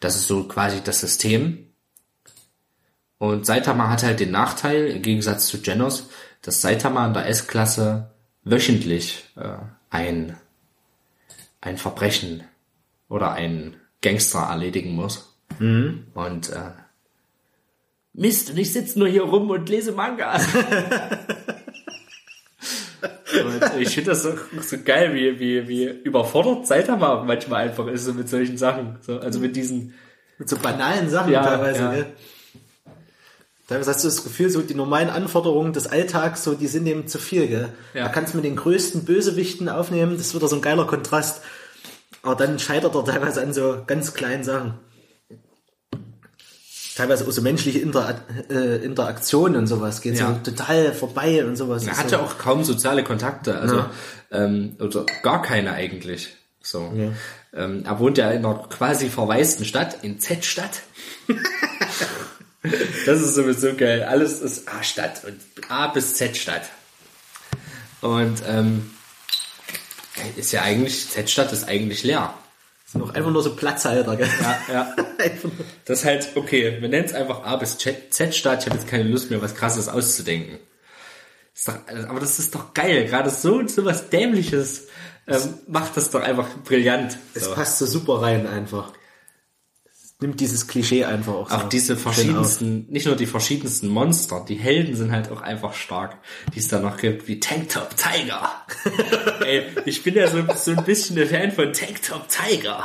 [0.00, 1.66] das ist so quasi das System.
[3.18, 6.10] Und Saitama hat halt den Nachteil, im Gegensatz zu Genos,
[6.42, 8.10] dass Saitama in der S-Klasse
[8.44, 9.56] wöchentlich äh,
[9.90, 10.36] ein,
[11.60, 12.44] ein Verbrechen
[13.08, 15.36] oder ein Gangster erledigen muss.
[16.14, 16.72] Und äh,
[18.12, 20.40] Mist, und ich sitze nur hier rum und lese Manga.
[23.02, 28.04] und ich finde das so, so geil, wie, wie, wie überfordert Saitama manchmal einfach ist
[28.04, 28.96] so mit solchen Sachen.
[29.02, 29.94] So, also mit diesen,
[30.38, 31.92] Mit so banalen Sachen Ja, teilweise, ja.
[31.92, 32.06] gell?
[33.68, 37.08] Teilweise hast du das Gefühl, so die normalen Anforderungen des Alltags, so die sind eben
[37.08, 37.68] zu viel, gell?
[37.94, 38.04] Ja.
[38.04, 41.42] Da kannst du mit den größten Bösewichten aufnehmen, das wird so ein geiler Kontrast.
[42.22, 44.74] Aber dann scheitert er teilweise an so ganz kleinen Sachen.
[46.96, 48.20] Teilweise auch so menschliche Inter
[48.50, 50.28] äh, Interaktionen und sowas geht Ja.
[50.44, 51.84] so total vorbei und sowas.
[51.84, 53.90] er Ist hat so, ja auch kaum soziale Kontakte, also, Ja.
[54.32, 56.34] ähm, oder gar keine eigentlich.
[56.62, 56.92] So.
[57.54, 60.80] Ähm, er wohnt ja in einer quasi verwaisten Stadt, in Z-Stadt.
[63.06, 64.02] das ist sowieso geil.
[64.04, 65.38] Alles ist A-Stadt und
[65.70, 66.62] A bis Z-Stadt.
[68.00, 68.90] Und ähm,
[70.36, 72.34] ist ja eigentlich, Z-Stadt ist eigentlich leer.
[73.02, 74.28] Auch einfach nur so Platzhalter, gell?
[74.40, 74.96] Ja, ja.
[75.84, 78.60] Das ist halt, okay, wir nennen es einfach A bis Z-Stadt.
[78.62, 80.58] Ich habe jetzt keine Lust mehr, was krasses auszudenken.
[81.54, 81.74] Ist doch,
[82.08, 83.06] aber das ist doch geil.
[83.06, 84.88] Gerade so, so was Dämliches
[85.26, 87.18] ähm, macht das doch einfach brillant.
[87.34, 87.54] Es So.
[87.54, 88.92] passt so super rein einfach.
[90.18, 94.54] Nimmt dieses Klischee einfach auch so Auch diese verschiedensten, nicht nur die verschiedensten Monster, die
[94.54, 96.16] Helden sind halt auch einfach stark,
[96.54, 98.50] die es da noch gibt, wie Tanktop Tiger.
[99.44, 102.82] Ey, ich bin ja so, so ein bisschen der Fan von Tanktop Tiger.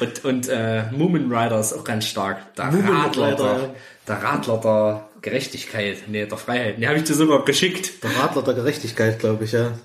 [0.00, 2.54] Und, und äh, Moomin Rider ist auch ganz stark.
[2.54, 3.74] Der Moomin Radler, der,
[4.06, 6.78] der Radler der Gerechtigkeit, nee, der Freiheit.
[6.78, 8.02] Nee, habe ich dir sogar geschickt.
[8.02, 9.78] Der Radler der Gerechtigkeit, glaube ich, ja.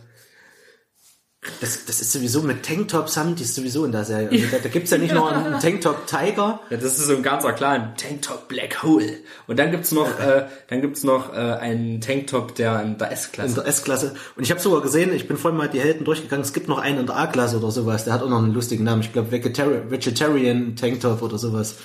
[1.60, 4.30] Das, das ist sowieso mit Tanktops haben die ist sowieso in der Serie.
[4.32, 6.62] Also da, da gibt's ja nicht nur einen Tanktop Tiger.
[6.70, 7.94] Ja, das ist so ein ganzer Clan.
[7.98, 9.18] Tanktop Black Hole.
[9.48, 13.14] Und dann gibt's noch, äh, dann gibt's noch äh, einen Tanktop, der in der In
[13.14, 13.56] S-Klasse.
[13.56, 14.16] der S-Klasse.
[14.38, 16.78] Und ich habe sogar gesehen, ich bin vorhin mal die Helden durchgegangen, es gibt noch
[16.80, 19.02] einen in der A-Klasse oder sowas, der hat auch noch einen lustigen Namen.
[19.02, 21.76] Ich glaube Vegetarian, Vegetarian Tanktop oder sowas.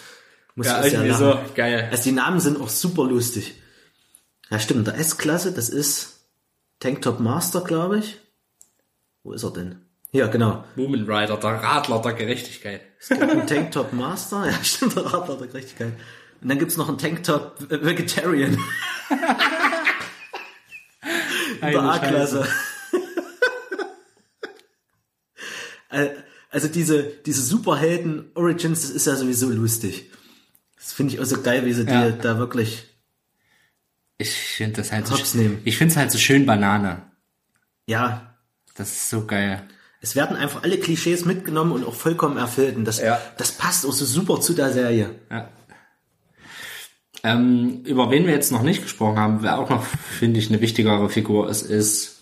[0.55, 1.19] Muss Ja, irgendwie lachen.
[1.25, 1.39] so.
[1.57, 1.89] Geil.
[1.91, 3.55] Also die Namen sind auch super lustig.
[4.51, 6.21] Ja, stimmt, in der S-Klasse, das ist
[6.81, 8.19] Tanktop Master, glaube ich.
[9.29, 9.83] Wo ist er denn?
[10.12, 10.64] Ja, genau.
[10.74, 12.81] Moomin Rider, der Radler der Gerechtigkeit.
[12.99, 15.92] Es gibt einen Tanktop Master, ja stimmt, der Radler der Gerechtigkeit.
[16.41, 18.55] Und dann gibt's noch einen Tanktop Vegetarian
[21.61, 22.49] in der A-Klasse.
[25.91, 26.09] Äh,
[26.50, 30.11] Also diese, diese Superhelden Origins, das ist ja sowieso lustig.
[30.76, 32.11] Das finde ich auch so geil, wie sie Ja.
[32.11, 32.84] die da wirklich
[34.17, 35.61] Ich finde das halt so, nehmen.
[35.64, 37.03] ich finde es halt so schön Banane.
[37.87, 38.28] ja,
[38.79, 39.63] Das ist so geil.
[40.00, 42.76] es werden einfach alle Klischees mitgenommen und auch vollkommen erfüllt.
[42.76, 43.21] Und das, Ja.
[43.37, 45.11] das passt auch so super zu der Serie.
[45.30, 45.49] Ja.
[47.25, 50.61] Ähm, über wen wir jetzt noch nicht gesprochen haben, wer auch noch, finde ich, eine
[50.61, 52.21] wichtigere Figur ist, ist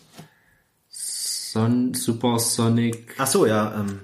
[0.88, 3.78] Son Super Sonic Ach so, ja.
[3.80, 4.00] Ähm,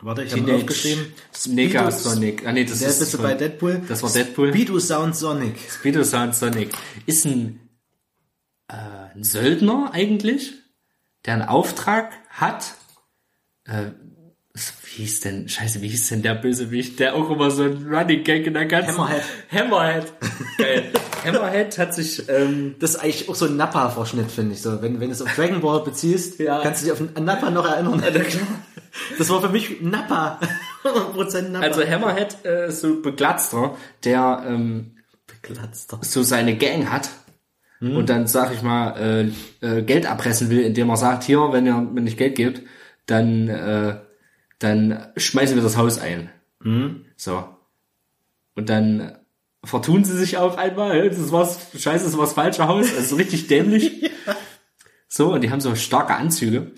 [0.00, 1.06] warte, ich habe Teenage aufgeschrieben.
[1.48, 2.46] Mega Sonic.
[2.46, 3.80] Ah nee, das ist bist du bei Deadpool?
[3.88, 4.50] Das war Deadpool.
[4.50, 5.54] Speedo Sound Sonic.
[5.70, 6.70] Speedo Sound Sonic
[7.06, 7.60] ist ein,
[8.68, 8.74] äh,
[9.14, 10.52] ein Söldner eigentlich,
[11.26, 12.74] der einen Auftrag hat.
[13.66, 13.90] Äh,
[14.54, 18.24] wie hieß denn, scheiße, wie hieß denn der Bösewicht, der auch immer so ein Running
[18.24, 18.94] Gag in der ganzen...
[18.98, 19.22] Hammerhead.
[19.52, 20.12] Hammerhead.
[20.58, 20.92] Geil.
[21.24, 24.62] Hammerhead hat sich, ähm, Das ist eigentlich auch so ein Nappa-Verschnitt, finde ich.
[24.62, 26.60] So, wenn, wenn du es auf Dragon Ball beziehst, Ja.
[26.62, 28.02] kannst du dich auf Nappa noch erinnern.
[29.18, 30.40] Das war für mich Nappa.
[30.82, 31.66] 100% Nappa.
[31.66, 34.96] Also Hammerhead äh, so ein Beglatzter, der ähm,
[35.42, 36.00] Glatzter.
[36.02, 37.08] so seine Gang hat
[37.80, 39.32] und dann, sag ich mal,
[39.62, 42.60] äh, äh, Geld erpressen will, indem er sagt, hier, wenn ihr mir nicht Geld gebt,
[43.06, 43.96] dann, äh,
[44.58, 46.28] dann schmeißen wir das Haus ein.
[47.16, 47.44] So.
[48.54, 49.16] Und dann
[49.64, 53.46] vertun sie sich auch einmal, das was, scheiße, das ist was falsche Haus, also richtig
[53.46, 54.10] dämlich.
[55.12, 56.70] So, und die haben so starke Anzüge.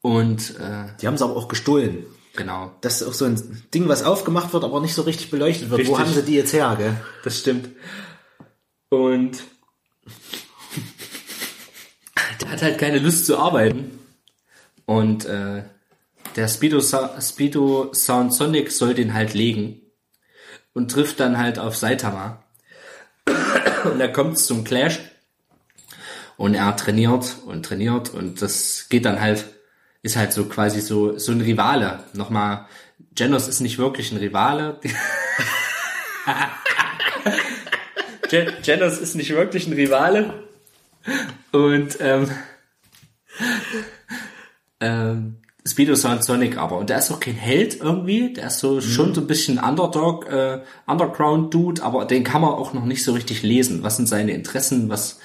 [0.00, 2.04] Und äh, Die haben es aber auch gestohlen.
[2.34, 5.70] genau, Das ist auch so ein Ding, was aufgemacht wird, aber nicht so richtig beleuchtet
[5.70, 5.86] wird.
[5.86, 5.98] Wo Richtig.
[6.00, 6.96] haben sie die jetzt her, gell?
[7.22, 7.68] das stimmt.
[8.88, 9.44] Und
[12.40, 13.98] der hat halt keine Lust zu arbeiten.
[14.86, 15.64] Und äh,
[16.36, 19.80] der Speedo, Speedo Sound Sonic soll den halt legen
[20.72, 22.42] und trifft dann halt auf Saitama.
[23.84, 25.00] Und da kommt es zum Clash.
[26.36, 29.44] Und er trainiert und trainiert und das geht dann halt,
[30.02, 32.02] ist halt so quasi so, so ein Rivale.
[32.14, 32.66] Nochmal,
[33.14, 34.80] Genos ist nicht wirklich ein Rivale.
[38.62, 40.32] Genos ist nicht wirklich ein Rivale.
[41.52, 42.30] Und ähm,
[44.80, 45.36] ähm,
[45.66, 46.78] Speedo Sound Sonic aber.
[46.78, 48.32] Und der ist auch kein Held irgendwie.
[48.32, 52.72] Der ist so schon so ein bisschen Underdog, äh, Underground-Dude, aber den kann man auch
[52.72, 53.82] noch nicht so richtig lesen.
[53.82, 54.88] Was sind seine Interessen?
[54.88, 55.20] Was,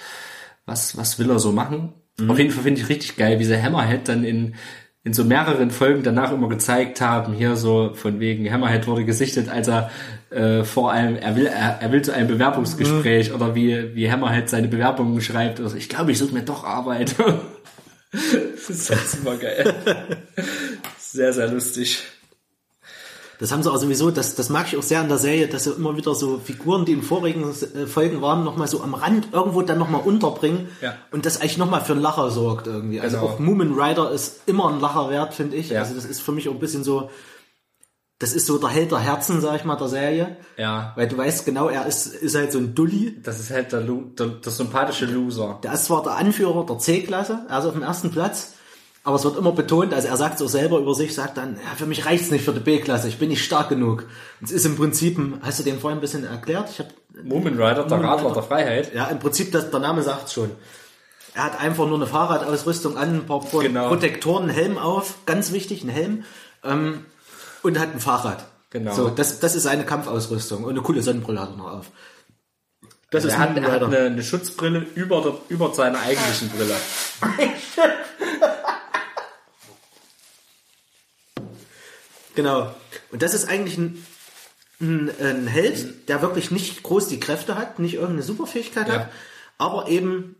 [0.66, 1.94] was, was will er so machen?
[2.28, 4.56] Auf jeden Fall finde ich richtig geil, wie sie Hammerhead dann in,
[5.04, 9.50] in so mehreren Folgen danach immer gezeigt haben, hier so von wegen Hammerhead wurde gesichtet,
[9.50, 9.92] als er
[10.30, 14.50] äh, vor allem, er will, er, er will zu einem Bewerbungsgespräch oder wie, wie Hammerhead
[14.50, 15.60] seine Bewerbungen schreibt.
[15.60, 17.16] Also ich glaube, ich suche mir doch Arbeit.
[18.12, 19.76] das ist halt super geil.
[21.00, 22.04] Sehr, sehr lustig.
[23.40, 25.66] Das haben sie auch sowieso, das, das mag ich auch sehr an der Serie, dass
[25.66, 29.28] sie immer wieder so Figuren, die in vorigen äh, Folgen waren, nochmal so am Rand
[29.32, 30.96] irgendwo dann nochmal unterbringen Ja.
[31.12, 33.00] und das eigentlich nochmal für einen Lacher sorgt irgendwie.
[33.00, 33.30] Also Genau.
[33.30, 35.70] auch Moomin Rider ist immer ein Lacher wert, finde ich.
[35.70, 35.82] Ja.
[35.82, 37.12] Also das ist für mich auch ein bisschen so,
[38.20, 40.38] das ist so der Held der Herzen, sag ich mal, der Serie.
[40.58, 40.94] Ja.
[40.96, 43.20] Weil du weißt genau, er ist, ist halt so ein Dulli.
[43.22, 45.60] Das ist halt der, Lu der, der sympathische Loser.
[45.64, 48.54] Der ist zwar der Anführer der C-Klasse, er ist auf dem ersten Platz,
[49.04, 51.56] aber es wird immer betont, also er sagt es auch selber über sich, sagt dann,
[51.56, 54.06] ja, für mich reicht's nicht für die B-Klasse, ich bin nicht stark genug.
[54.42, 56.70] Und es ist im Prinzip, hast du den vorhin ein bisschen erklärt?
[56.72, 56.88] Ich hab,
[57.24, 58.94] Moomin Rider, der Radler der Freiheit.
[58.94, 60.52] ja, im Prinzip, das, der Name sagt schon.
[61.36, 63.90] Er hat einfach nur eine Fahrradausrüstung an, ein paar Pro Genau.
[63.90, 66.24] Protektoren, einen Helm auf, ganz wichtig, ein Helm,
[66.64, 67.06] ähm,
[67.68, 68.46] und hat ein Fahrrad.
[68.70, 68.94] Genau.
[68.94, 71.92] So, das, das ist seine Kampfausrüstung und eine coole Sonnenbrille hat er noch auf.
[73.12, 76.76] Das er hat, Moomin er hat eine, eine Schutzbrille über, der, über seiner eigentlichen Brille.
[82.36, 82.72] Genau.
[83.12, 84.06] Und das ist eigentlich ein,
[84.80, 88.94] ein, ein Held, der wirklich nicht groß die Kräfte hat, nicht irgendeine Superfähigkeit Ja.
[88.94, 89.10] hat,
[89.58, 90.36] aber eben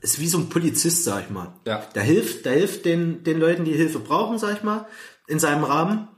[0.00, 1.52] ist wie so ein Polizist, sag ich mal.
[1.66, 1.84] Ja.
[1.94, 4.86] Der hilft, der hilft den, den Leuten, die Hilfe brauchen, sag ich mal,
[5.28, 6.08] in seinem Rahmen.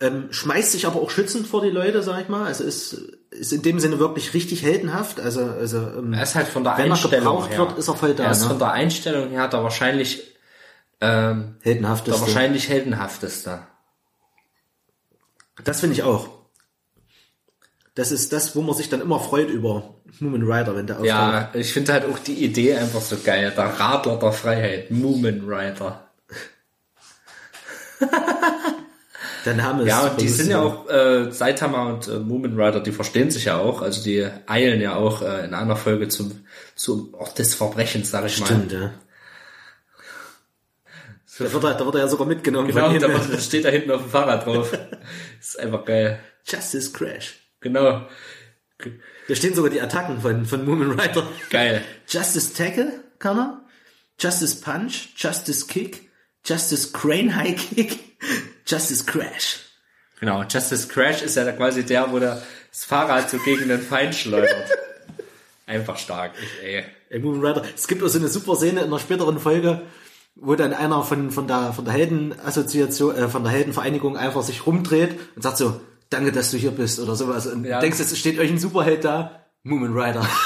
[0.00, 2.46] Ähm, schmeißt sich aber auch schützend vor die Leute, sag ich mal.
[2.46, 2.92] Also ist,
[3.30, 5.20] ist in dem Sinne wirklich richtig heldenhaft.
[5.20, 7.58] Also, also ähm, Er ist halt von der Wenn er Einstellung gebraucht her.
[7.58, 8.48] wird, ist er voll da, Er ist ne?
[8.48, 10.36] von der Einstellung her der wahrscheinlich,
[11.00, 12.20] ähm, heldenhaft der ist.
[12.20, 13.60] wahrscheinlich heldenhafteste.
[15.64, 16.28] Das finde ich auch.
[17.94, 21.08] Das ist das, wo man sich dann immer freut über Moomin Rider, wenn der auftaucht.
[21.08, 23.52] Ja, ich finde halt auch die Idee einfach so geil.
[23.56, 24.90] Der Radler der Freiheit.
[24.90, 26.08] Moomin Rider.
[29.44, 32.80] Der Name ist Ja, und die sind ja auch, äh, Saitama und äh, Moomin Rider,
[32.80, 33.82] die verstehen sich ja auch.
[33.82, 38.26] Also die eilen ja auch äh, in einer Folge zum, zum Ort des Verbrechens, sag
[38.26, 38.46] ich mal.
[38.46, 38.92] Stimmt, ja.
[41.38, 44.02] Da wird, er, da wird er ja sogar mitgenommen Genau, da steht da hinten auf
[44.02, 44.76] dem Fahrrad drauf.
[45.40, 46.20] ist einfach geil.
[46.44, 47.38] Justice Crash.
[47.60, 48.06] Genau.
[49.28, 51.26] Da stehen sogar die Attacken von, von Moomin Rider.
[51.50, 51.82] Geil.
[52.08, 53.60] Justice Tackle kann er.
[54.18, 55.14] Justice Punch.
[55.16, 56.01] Justice Kick.
[56.44, 57.98] Justice Crane High Kick.
[58.66, 59.60] Justice Crash.
[60.20, 60.42] Genau.
[60.44, 64.14] Justice Crash ist ja da quasi der, wo der das Fahrrad so gegen den Feind
[64.14, 64.70] schleudert.
[65.66, 66.32] Einfach stark.
[66.40, 66.84] Ich, ey.
[67.10, 67.62] Ey, Moomin Rider.
[67.74, 69.82] Es gibt auch so eine super Szene in einer späteren Folge,
[70.36, 74.66] wo dann einer von, von der, von der Heldenassoziation, äh, von der Heldenvereinigung einfach sich
[74.66, 77.46] rumdreht und sagt so, danke, dass du hier bist oder sowas.
[77.46, 77.76] Und Ja.
[77.76, 79.41] du denkst, es steht euch ein Superheld da.
[79.64, 80.26] Moomin Rider.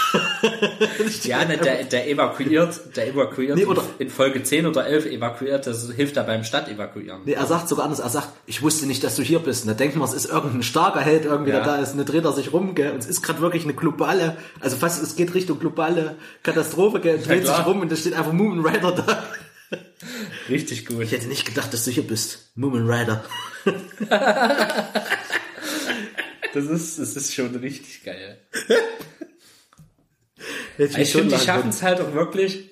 [1.23, 5.67] Ja, ne, der, der evakuiert, der evakuiert Nee, oder- in Folge 10 oder 11 evakuiert,
[5.67, 7.23] das hilft da beim Stadtevakuieren.
[7.25, 9.63] Nee, er sagt sogar anders, er sagt, ich wusste nicht, dass du hier bist.
[9.65, 11.57] Und da denkt man, es ist irgendein starker Held irgendwie, Ja.
[11.61, 11.93] der da ist.
[11.93, 12.93] Und dann dreht er sich rum, gell.
[12.93, 17.19] Und es ist gerade wirklich eine globale, also fast, es geht Richtung globale Katastrophe, gell.
[17.19, 17.57] Dreht klar.
[17.57, 19.23] sich rum und da steht einfach Moomin Rider da.
[20.49, 21.01] Richtig gut.
[21.03, 22.51] Ich hätte nicht gedacht, dass du hier bist.
[22.55, 23.25] Moomin Rider.
[26.57, 28.39] Das ist, das ist schon richtig geil.
[30.79, 32.71] Hätte Ich finde, die schaffen es halt auch wirklich,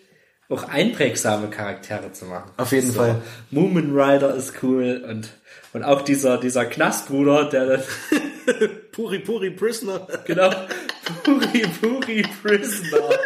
[0.48, 2.50] auch einprägsame Charaktere zu machen.
[2.56, 3.20] Auf jeden Fall.
[3.50, 5.28] Moomin Rider ist cool und,
[5.74, 7.86] und auch dieser, dieser Knastbruder, der das,
[8.92, 10.08] Puri Puri Prisoner.
[10.24, 10.48] genau,
[11.22, 13.18] Puri Puri Prisoner.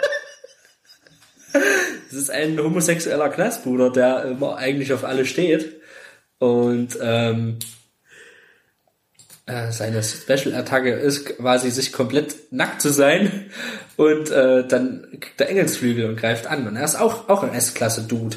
[1.53, 5.81] Das ist ein homosexueller Knastbruder, der immer eigentlich auf alle steht.
[6.39, 7.59] Und ähm,
[9.49, 13.51] äh, seine Special-Attacke ist quasi sich komplett nackt zu sein
[13.97, 16.69] und äh, dann kriegt er Engelsflügel und greift an.
[16.69, 18.37] Und er ist auch, auch ein S-Klasse-Dude.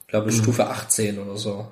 [0.00, 1.66] Ich glaube Stufe 18 oder so.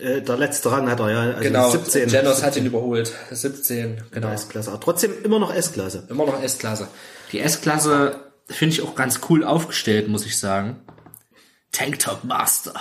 [0.00, 1.20] Äh, der letzte Rang hat er ja.
[1.30, 2.08] Also Genau, 17.
[2.08, 3.12] Janos hat ihn überholt.
[3.30, 4.32] 17, genau.
[4.32, 4.70] S-Klasse.
[4.70, 6.06] Aber trotzdem immer noch S-Klasse.
[6.10, 6.88] Immer noch S-Klasse.
[7.30, 8.16] Die S-Klasse
[8.48, 10.80] finde ich auch ganz cool aufgestellt, muss ich sagen.
[11.70, 12.74] Tanktop Master.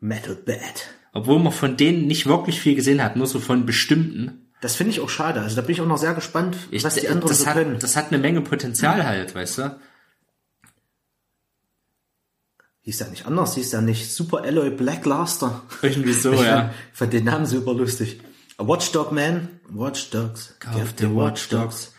[0.00, 0.88] Metal Bad.
[1.12, 4.50] Obwohl man von denen nicht wirklich viel gesehen hat, nur so von bestimmten.
[4.62, 5.40] Das finde ich auch schade.
[5.40, 7.54] Also da bin ich auch noch sehr gespannt, Ich, was die anderen das, so hat,
[7.54, 7.78] können.
[7.78, 9.76] das hat eine Menge Potenzial halt, weißt du?
[12.84, 15.62] Hieß ja nicht anders, hieß ja nicht Super Alloy Black Blaster.
[15.82, 16.72] Irgendwie so, ja.
[16.92, 18.20] Ich fand den Namen super lustig.
[18.58, 19.48] A Watchdog Man.
[19.68, 20.56] Watchdogs.
[20.58, 21.92] Kauf dir Watchdogs.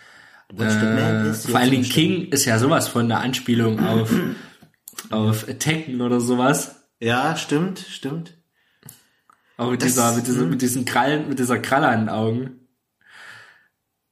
[0.51, 4.11] Watchdog Man Äh, ist vor allen Dingen King ist ja sowas von einer Anspielung auf,
[5.09, 6.75] auf Tekken oder sowas.
[6.99, 8.37] Ja, stimmt, stimmt.
[9.57, 12.59] Auch mit Das- dieser, mit, dieser, mit diesen Krallen, mit dieser Kralle an den Augen.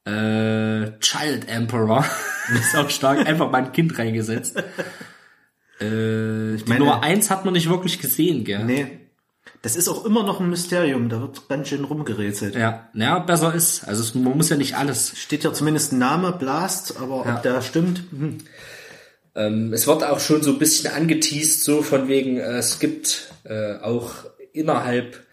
[0.04, 2.04] Äh, Child Emperor.
[2.54, 3.26] ist auch stark.
[3.26, 4.56] Einfach mal ein Kind reingesetzt.
[4.58, 4.64] Äh,
[5.80, 8.64] die meine- Nummer eins hat man nicht wirklich gesehen, gell?
[8.64, 8.98] Nee.
[9.62, 11.08] Das ist auch immer noch ein Mysterium.
[11.08, 12.56] Da wird ganz schön rumgerätselt.
[12.56, 13.84] Ja, ja, besser ist.
[13.86, 15.12] Also es, man muss ja nicht alles.
[15.16, 17.36] Steht ja zumindest ein Name, Blast, aber Ja.
[17.36, 18.38] ob der stimmt, hm.
[19.34, 23.32] Ähm, es wird auch schon so ein bisschen angeteased, so von wegen, äh, es gibt
[23.44, 24.10] äh, auch
[24.52, 25.24] innerhalb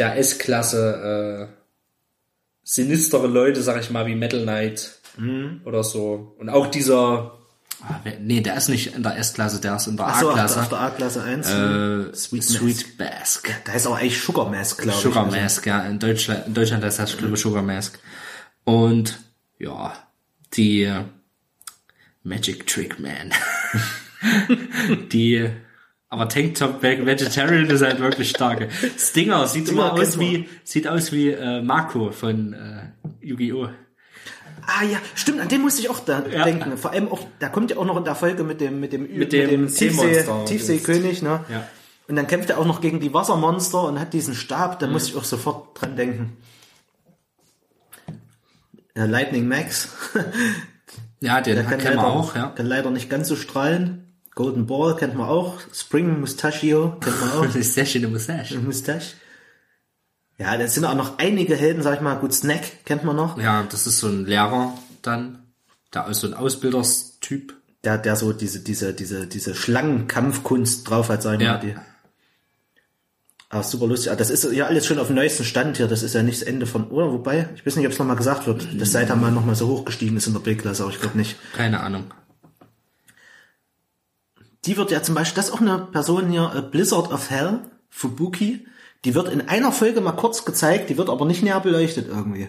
[0.00, 1.54] der S-Klasse äh,
[2.64, 4.98] sinistere Leute, sag ich mal, wie Metal Knight
[5.64, 6.34] oder so.
[6.38, 7.38] Und auch dieser,
[7.82, 10.34] ah, nee, der ist nicht in der S-Klasse, der ist in der Ach so, auf
[10.34, 10.60] der, A-Klasse.
[10.60, 11.46] auf der A-Klasse 1.
[11.50, 12.98] Äh, Sweet Sweet, Mask.
[12.98, 13.50] Bask.
[13.66, 15.02] Da ist auch eigentlich Sugar Mask, glaube ich.
[15.02, 15.82] Sugar Also, Mask, ja.
[15.82, 17.98] In Deutschland, in Deutschland heißt das, glaube ich, Sugar Mask.
[18.64, 19.18] Und,
[19.58, 19.92] ja,
[20.54, 20.90] die
[22.22, 23.32] Magic Trick Man.
[25.12, 25.50] die,
[26.10, 28.68] aber Tanktop Veg- Vegetarian ist halt wirklich stark.
[28.98, 30.26] Stinger sieht Stinger immer aus man.
[30.26, 33.68] wie, sieht aus wie äh, Marco von äh, Yu-Gi-Oh!
[34.66, 36.44] Ah ja, stimmt, an den musste ich auch da Ja.
[36.44, 36.76] denken.
[36.76, 39.02] Vor allem auch, da kommt ja auch noch in der Folge mit dem mit dem,
[39.16, 40.44] mit dem Tiefsee, Seemonster.
[40.44, 41.44] Tiefseekönig, ne?
[41.48, 41.66] Ja.
[42.08, 45.08] Und dann kämpft er auch noch gegen die Wassermonster und hat diesen Stab, da muss
[45.08, 46.36] ich auch sofort dran denken.
[48.96, 49.88] Ja, Lightning Max.
[51.20, 52.46] Ja, den Der kann, kennen leider, wir auch, ja.
[52.48, 54.09] kann leider nicht ganz so strahlen.
[54.42, 55.58] Golden Ball kennt man auch.
[55.74, 57.42] Spring Mustachio kennt man auch.
[57.46, 58.56] Das ist sehr schöne Mustache.
[58.58, 59.12] Mustache.
[60.38, 62.14] Ja, da sind auch noch einige Helden, sag ich mal.
[62.14, 63.36] Gut, Snack kennt man noch.
[63.38, 64.72] Ja, das ist so ein Lehrer
[65.02, 65.40] dann,
[65.92, 67.54] der ist so ein Ausbilderstyp.
[67.84, 71.52] Der, der so diese, diese, diese, diese Schlangenkampfkunst drauf hat, sag ich Ja.
[71.54, 71.60] mal.
[71.60, 71.74] Die.
[73.50, 74.10] Ah, super lustig.
[74.12, 75.86] Ah, das ist ja alles schon auf dem neuesten Stand hier.
[75.88, 77.12] Das ist ja nicht das Ende von, oder?
[77.12, 80.16] Wobei, ich weiß nicht, ob es nochmal gesagt wird, dass Saitama mal nochmal so hochgestiegen
[80.16, 81.36] ist in der B-Klasse, aber ich glaube nicht.
[81.54, 82.04] Keine Ahnung.
[84.66, 87.60] Die wird ja zum Beispiel, das ist auch eine Person hier, äh, Blizzard of Hell,
[87.88, 88.66] Fubuki.
[89.06, 92.48] Die wird in einer Folge mal kurz gezeigt, die wird aber nicht näher beleuchtet irgendwie.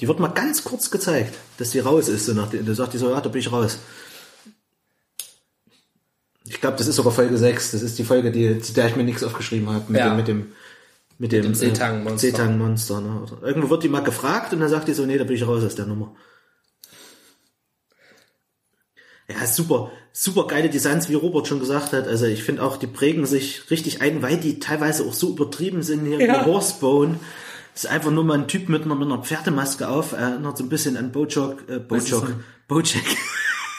[0.00, 2.24] Die wird mal ganz kurz gezeigt, dass die raus ist.
[2.24, 3.78] So nach, da sagt die so, ja, da bin ich raus.
[6.46, 7.72] Ich glaube, das ist sogar Folge 6.
[7.72, 9.84] Das ist die Folge, die, zu der ich mir nichts aufgeschrieben habe.
[9.92, 10.08] Mit, Ja.
[10.08, 10.52] dem, mit dem,
[11.18, 12.14] mit dem, dem Seetang-Monster.
[12.28, 13.00] Äh, Seetang-Monster.
[13.02, 13.26] Ne?
[13.42, 15.62] Irgendwo wird die mal gefragt und dann sagt die so, nee, da bin ich raus
[15.62, 16.14] aus der Nummer.
[19.28, 22.06] Ja, super, super geile Designs, wie Robert schon gesagt hat.
[22.06, 25.82] Also ich finde auch, die prägen sich richtig ein, weil die teilweise auch so übertrieben
[25.82, 26.46] sind hier Ja.
[26.46, 27.18] Horsebone.
[27.74, 30.62] Das ist einfach nur mal ein Typ mit einer, mit einer Pferdemaske auf, erinnert so
[30.62, 32.14] ein bisschen an Bojack, äh, ist
[32.68, 33.02] Bojack.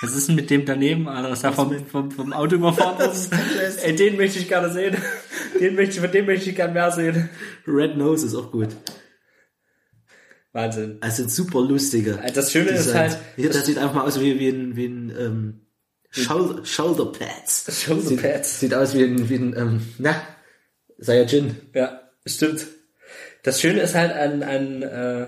[0.01, 1.29] Was ist denn mit dem daneben, Alter?
[1.31, 3.17] Ist er vom, vom, vom Auto überfahren worden?
[3.81, 4.97] Ey, den möchte ich gerne sehen.
[5.57, 7.29] Den möchte ich, von dem möchte ich gerne mehr sehen.
[7.65, 8.67] Red Nose ist auch gut.
[10.51, 10.97] Wahnsinn.
[10.99, 12.19] Also super lustige.
[12.33, 13.13] Das Schöne ist Designs.
[13.13, 15.64] halt, Hier, das sieht einfach mal aus wie, wie ein, wie ein ähm,
[16.23, 17.83] Shoulder, Shoulder Pads.
[17.83, 18.59] Shoulder sieht, Pads.
[18.59, 20.21] Sieht aus wie ein, wie ein ähm, na,
[20.97, 21.57] Saiyajin.
[21.73, 22.67] ja, stimmt.
[23.43, 25.27] Das Schöne ist halt an, an äh,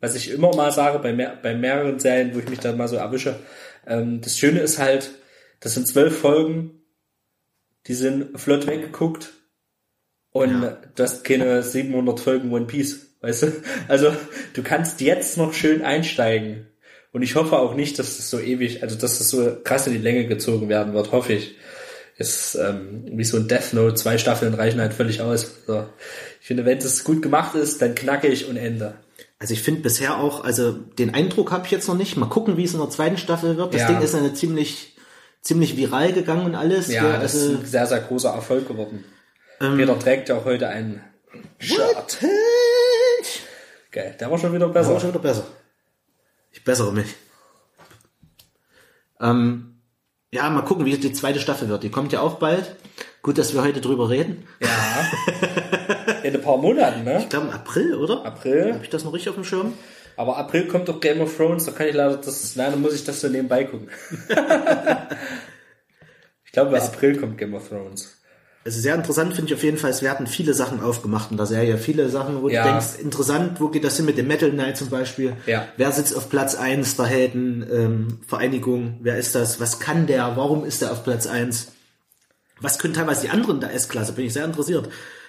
[0.00, 2.88] was ich immer mal sage bei, mehr, bei mehreren Serien, wo ich mich dann mal
[2.88, 3.40] so erwische,
[3.86, 5.10] ähm, das Schöne ist halt,
[5.60, 6.82] das sind zwölf Folgen,
[7.86, 9.32] die sind flott weggeguckt
[10.30, 10.62] und
[10.94, 13.52] du hast keine 700 Folgen One Piece, weißt du?
[13.88, 14.14] Also
[14.54, 16.66] du kannst jetzt noch schön einsteigen
[17.16, 19.94] und ich hoffe auch nicht, dass das so ewig, also dass das so krass in
[19.94, 21.56] die Länge gezogen werden wird, hoffe ich.
[22.18, 25.46] Ist ähm, wie so ein Death Note, zwei Staffeln reichen halt völlig aus.
[25.66, 25.86] So.
[26.42, 28.94] Ich finde, wenn es gut gemacht ist, dann knackig und Ende.
[29.38, 32.16] Also ich finde bisher auch, also den Eindruck habe ich jetzt noch nicht.
[32.18, 33.72] Mal gucken, wie es in der zweiten Staffel wird.
[33.72, 33.88] Das Ja.
[33.88, 34.94] Ding ist eine ziemlich
[35.40, 36.88] ziemlich viral gegangen und alles.
[36.92, 39.04] Ja, gell, das also, ist ein sehr, sehr großer Erfolg geworden.
[39.60, 41.00] Ähm, Peter trägt ja auch heute einen
[41.58, 42.18] Shirt.
[43.90, 45.00] Geil, der war schon wieder Das war besser.
[45.00, 45.46] schon wieder besser.
[46.56, 47.14] Ich bessere mich.
[49.20, 49.74] Ähm,
[50.32, 51.82] ja, mal gucken, wie die zweite Staffel wird.
[51.82, 52.76] Die kommt ja auch bald.
[53.20, 54.48] Gut, dass wir heute drüber reden.
[54.60, 56.22] Ja.
[56.22, 57.18] In ein paar Monaten, ne?
[57.18, 58.24] Ich glaube im April, oder?
[58.24, 58.72] April.
[58.72, 59.74] Habe ich das noch richtig auf dem Schirm?
[60.16, 63.04] Aber April kommt doch Game of Thrones, da kann ich leider das, leider muss ich
[63.04, 63.90] das so nebenbei gucken.
[66.44, 68.15] ich glaube, April kommt Game of Thrones.
[68.66, 71.46] Also sehr interessant finde ich auf jeden Fall, es werden viele Sachen aufgemacht in der
[71.46, 71.78] Serie.
[71.78, 72.64] Viele Sachen, wo Ja.
[72.64, 75.34] du denkst, interessant, wo geht das hin mit dem Metal Knight zum Beispiel?
[75.46, 75.68] Ja.
[75.76, 78.98] Wer sitzt auf Platz 1 der Helden, ähm, Vereinigung?
[79.02, 79.60] Wer ist das?
[79.60, 80.36] Was kann der?
[80.36, 81.68] Warum ist er auf Platz 1?
[82.60, 84.12] Was können teilweise die anderen der S-Klasse?
[84.14, 84.88] Bin ich sehr interessiert.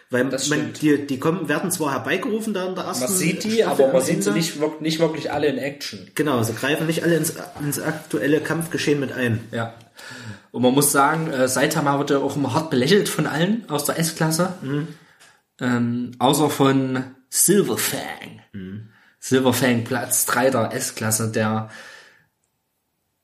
[0.09, 3.57] Weil man, die, die kommen, werden zwar herbeigerufen da in der ersten Man sieht die,
[3.57, 6.09] Staffel aber man sieht sie nicht, nicht wirklich alle in Action.
[6.15, 9.41] Genau, sie greifen nicht alle ins, ins aktuelle Kampfgeschehen mit ein.
[9.51, 9.75] Ja.
[10.57, 13.85] Und man muss sagen, äh, Saitama wird ja auch immer hart belächelt von allen aus
[13.85, 14.55] der S-Klasse.
[15.61, 18.41] Ähm, außer von Silverfang.
[19.19, 21.69] Silverfang, Platz 3 der S-Klasse, der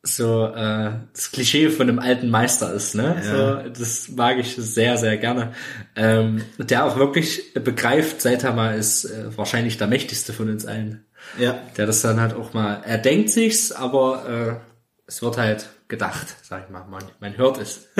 [0.03, 3.19] so äh, das Klischee von einem alten Meister ist, ne?
[3.23, 5.53] So, das mag ich sehr, sehr gerne.
[5.95, 11.03] Ähm, der auch wirklich begreift, Saitama ist äh, wahrscheinlich der mächtigste von uns allen.
[11.39, 11.59] Ja.
[11.77, 14.73] Der das dann halt auch mal, er denkt sich's, aber äh,
[15.07, 17.87] es wird halt gedacht, sag ich mal, man, man hört es.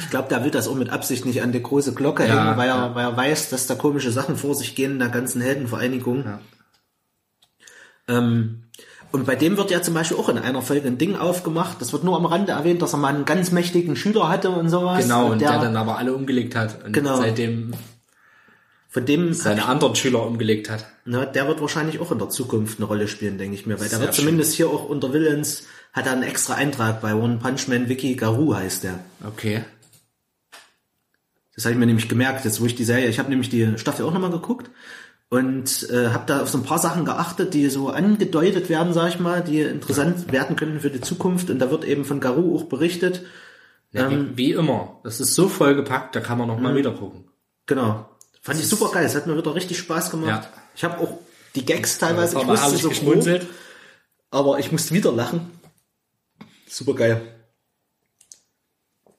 [0.00, 2.56] Ich glaube, der will das auch mit Absicht nicht an die große Glocke Ja, hängen,
[2.56, 2.94] weil er, ja.
[2.94, 6.24] weil er weiß, dass da komische Sachen vor sich gehen in der ganzen Heldenvereinigung.
[6.24, 6.40] Ja.
[8.08, 8.64] Ähm,
[9.12, 11.80] und bei dem wird ja zum Beispiel auch in einer Folge ein Ding aufgemacht.
[11.80, 14.70] Das wird nur am Rande erwähnt, dass er mal einen ganz mächtigen Schüler hatte und
[14.70, 15.02] sowas.
[15.04, 17.16] Genau, und der, der, dann aber alle umgelegt hat und Genau.
[17.18, 17.74] seitdem
[18.88, 20.86] von dem, seine anderen Schüler umgelegt hat.
[21.04, 23.88] na, der wird wahrscheinlich auch in der Zukunft eine Rolle spielen, denke ich mir, weil
[23.88, 27.38] der Sehr wird zumindest hier auch unter Villains hat er einen extra Eintrag bei One
[27.38, 28.98] Punch Man Wiki Garou heißt der.
[29.26, 29.64] Okay.
[31.54, 33.78] Das habe ich mir nämlich gemerkt, jetzt wo ich die Serie, ich habe nämlich die
[33.78, 34.70] Staffel auch nochmal geguckt
[35.28, 39.08] und äh, habe da auf so ein paar Sachen geachtet, die so angedeutet werden, sag
[39.10, 41.50] ich mal, die interessant werden könnten für die Zukunft.
[41.50, 43.22] Und da wird eben von Garou auch berichtet.
[43.92, 44.98] Ja, Ähm, wie, wie immer.
[45.04, 46.74] Das ist so vollgepackt, da kann man noch Mhm.
[46.76, 47.24] wieder gucken.
[47.66, 48.08] Genau.
[48.42, 49.06] Fand ich super geil.
[49.06, 50.28] Es hat mir wieder richtig Spaß gemacht.
[50.28, 50.46] Ja.
[50.74, 51.18] Ich habe auch
[51.54, 53.40] die Gags teilweise, ich Aber wusste ich so grob,
[54.30, 55.50] aber ich musste wieder lachen.
[56.74, 57.22] Super geil.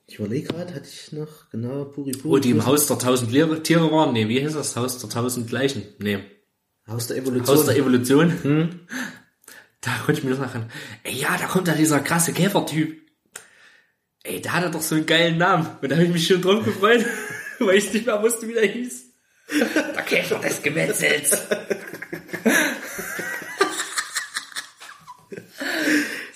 [0.08, 2.24] Ich überlege gerade, hatte ich noch, genau, Puri Puri.
[2.26, 3.32] Wo die im Haus der tausend
[3.64, 4.12] Tiere waren.
[4.12, 4.76] Nee, wie hieß das?
[4.76, 5.84] Haus der tausend Leichen.
[6.00, 6.20] Nee.
[6.86, 7.56] Haus der Evolution.
[7.58, 8.82] Haus der Evolution.
[9.80, 10.72] Da konnte ich mir das machen.
[11.04, 13.00] Ey, ja, da kommt da dieser krasse Käfertyp.
[14.24, 15.68] Ey, der hatte doch so einen geilen Namen.
[15.80, 17.06] Und da habe ich mich schon drauf gefreut,
[17.60, 19.06] weil ich nicht mehr wusste, wie der hieß.
[19.96, 21.38] Der Käfer des Gemetzels.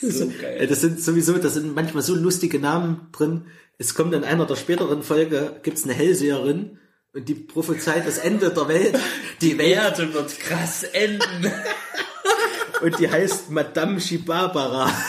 [0.01, 0.48] so Ey, geil.
[0.67, 3.45] Das sind sowieso, das sind manchmal so lustige Namen drin.
[3.77, 6.79] Es kommt in einer der späteren Folge, gibt's eine Hellseherin
[7.13, 8.99] und die prophezeit das Ende der Welt.
[9.41, 11.49] Die Welt Erde wird krass enden.
[12.81, 14.91] und die heißt Madame Shibabara.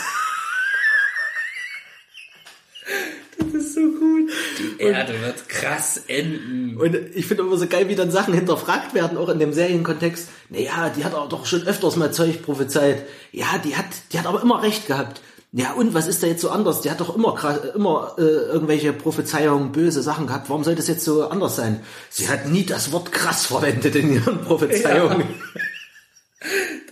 [3.37, 4.29] Das ist so gut.
[4.59, 6.77] Die Erde wird krass enden.
[6.77, 10.29] Und ich finde immer so geil, wie dann Sachen hinterfragt werden, auch in dem Serienkontext.
[10.49, 13.05] Naja, die hat aber doch schon öfters mal Zeug prophezeit.
[13.31, 15.21] Ja, die hat, die hat aber immer recht gehabt.
[15.53, 16.79] Ja, und was ist da jetzt so anders?
[16.79, 17.37] Die hat doch immer,
[17.75, 20.49] immer äh, irgendwelche Prophezeiungen, böse Sachen gehabt.
[20.49, 21.83] Warum soll das jetzt so anders sein?
[22.09, 25.27] Sie hat nie das Wort krass verwendet in ihren Prophezeiungen.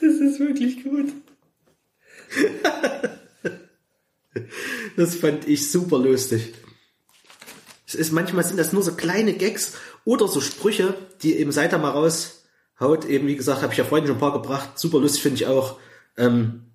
[0.02, 1.12] Das ist wirklich gut.
[4.96, 6.54] Das fand ich super lustig.
[7.88, 9.74] Es ist, manchmal sind das nur so kleine Gags
[10.06, 13.06] oder so Sprüche, die eben Saitama raushaut.
[13.06, 14.78] Eben, wie gesagt, habe ich ja vorhin schon ein paar gebracht.
[14.78, 15.80] Super lustig finde ich auch.
[16.18, 16.69] Ähm,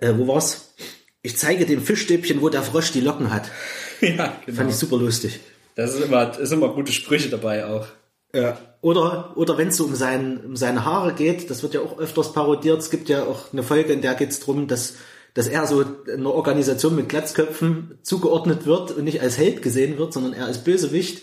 [0.00, 0.74] äh, wo war's?
[1.22, 3.50] Ich zeige dem Fischstäbchen, wo der Frosch die Locken hat.
[4.02, 4.58] Ja, genau.
[4.58, 5.40] Fand ich super lustig.
[5.74, 7.86] Das ist immer, ist immer gute Sprüche dabei auch.
[8.34, 8.58] Ja.
[8.82, 11.98] Oder, oder wenn es so um, sein, um seine Haare geht, das wird ja auch
[11.98, 12.78] öfters parodiert.
[12.78, 14.96] Es gibt ja auch eine Folge, in der geht es darum, dass,
[15.32, 15.82] dass er so
[16.12, 20.62] einer Organisation mit Glatzköpfen zugeordnet wird und nicht als Held gesehen wird, sondern er als
[20.62, 21.22] Bösewicht.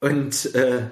[0.00, 0.88] Und äh,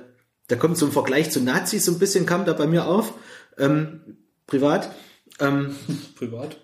[0.46, 3.14] da kommt so ein Vergleich zu Nazis so ein bisschen, kam da bei mir auf,
[3.58, 4.16] ähm,
[4.46, 4.94] privat.
[5.40, 5.74] Ähm,
[6.16, 6.56] Privat.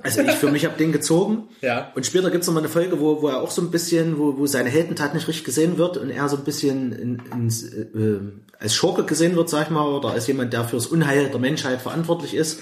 [0.00, 1.48] Also ich für mich habe den gezogen.
[1.60, 1.90] Ja.
[1.96, 4.38] Und später gibt's noch mal eine Folge, wo, wo er auch so ein bisschen, wo,
[4.38, 8.20] wo seine Heldentat nicht richtig gesehen wird und er so ein bisschen in, ins, äh,
[8.60, 11.82] als Schurke gesehen wird, sag ich mal, oder als jemand, der fürs Unheil der Menschheit
[11.82, 12.60] verantwortlich ist.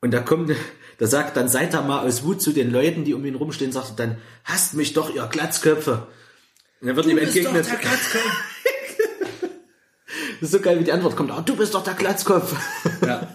[0.00, 0.50] Und da kommt,
[0.98, 3.96] da sagt dann Saitama aus Wut zu den Leuten, die um ihn rumstehen, sagt er
[3.96, 6.08] dann, hasst mich doch, ihr Glatzköpfe.
[6.80, 7.66] Und dann wird ihm entgegnet,
[10.40, 12.52] das ist so geil, wie die Antwort kommt, oh, du bist doch der Glatzkopf.
[13.06, 13.28] Ja.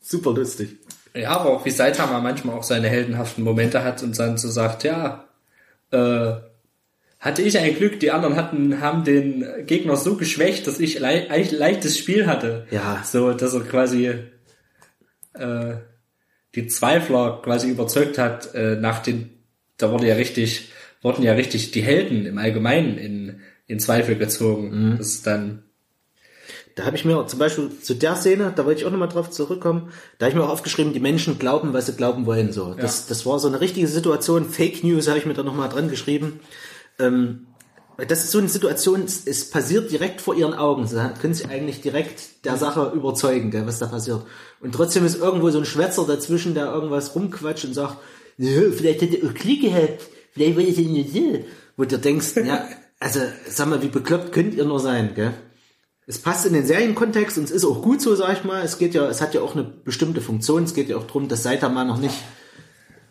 [0.00, 0.80] Super lustig.
[1.16, 4.84] Ja, aber auch wie Saitama manchmal auch seine heldenhaften Momente hat und dann so sagt,
[4.84, 5.24] ja,
[5.90, 6.32] äh,
[7.18, 11.30] hatte ich ein Glück, die anderen hatten, haben den Gegner so geschwächt, dass ich le
[11.30, 12.66] ein leichtes Spiel hatte.
[12.70, 13.02] Ja.
[13.04, 14.12] So, dass er quasi
[15.32, 15.76] äh,
[16.54, 19.30] die Zweifler quasi überzeugt hat, äh, nach den,
[19.76, 20.70] da wurde ja richtig,
[21.02, 24.92] wurden ja richtig die Helden im Allgemeinen in, in Zweifel gezogen.
[24.92, 24.98] Mhm.
[24.98, 25.62] Das ist dann,
[26.76, 29.30] Da habe ich mir zum Beispiel zu der Szene, da wollte ich auch nochmal drauf
[29.30, 32.52] zurückkommen, da habe ich mir auch aufgeschrieben, die Menschen glauben, was sie glauben wollen.
[32.52, 34.44] So, das, das war so eine richtige Situation.
[34.44, 36.38] Fake News habe ich mir da nochmal dran geschrieben.
[36.98, 37.46] Ähm,
[37.96, 40.86] das ist so eine Situation, es, es passiert direkt vor ihren Augen.
[40.86, 44.26] Sie können sich eigentlich direkt der Sache überzeugen, gell, was da passiert.
[44.60, 47.96] Und trotzdem ist irgendwo so ein Schwätzer dazwischen, der irgendwas rumquatscht und sagt,
[48.36, 51.44] "Ja, vielleicht hätte er Klick gehabt, vielleicht wollte nur so.
[51.78, 52.66] Wo du denkst, ja,
[53.00, 55.32] also sag mal, wie bekloppt könnt ihr nur sein, gell?
[56.08, 58.62] Es passt in den Serienkontext und es ist auch gut so, sag ich mal.
[58.62, 60.62] Es geht ja, es hat ja auch eine bestimmte Funktion.
[60.62, 62.14] Es geht ja auch darum, dass Saitama noch nicht,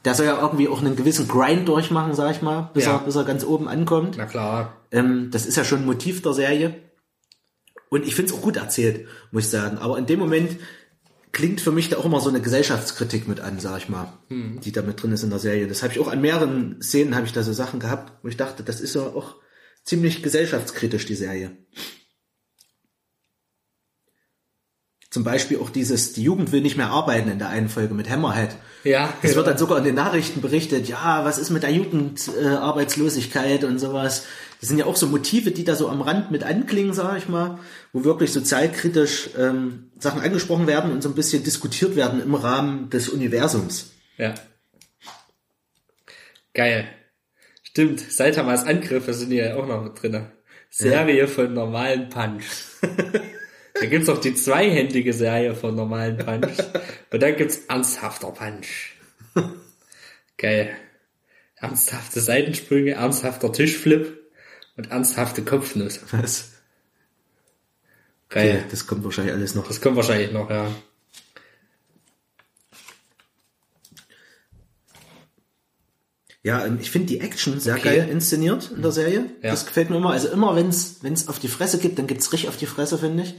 [0.05, 2.93] der soll ja irgendwie auch einen gewissen Grind durchmachen, sag ich mal, bis, Ja.
[2.93, 4.15] er, bis er ganz oben ankommt.
[4.17, 6.75] na klar, Ähm, das ist ja schon ein Motiv der Serie.
[7.89, 9.77] Und ich finde es auch gut erzählt, muss ich sagen.
[9.77, 10.57] Aber in dem Moment
[11.33, 14.71] klingt für mich da auch immer so eine Gesellschaftskritik mit an, sag ich mal, die
[14.71, 15.67] da mit drin ist in der Serie.
[15.67, 18.37] Das habe ich auch an mehreren Szenen habe ich da so Sachen gehabt, wo ich
[18.37, 19.35] dachte, das ist ja auch
[19.83, 21.51] ziemlich gesellschaftskritisch, die Serie.
[25.15, 28.09] Zum Beispiel auch dieses, die Jugend will nicht mehr arbeiten in der einen Folge mit
[28.09, 28.49] Hammerhead.
[28.83, 29.13] ja.
[29.21, 33.65] Es wird dann sogar in den Nachrichten berichtet, ja, was ist mit der Jugendarbeitslosigkeit äh,
[33.65, 34.25] und sowas.
[34.59, 37.29] Das sind ja auch so Motive, die da so am Rand mit anklingen, sage ich
[37.29, 37.59] mal,
[37.93, 42.89] wo wirklich sozialkritisch ähm, Sachen angesprochen werden und so ein bisschen diskutiert werden im Rahmen
[42.89, 43.91] des Universums.
[44.17, 44.35] Ja.
[46.53, 46.89] Geil.
[47.63, 50.33] Stimmt, Saitamas Angriffe sind ja auch noch mit drinne.
[50.69, 52.43] Serie von normalen Punch.
[53.85, 56.57] da gibt's auch die zweihändige Serie von normalen Punch.
[57.11, 58.95] Und dann gibt's ernsthafter Punch.
[60.37, 60.75] Geil.
[61.55, 64.19] Ernsthafte Seitensprünge, ernsthafter Tischflip
[64.75, 65.99] und ernsthafte Kopfnuss.
[66.11, 66.53] Was?
[68.29, 68.65] Geil.
[68.71, 69.67] Das kommt wahrscheinlich alles noch.
[69.67, 70.71] Das kommt wahrscheinlich noch, ja.
[76.41, 77.97] Ja, ähm, ich finde die Action sehr Okay.
[77.99, 79.25] geil inszeniert in der Serie.
[79.43, 79.51] Ja.
[79.51, 80.09] Das gefällt mir immer.
[80.09, 83.23] Also immer, wenn es auf die Fresse gibt, dann gibt's richtig auf die Fresse, finde
[83.23, 83.35] ich.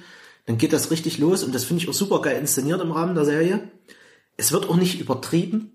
[0.46, 3.14] Dann geht das richtig los und das finde ich auch super geil inszeniert im Rahmen
[3.14, 3.68] der Serie.
[4.36, 5.72] Es wird auch nicht übertrieben.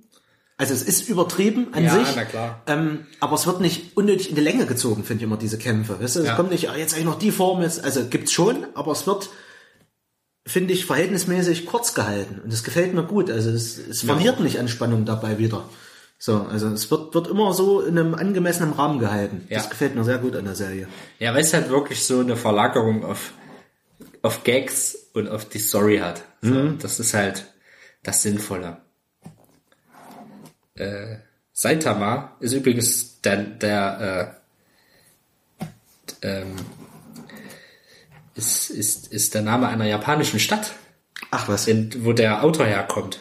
[0.57, 2.15] Also es ist übertrieben an Ja, sich.
[2.15, 2.61] na klar.
[2.68, 5.99] Ähm, aber es wird nicht unnötig in die Länge gezogen, finde ich immer, diese Kämpfe.
[5.99, 6.35] Weißt du, es Ja.
[6.35, 9.30] kommt nicht, ah, jetzt eigentlich noch die Form, jetzt, also gibt's schon, aber es wird,
[10.45, 12.39] finde ich, verhältnismäßig kurz gehalten.
[12.43, 13.30] Und das gefällt mir gut.
[13.31, 15.68] Also es, es verliert nicht an Spannung dabei wieder.
[16.19, 19.45] So, also es wird, wird immer so in einem angemessenen Rahmen gehalten.
[19.49, 19.57] Ja.
[19.57, 20.88] Das gefällt mir sehr gut an der Serie.
[21.18, 23.34] Ja, weil es halt wirklich so eine Verlagerung auf,
[24.22, 26.23] auf Gags und auf die Story hat.
[26.41, 27.45] So, Das ist halt
[28.03, 28.81] das Sinnvolle.
[30.76, 31.18] Äh,
[31.53, 34.39] Saitama ist übrigens der, der
[35.61, 35.65] äh,
[36.22, 36.56] ähm,
[38.35, 40.73] ist, ist, ist der Name einer japanischen Stadt,
[41.30, 43.19] Ach was, in, wo der Autor herkommt.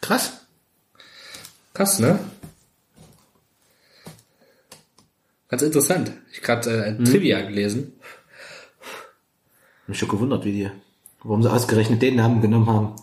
[0.00, 0.32] krass.
[1.74, 2.18] Krass, ne?
[5.48, 6.12] Ganz interessant.
[6.36, 7.94] Ich gerade äh, ein Trivia gelesen.
[9.86, 10.70] Mich schon gewundert, wie die,
[11.22, 12.96] warum sie ausgerechnet den Namen genommen haben.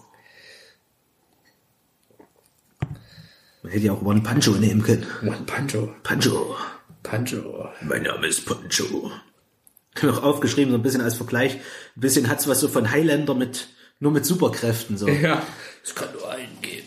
[3.64, 5.08] Man hätte ja auch One Pancho nehmen können.
[5.24, 5.96] One Pancho.
[6.04, 6.56] Pancho.
[7.02, 7.70] Pancho.
[7.82, 9.12] Mein Name ist Pancho.
[10.04, 11.56] Auch aufgeschrieben, so ein bisschen als Vergleich.
[11.56, 13.70] Ein bisschen hat's was so von Highlander mit,
[14.00, 15.08] nur mit Superkräften, so.
[15.08, 15.42] Ja.
[15.84, 16.83] Es kann nur einen geben.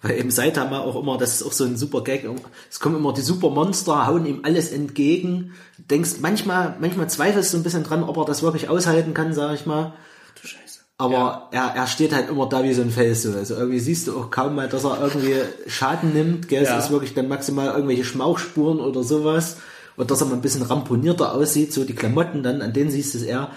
[0.00, 2.28] Weil eben Saitama auch immer, das ist auch so ein super Gag.
[2.70, 5.54] Es kommen immer die Supermonster, hauen ihm alles entgegen.
[5.76, 9.54] Denkst, manchmal, manchmal zweifelst du ein bisschen dran, ob er das wirklich aushalten kann, sag
[9.54, 9.94] ich mal.
[10.40, 10.80] Du Scheiße.
[10.98, 13.22] Aber er, er steht halt immer da wie so ein Fels.
[13.22, 13.32] So.
[13.32, 15.34] Also irgendwie siehst du auch kaum mal, dass er irgendwie
[15.66, 16.48] Schaden nimmt.
[16.48, 16.62] Gell?
[16.62, 16.76] Ja.
[16.76, 19.56] Es ist wirklich dann maximal irgendwelche Schmauchspuren oder sowas.
[19.96, 23.14] Und dass er mal ein bisschen ramponierter aussieht, so die Klamotten dann, an denen siehst
[23.14, 23.50] du es eher.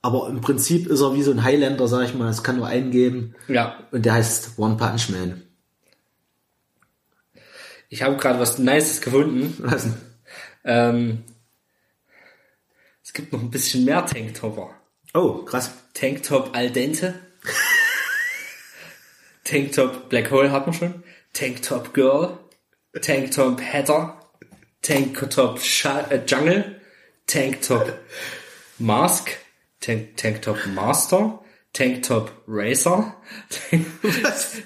[0.00, 2.30] Aber im Prinzip ist er wie so ein Highlander, sag ich mal.
[2.30, 3.34] Es kann nur einen geben.
[3.48, 3.76] Ja.
[3.90, 5.42] Und der heißt One Punch Man.
[7.88, 9.54] Ich habe gerade was Nices gefunden.
[9.58, 9.88] Was?
[10.64, 11.24] Ähm,
[13.02, 14.74] es gibt noch ein bisschen mehr Tanktopper.
[15.14, 15.70] Oh, krass.
[15.94, 17.14] Tanktop al dente.
[19.44, 21.02] Tanktop Black Hole hat man schon.
[21.32, 22.38] Tanktop Girl.
[23.00, 24.20] Tanktop Header.
[24.82, 25.58] Tanktop
[26.10, 26.80] äh, Jungle.
[27.26, 27.98] Tanktop
[28.78, 29.30] Mask.
[29.80, 31.42] Tank Tanktop Master.
[31.72, 33.16] Tanktop Racer.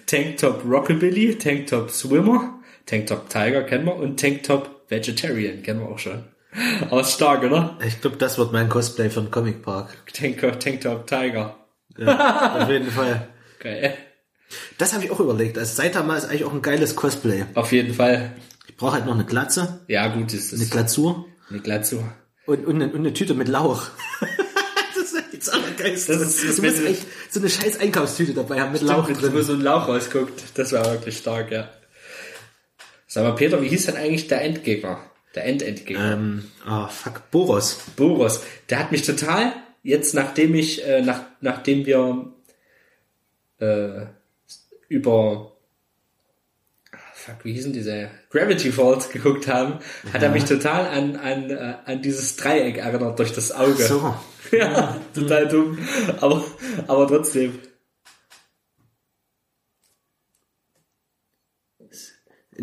[0.06, 1.38] Tanktop Rockabilly.
[1.38, 2.61] Tanktop Swimmer.
[2.86, 3.96] Tanktop Tiger kennen wir.
[3.96, 6.24] Und Tanktop Vegetarian kennen wir auch schon.
[6.90, 7.78] Aber ist stark, oder?
[7.86, 9.96] Ich glaube, das wird mein Cosplay für den Comic Park.
[10.12, 11.56] Tanktop, Tanktop Tiger.
[11.98, 13.28] Auf jeden Fall.
[13.60, 13.94] Geil.
[14.76, 15.56] Das habe ich auch überlegt.
[15.56, 17.44] Also Saitama ist eigentlich auch ein geiles Cosplay.
[17.54, 18.32] Auf jeden Fall.
[18.66, 22.04] Ich brauche halt noch eine Glatze, Ja, gut, ist eine das Glatzur eine Glatze.
[22.46, 23.86] und, und, eine, und eine Tüte mit Lauch.
[24.94, 26.12] das ist das Allergeilste.
[26.12, 29.16] Das ist- das du musst echt so eine scheiß Einkaufstüte dabei haben mit Lauch Lauch
[29.18, 29.32] drin.
[29.34, 30.42] wo so ein Lauch rausguckt.
[30.54, 31.70] Das war wirklich stark, ja.
[33.12, 34.98] Sag mal, Peter, wie hieß denn eigentlich der Endgegner?
[35.34, 36.14] Der Endendgegner?
[36.14, 37.78] Ähm, ah, fuck, Boros.
[37.94, 38.42] Boros.
[38.70, 39.52] Der hat mich total,
[39.82, 42.32] jetzt nachdem ich, äh, nach, nachdem wir
[43.58, 44.06] äh,
[44.88, 45.52] über
[46.90, 49.80] ah, fuck, wie hießen diese Gravity Falls geguckt haben,
[50.10, 53.82] hat er mich total an, an, äh, an dieses Dreieck erinnert durch das Auge.
[53.82, 54.14] So.
[54.52, 55.78] Ja, total dumm.
[56.20, 56.44] Aber,
[56.86, 57.58] aber trotzdem.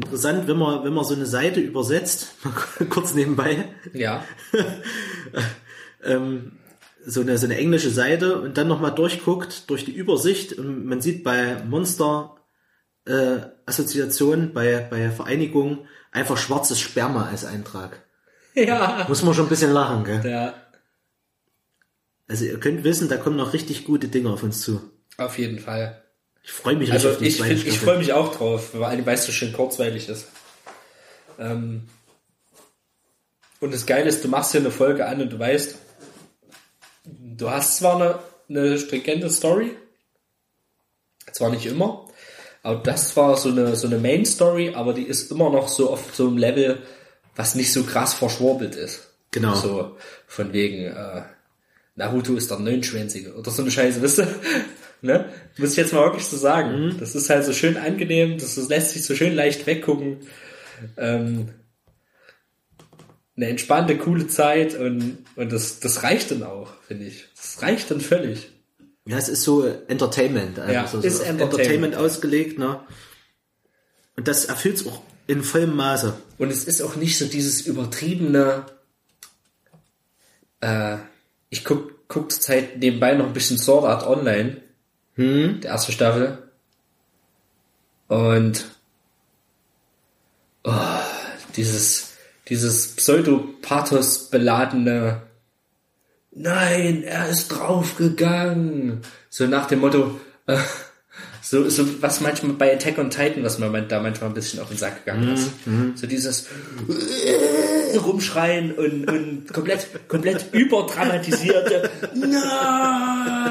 [0.02, 2.30] Interessant, wenn man, wenn man so eine Seite übersetzt,
[2.90, 4.24] kurz nebenbei, Ja.
[6.04, 6.54] ähm,
[7.06, 11.02] so eine, so eine englische Seite und dann nochmal durchguckt durch die Übersicht und man
[11.02, 12.38] sieht bei Monster
[13.06, 18.06] äh, Assoziation, bei, bei Vereinigung einfach schwarzes Sperma als Eintrag.
[18.54, 19.06] Ja.
[19.10, 20.22] Muss man schon ein bisschen lachen, gell?
[20.26, 20.54] Ja.
[22.28, 24.80] Also ihr könnt wissen, da kommen noch richtig gute Dinge auf uns zu.
[25.18, 26.02] Auf jeden Fall.
[26.50, 29.14] Ich freue mich Also richtig auf die ich, ich freue mich auch drauf, weil weil
[29.14, 30.26] es so schön kurzweilig ist.
[31.38, 31.84] Ähm,
[33.60, 35.76] und das Geile ist, du machst hier eine Folge an und du weißt,
[37.06, 38.20] du hast zwar eine,
[38.50, 39.76] eine stringente Story,
[41.32, 42.08] zwar nicht immer,
[42.64, 45.92] aber das war so eine, so eine Main Story, aber die ist immer noch so
[45.92, 46.82] auf so einem Level,
[47.36, 49.08] was nicht so krass verschwurbelt ist.
[49.32, 49.54] Genau.
[49.56, 51.22] So von wegen, äh,
[51.96, 54.36] Naruto ist der Neunschwänzige oder so eine Scheiße, wisst ihr?
[55.02, 55.26] Ne?
[55.58, 56.96] Muss ich jetzt mal wirklich so sagen.
[57.00, 60.18] Das ist halt so schön angenehm, das, lässt sich so schön leicht weggucken.
[60.98, 61.50] Ähm,
[63.36, 67.26] eine entspannte, coole Zeit und, und das, das reicht dann auch, finde ich.
[67.36, 68.52] Das reicht dann völlig.
[69.06, 70.60] Ja, es ist so Entertainment.
[70.60, 71.42] Einfach Ja, so, ist Entertainment.
[71.42, 72.82] Entertainment ausgelegt, ne?
[74.18, 76.14] Und das erfüllt es auch in vollem Maße.
[76.38, 78.66] Und es ist auch nicht so dieses übertriebene,
[80.60, 80.98] äh,
[81.50, 84.58] ich guck, guck zur Zeit nebenbei noch ein bisschen Sword Art Online,
[85.20, 85.60] Hm?
[85.60, 86.38] der erste Staffel.
[88.08, 88.64] Und
[90.64, 90.72] oh,
[91.58, 92.14] dieses,
[92.48, 95.24] dieses Pseudopathos beladene
[96.32, 99.02] Nein, er ist draufgegangen.
[99.30, 100.58] So nach dem Motto, äh,
[101.50, 104.68] so, so was manchmal bei Attack on Titan, was mir da manchmal ein bisschen auf
[104.68, 105.50] den Sack gegangen ist.
[105.96, 106.48] So dieses
[106.88, 113.48] äh, rumschreien und, und komplett, komplett überdramatisierte Nein!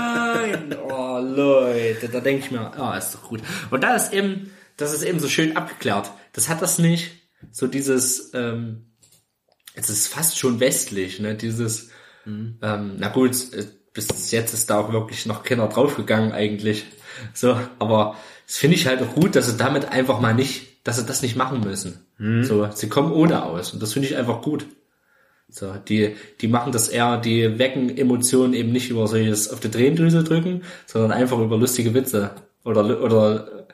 [0.80, 3.40] Oh Leute, da denke ich mir, oh, ist doch gut.
[3.72, 6.12] Und da ist eben, das ist eben so schön abgeklärt.
[6.34, 7.10] Das hat das nicht.
[7.50, 8.92] So dieses, ähm,
[9.74, 11.34] es ist fast schon westlich, ne?
[11.34, 11.90] Dieses,
[12.24, 13.34] ähm, na gut,
[13.92, 16.86] bis jetzt ist da auch wirklich noch keiner draufgegangen eigentlich.
[17.34, 18.16] So, aber
[18.46, 21.22] das finde ich halt auch gut, dass sie damit einfach mal nicht, dass sie das
[21.22, 22.04] nicht machen müssen.
[22.44, 24.66] So, sie kommen ohne aus und das finde ich einfach gut.
[25.48, 29.70] So, die, die machen das eher, die wecken Emotionen eben nicht über solches auf die
[29.70, 32.32] Tränendrüse drücken, sondern einfach über lustige Witze
[32.64, 33.66] oder, oder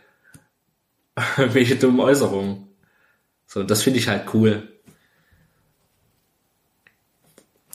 [1.37, 2.69] welche dummen Äußerungen.
[3.47, 4.69] So, das finde ich halt cool.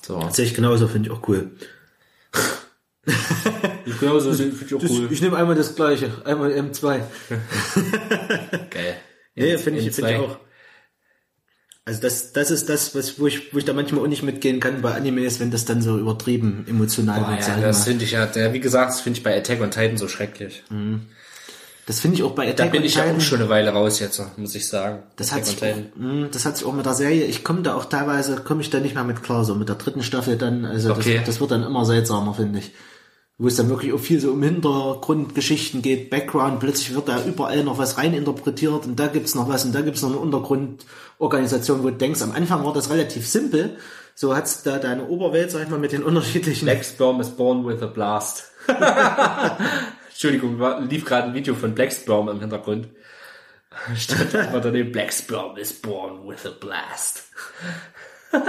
[0.02, 0.30] So.
[0.30, 1.52] Sehe ich genauso, finde ich auch cool.
[4.00, 5.08] Genau so finde ich auch Das, cool.
[5.12, 7.00] Ich nehme einmal das gleiche, einmal M2.
[8.70, 8.96] Geil.
[9.36, 10.38] Ja, finde ich, in finde ich auch.
[11.86, 14.60] Also das, das ist das, was, wo ich, wo ich da manchmal auch nicht mitgehen
[14.60, 17.48] kann bei Animes, wenn das dann so übertrieben emotional Boah, wird.
[17.48, 20.08] ja, das finde ich ja, wie gesagt, das finde ich bei Attack on Titan so
[20.08, 20.64] schrecklich.
[21.88, 23.18] Das finde ich auch bei Da Attack bin on ich ja Titan.
[23.18, 25.02] auch schon eine Weile raus jetzt, muss ich sagen.
[25.16, 25.92] Das Attack hat, sich auch, Titan.
[25.96, 28.70] mh, das hat sich auch mit der Serie, ich komme da auch teilweise, komme ich
[28.70, 31.16] da nicht mehr mit klar, so mit der dritten Staffel dann, also Okay.
[31.18, 32.72] das, das wird dann immer seltsamer, finde ich.
[33.40, 37.64] Wo es dann wirklich auch viel so um Hintergrundgeschichten geht, Background, plötzlich wird da überall
[37.64, 41.90] noch was reininterpretiert und da gibt's noch was und da gibt's noch eine Untergrundorganisation, wo
[41.90, 43.78] du denkst, am Anfang war das relativ simpel,
[44.14, 46.66] so hat's da deine Oberwelt, sag ich mal, mit den unterschiedlichen...
[46.66, 48.52] Black Sperm is born with a blast.
[50.10, 50.60] Entschuldigung,
[50.90, 52.90] lief gerade ein Video von Black Sperm im Hintergrund.
[53.96, 57.24] Stand einfach daneben, Black Sperm is born with a blast.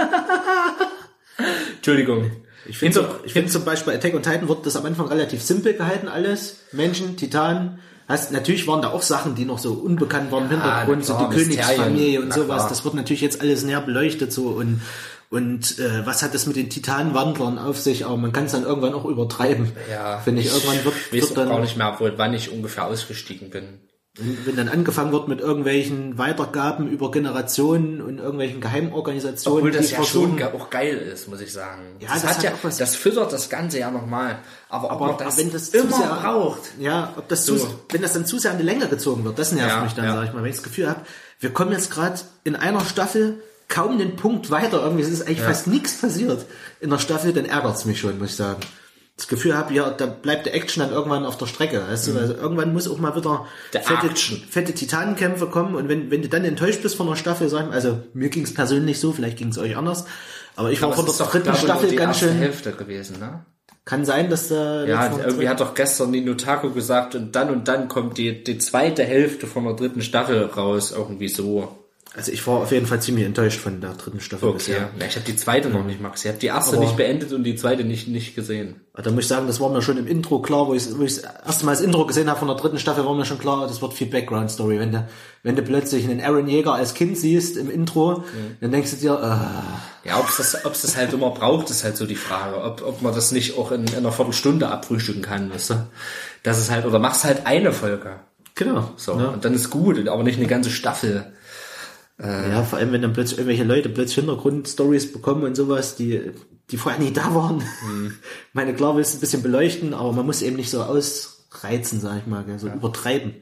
[1.77, 2.40] Entschuldigung.
[2.65, 5.41] Ich finde Hinter- ich find zum Beispiel Attack on Titan wird das am Anfang relativ
[5.41, 6.57] simpel gehalten alles.
[6.71, 7.79] Menschen, Titanen.
[8.07, 11.33] Hast, natürlich waren da auch Sachen, die noch so unbekannt waren im Hintergrund, so die
[11.35, 12.67] Königsfamilie und sowas.
[12.67, 14.81] Das wird natürlich jetzt alles näher beleuchtet so und
[15.29, 18.05] und äh, was hat es mit den Titanwandlern auf sich?
[18.05, 19.71] Aber man kann es dann irgendwann auch übertreiben.
[19.89, 22.33] Ja, Finde ich, irgendwann wird, Ich weiß wird auch gar dann nicht mehr, wo, wann
[22.33, 23.63] ich ungefähr ausgestiegen bin.
[24.17, 29.89] Wenn wenn dann angefangen wird mit irgendwelchen Weitergaben über Generationen und irgendwelchen Geheimorganisationen, Obwohl das
[29.91, 31.83] ja schon auch geil ist, muss ich sagen.
[31.99, 34.39] Ja, das, das hat ja, auch was- das füttert das Ganze ja nochmal.
[34.67, 36.59] Aber, aber ob das, wenn das zu immer sehr, braucht.
[36.77, 37.67] Ja, ob das zu, So.
[37.89, 40.03] wenn das dann zu sehr an die Länge gezogen wird, das nervt Ja, mich dann,
[40.03, 40.15] ja.
[40.15, 40.99] sag ich mal, wenn ich das Gefühl habe,
[41.39, 45.41] wir kommen jetzt gerade in einer Staffel kaum den Punkt weiter, irgendwie es ist eigentlich
[45.41, 46.45] fast nichts passiert
[46.81, 48.59] in der Staffel, dann ärgert's mich schon, muss ich sagen.
[49.21, 51.83] Das Gefühl habe, ja, da bleibt der Action dann irgendwann auf der Strecke.
[51.87, 52.17] Weißt du?
[52.17, 53.45] Also irgendwann muss auch mal wieder Mhm.
[53.73, 54.43] Der fette, Action.
[54.49, 57.67] fette Titanenkämpfe kommen und wenn, wenn du dann enttäuscht bist von der Staffel, sag ich
[57.67, 60.05] mal, also mir ging's persönlich so, vielleicht ging's euch anders,
[60.55, 63.45] aber ich war Aber von es der dritten glaube Staffel ganz schön, Hälfte gewesen, ne?
[63.85, 67.67] kann sein, dass da Ja, irgendwie hat doch gestern die Notako gesagt und dann und
[67.67, 71.77] dann kommt die, die zweite Hälfte von der dritten Staffel raus, irgendwie so.
[72.13, 74.57] Also ich war auf jeden Fall ziemlich enttäuscht von der dritten Staffel Okay.
[74.57, 74.89] bisher.
[74.99, 76.25] Ja, ich habe die zweite noch nicht, Max.
[76.25, 78.81] Ich habe die erste Aber- nicht beendet und die zweite nicht, nicht gesehen.
[79.01, 81.15] Da muss ich sagen, das war mir schon im Intro klar, wo ich, wo ich
[81.21, 83.65] das erste Mal das Intro gesehen habe von der dritten Staffel, war mir schon klar,
[83.65, 84.77] das wird viel Background-Story.
[84.77, 85.07] Wenn du,
[85.43, 88.25] wenn du plötzlich einen Aaron Jäger als Kind siehst im Intro,
[88.59, 91.95] dann denkst du dir, äh, Ja, ob's das, ob's das halt immer braucht, ist halt
[91.95, 92.61] so die Frage.
[92.61, 95.87] Ob, ob man das nicht auch in, in einer Viertelstunde abfrühstücken kann, weißt du?
[96.43, 98.19] Das ist halt, oder machst halt eine Folge.
[98.55, 98.91] genau.
[98.97, 99.17] So.
[99.17, 99.27] Ja.
[99.29, 101.31] Und dann ist gut, aber nicht eine ganze Staffel.
[102.23, 106.31] Ja, vor allem, wenn dann plötzlich irgendwelche Leute plötzlich Hintergrundstories bekommen und sowas, die,
[106.69, 107.57] die vorher nie da waren.
[107.57, 108.13] Mhm.
[108.13, 108.13] Ich
[108.53, 112.19] meine, klar, willst du ein bisschen beleuchten, aber man muss eben nicht so ausreizen, sag
[112.19, 113.33] ich mal, gell, so übertreiben.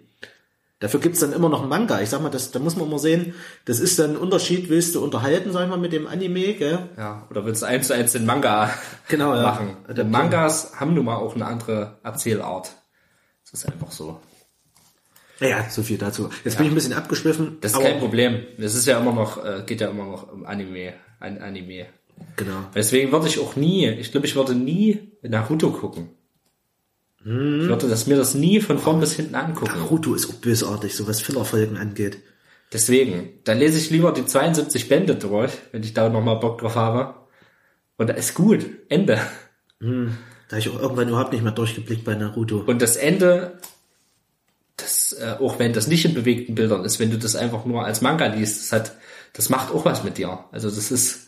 [0.79, 1.99] Dafür gibt's dann immer noch einen Manga.
[1.99, 3.33] Ich sag mal, das, da muss man immer sehen,
[3.65, 6.87] das ist dann ein Unterschied, willst du unterhalten, sag ich mal, mit dem Anime, gell?
[6.97, 8.73] Ja, oder willst du eins zu eins den Manga
[9.09, 9.41] Genau, ja.
[9.41, 9.75] machen?
[9.93, 12.71] Die Mangas haben nun mal auch eine andere Erzählart.
[13.43, 14.21] Das ist einfach so.
[15.39, 16.29] Ja, so viel dazu.
[16.43, 17.57] Jetzt bin ich ein bisschen abgeschliffen.
[17.61, 18.41] Das ist kein Problem.
[18.57, 20.93] Das ist ja immer noch, äh, geht ja immer noch um Anime.
[21.19, 21.87] Ein Anime.
[22.35, 22.65] Genau.
[22.75, 26.09] Deswegen würde ich auch nie, ich glaube, ich würde nie Naruto gucken.
[27.23, 27.61] Hm.
[27.61, 29.77] Ich würde das, mir das nie von vorn bis hinten angucken.
[29.77, 32.17] Naruto ist auch bösartig, so was Fillerfolgen angeht.
[32.71, 36.75] Deswegen, dann lese ich lieber die 72 Bände durch, wenn ich da nochmal Bock drauf
[36.75, 37.15] habe.
[37.97, 38.65] Und da ist gut.
[38.89, 39.19] Ende.
[40.49, 42.63] Da habe ich auch irgendwann überhaupt nicht mehr durchgeblickt bei Naruto.
[42.65, 43.59] Und das Ende,
[45.19, 48.01] äh, auch wenn das nicht in bewegten Bildern ist, wenn du das einfach nur als
[48.01, 48.93] Manga liest, das hat,
[49.33, 50.45] das macht auch was mit dir.
[50.51, 51.27] Also das ist,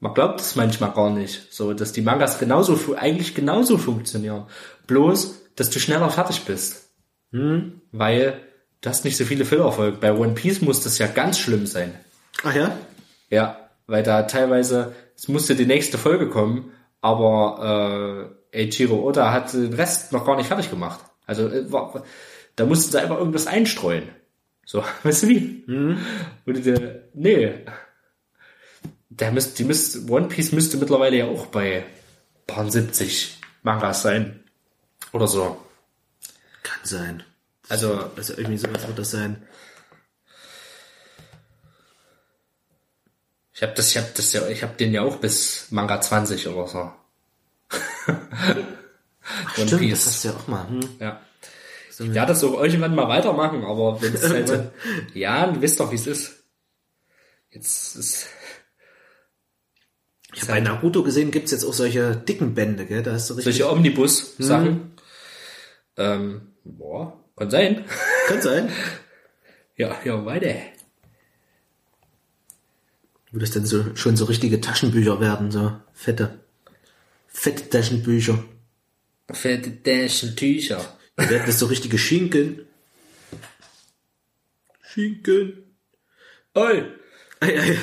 [0.00, 4.46] man glaubt es manchmal gar nicht, so, dass die Mangas genauso, eigentlich genauso funktionieren.
[4.86, 6.88] Bloß, dass du schneller fertig bist.
[7.92, 8.40] Weil
[8.80, 10.00] du hast nicht so viele Fillerfolgen.
[10.00, 11.94] Bei One Piece muss das ja ganz schlimm sein.
[12.44, 12.76] Ach ja?
[13.30, 19.52] Ja, weil da teilweise, es musste die nächste Folge kommen, aber äh, Eiichiro Oda hat
[19.52, 21.00] den Rest noch gar nicht fertig gemacht.
[21.26, 22.04] Also äh, war,
[22.56, 24.08] da mussten sie einfach irgendwas einstreuen.
[24.64, 25.64] So, weißt du wie?
[26.46, 27.64] Und der, nee.
[29.10, 31.84] Der müsste, die müsste, One Piece müsste mittlerweile ja auch bei
[32.46, 34.42] paar 70 Mangas sein.
[35.12, 35.60] Oder so.
[36.62, 37.22] Kann sein.
[37.68, 39.46] Also, Also irgendwie sowas wird das sein.
[43.62, 46.48] ich habe das, ich habe das ja, ich habe den ja auch bis Manga 20
[46.48, 46.78] oder so.
[49.56, 50.68] One Stimmt, das hast du ja auch mal.
[50.68, 50.80] Hm?
[50.98, 51.20] Ja.
[52.02, 54.72] Ich werde das auch irgendwann mal weitermachen, aber wenn es halt
[55.14, 56.44] ja, du wisst doch, wie es ist.
[57.50, 58.26] Jetzt ist,
[60.34, 63.02] Ich habe bei Naruto gesehen, gibt's jetzt auch solche dicken Bände, gell?
[63.02, 63.56] Da hast du richtig.
[63.56, 64.92] solche Omnibus-Sachen.
[65.96, 67.84] Ähm, boah, kann sein.
[68.28, 68.72] Kann sein.
[69.74, 70.54] Ja, ja, weiter.
[73.32, 76.40] Wo das dann so, schon so richtige Taschenbücher werden, so fette.
[77.26, 78.44] Fette Taschenbücher.
[79.30, 80.36] Fette Däschen
[81.16, 81.28] Tücher.
[81.28, 82.66] Da werden das so richtige Schinken.
[84.82, 85.76] Schinken.
[86.54, 86.84] Oi!
[87.40, 87.78] Ei, ei.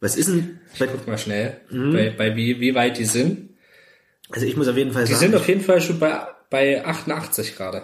[0.00, 3.50] Was ist denn, bei, Guck mal schnell, bei, bei wie, wie weit die sind.
[4.30, 6.84] also ich muss auf jeden Fall Die sagen, sind auf jeden Fall schon bei, bei
[6.84, 7.82] 88 gerade.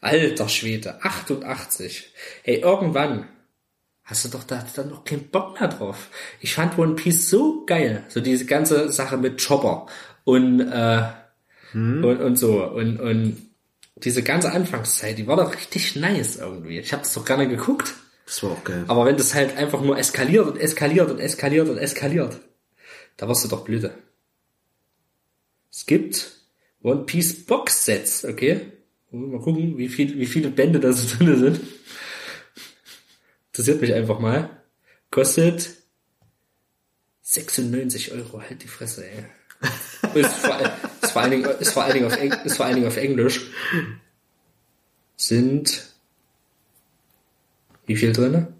[0.00, 2.12] Alter Schwede, 88.
[2.42, 3.28] Hey, irgendwann
[4.04, 6.08] hast du doch da dann noch keinen Bock mehr drauf.
[6.40, 8.04] Ich fand One Piece so geil.
[8.08, 9.86] So diese ganze Sache mit Chopper
[10.24, 11.02] und, äh,
[11.74, 12.64] und, und so.
[12.64, 13.36] Und, und
[13.96, 16.78] diese ganze Anfangszeit, die war doch richtig nice irgendwie.
[16.78, 17.94] Ich habe das doch gerne geguckt.
[18.26, 18.84] das war auch geil.
[18.88, 22.40] Aber wenn das halt einfach nur eskaliert und eskaliert und eskaliert und eskaliert,
[23.16, 23.94] da wirst du doch blöde.
[25.70, 26.32] Es gibt
[26.82, 28.72] One Piece Box Sets, okay?
[29.10, 31.60] Mal gucken, wie viel, wie viele Bände da so drin sind
[33.52, 34.48] interessiert mich einfach mal.
[35.10, 35.76] Kostet
[37.20, 39.24] 96 Euro, halt die Fresse, ey.
[40.14, 40.58] ist, vor,
[41.02, 43.50] ist, vor allen Dingen, ist, vor allen Dingen auf ist vor allen Dingen auf Englisch.
[45.16, 45.92] Sind
[47.86, 48.52] wie viel drinne?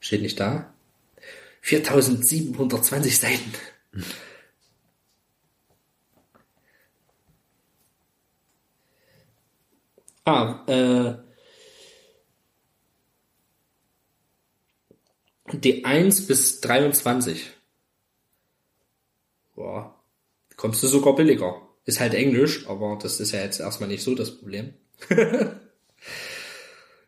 [0.00, 0.72] Steht nicht da.
[1.60, 3.52] 4720 Seiten.
[10.24, 11.23] Ah, äh,
[15.52, 17.50] die 1 bis 23.
[19.54, 19.94] Boah,
[20.56, 21.60] kommst du sogar billiger.
[21.84, 24.72] Ist halt Englisch, aber das ist ja jetzt erstmal nicht so das Problem.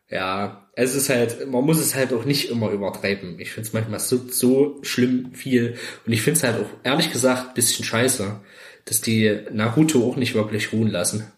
[0.09, 3.39] ja, es ist halt, man muss es halt auch nicht immer übertreiben.
[3.39, 5.77] Ich finde es manchmal so, so schlimm viel.
[6.05, 8.39] Und ich finde es halt auch, ehrlich gesagt, bisschen scheiße,
[8.85, 11.31] dass die Naruto auch nicht wirklich ruhen lassen.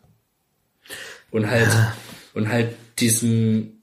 [1.32, 1.70] Und halt,
[2.34, 3.79] und halt diesen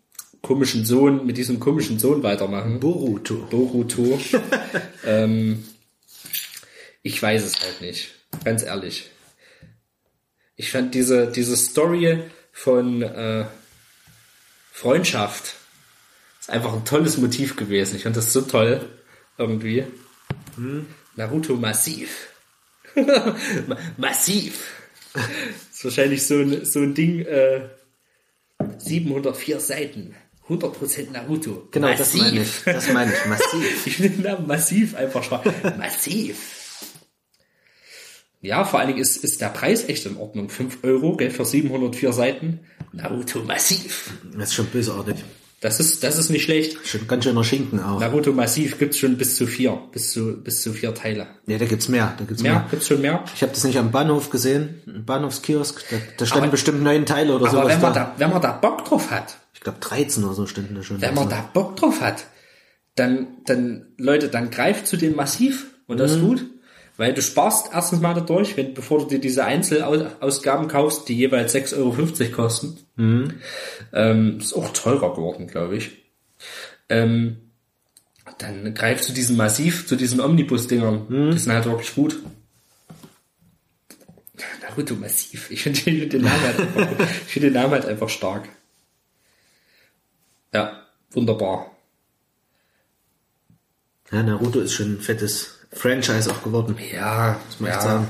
[0.47, 2.78] komischen Sohn, mit diesem komischen Sohn weitermachen.
[2.78, 3.35] Boruto.
[3.51, 4.20] Boruto.
[5.05, 5.64] ähm,
[7.02, 8.14] ich weiß es halt nicht.
[8.44, 9.10] Ganz ehrlich.
[10.55, 13.47] Ich fand diese, diese Story von äh,
[14.70, 15.56] Freundschaft
[16.40, 17.97] ist einfach ein tolles Motiv gewesen.
[17.97, 18.89] Ich fand das so toll.
[19.39, 19.85] Irgendwie.
[21.16, 22.28] Naruto massiv.
[22.94, 24.62] Ma- massiv.
[25.12, 25.24] Das
[25.73, 27.68] ist wahrscheinlich so ein, so ein Ding, äh,
[28.78, 30.14] 704 Seiten.
[30.48, 31.68] 100% Naruto.
[31.73, 32.51] Genau, das meine ich.
[32.64, 33.82] Das meine ich, massiv.
[33.86, 35.44] Ich finde den Namen massiv einfach stark.
[35.78, 36.36] massiv.
[38.43, 40.48] Ja, vor allen Dingen ist, ist der Preis echt in Ordnung.
[40.48, 42.60] 5 Euro, Geld für 704 Seiten.
[42.93, 44.12] Naruto massiv.
[44.35, 45.16] Das ist schon bösartig.
[45.60, 46.77] Das ist, das ist nicht schlecht.
[46.86, 47.98] Schon ganz schöner Schinken auch.
[47.98, 49.81] Naruto massiv gibt's schon bis zu vier.
[49.90, 51.27] Bis zu, bis zu vier Teile.
[51.47, 52.14] Ja, da gibt's mehr.
[52.18, 52.52] Da gibt's Mehr?
[52.52, 52.66] mehr.
[52.70, 53.24] Gibt's schon mehr?
[53.35, 55.82] Ich habe das nicht am Bahnhof gesehen, im Bahnhofskiosk.
[55.90, 58.01] Da, da standen Aber- bestimmt neun Teile oder Aber sowas wenn man da.
[58.05, 61.01] da, wenn man da Bock drauf hat, glaube 13 oder so standen da schon.
[61.01, 62.27] wenn man da Bock drauf hat,
[62.95, 66.47] dann, dann, Leute, dann greift zu den Massiv und das ist gut.
[66.99, 71.55] Weil du sparst erstens mal dadurch, wenn, bevor du dir diese Einzelausgaben kaufst, die jeweils
[71.55, 72.79] 6,50 Euro kosten.
[73.93, 75.91] Ähm, ist auch teurer geworden, glaube ich.
[76.89, 77.37] Ähm,
[78.39, 81.33] dann greif zu diesem Massiv, zu diesen Omnibus-Dingern.
[81.33, 82.19] Die sind halt wirklich gut.
[84.77, 85.51] Naruto Massiv.
[85.51, 87.01] Ich finde find den Namen halt einfach, gut.
[87.01, 88.49] ich finde den Namen halt einfach stark.
[90.57, 91.70] Ja, wunderbar.
[94.11, 96.78] Ja, Naruto ist schon ein fettes Franchise auch geworden.
[96.95, 97.81] Ja, muss ich ja.
[97.83, 98.09] sagen.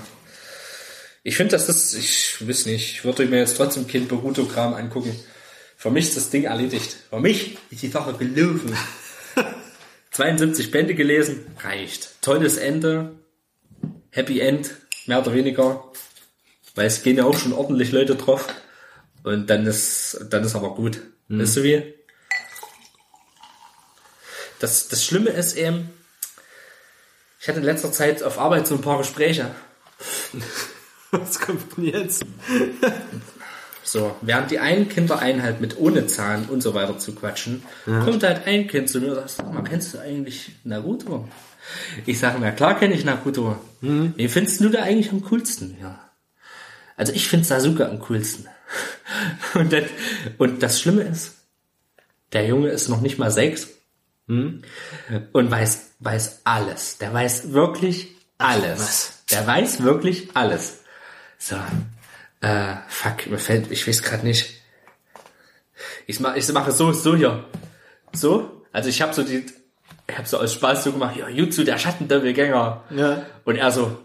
[1.25, 5.19] Ich finde, das ist, ich weiß nicht, ich würde mir jetzt trotzdem kein Boruto-Kram angucken.
[5.77, 6.97] Für mich ist das Ding erledigt.
[7.11, 8.77] Für mich ist die Sache gelaufen.
[10.13, 12.23] 72 Bände gelesen, reicht.
[12.23, 13.17] Tolles Ende,
[14.13, 14.71] Happy End,
[15.07, 15.91] mehr oder weniger.
[16.77, 18.47] Weil es gehen ja auch schon ordentlich Leute drauf.
[19.25, 21.01] Und dann ist, dann ist aber gut.
[21.29, 21.97] Weißt du wie?
[24.59, 25.91] Das, das Schlimme ist eben,
[27.41, 29.55] ich hatte in letzter Zeit auf Arbeit so ein paar Gespräche.
[31.11, 32.25] Was kommt denn jetzt?
[33.83, 37.63] So, während die einen Kinder einen halt mit ohne Zahn und so weiter zu quatschen,
[37.85, 41.29] kommt halt ein Kind zu mir und sagt, sag mal, kennst du eigentlich Naruto?
[42.05, 43.57] Ich sage, na klar kenne ich Naruto.
[43.81, 45.77] Wen findest du da eigentlich am coolsten?
[45.81, 46.11] Ja.
[46.97, 48.47] Also ich finde Sasuke am coolsten.
[49.55, 49.85] Und, dann,
[50.39, 51.37] und das Schlimme ist,
[52.33, 53.69] der Junge ist noch nicht mal sechs
[54.29, 56.99] und weiß, weiß alles.
[56.99, 58.09] Der weiß wirklich
[58.39, 58.81] alles.
[58.81, 59.25] was?
[59.31, 60.81] Der weiß wirklich alles.
[61.39, 61.57] So.
[62.41, 64.61] Äh, fuck, mir fällt, ich weiß gerade nicht.
[66.07, 67.45] Ich mach, ich mache so, so hier.
[68.13, 68.63] So.
[68.73, 69.47] Also ich habe so die,
[70.09, 72.85] ich habe so aus Spaß so gemacht, ja, Jutsu, der Schattendoppelgänger.
[72.91, 73.27] Ja.
[73.45, 73.99] Und er so,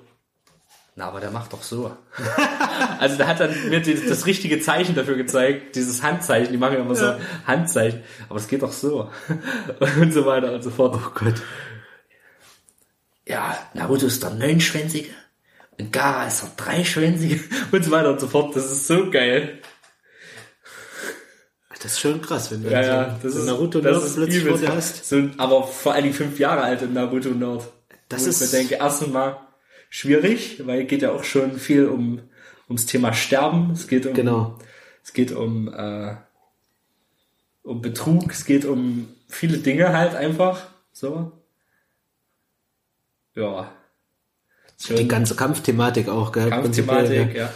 [1.01, 1.97] na, aber der macht doch so.
[2.99, 6.81] also der hat dann mir das richtige Zeichen dafür gezeigt, dieses Handzeichen, die machen ja
[6.81, 7.13] immer so
[7.47, 9.09] Handzeichen, aber es geht doch so.
[9.99, 10.95] und so weiter und so fort.
[10.95, 11.41] Oh Gott.
[13.25, 15.09] Ja, Naruto ist der neunschwänzige
[15.79, 17.39] und Gara ist der dreischwänzige
[17.71, 18.55] und so weiter und so fort.
[18.55, 19.59] Das ist so geil.
[21.81, 24.15] Das ist schon krass, wenn du Ja, so ja, das ist, Naruto das Nerd ist
[24.15, 24.63] plötzlich vor übelst.
[24.67, 25.09] dir hast.
[25.09, 27.63] So, aber vor allen Dingen fünf Jahre alte Naruto-Nerd.
[28.07, 29.37] Das Wo ich ist- mir denke, erstens mal
[29.91, 32.21] schwierig, weil es geht ja auch schon viel um
[32.67, 33.71] ums Thema Sterben.
[33.71, 34.57] Es geht um Genau.
[35.03, 36.15] es geht um äh,
[37.63, 41.31] um Betrug, es geht um viele Dinge halt einfach so.
[43.35, 43.71] Ja.
[44.79, 46.49] Schon Die ganze Kampfthematik auch, gell?
[46.49, 47.53] Kampfthematik, ja.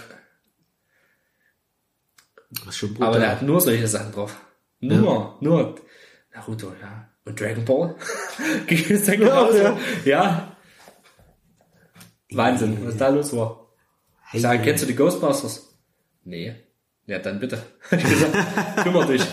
[2.51, 3.07] Das ist schon brutal.
[3.09, 4.39] Aber der hat nur solche Sachen drauf.
[4.79, 5.75] Nur, nur
[6.33, 7.09] Naruto, ja.
[7.25, 7.95] Und Dragon Ball.
[8.67, 9.57] Ging es dann genauso.
[9.57, 9.77] ja.
[10.05, 10.54] Ja.
[12.31, 13.67] Wahnsinn, was da los war.
[14.33, 15.75] Ich sage, kennst du die Ghostbusters?
[16.23, 16.55] Nee.
[17.05, 17.61] Ja, dann bitte.
[17.91, 19.23] Ich gesagt, kümmer dich.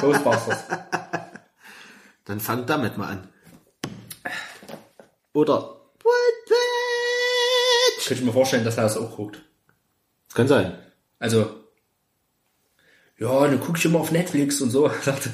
[0.00, 0.64] Ghostbusters.
[2.24, 3.28] Dann fang damit mal an.
[5.32, 6.14] Oder What
[6.48, 9.42] the Könnte ich mir vorstellen, dass er das auch guckt.
[10.28, 10.78] Das kann sein.
[11.18, 11.64] Also,
[13.18, 15.28] ja, dann guck ich immer auf Netflix und so, das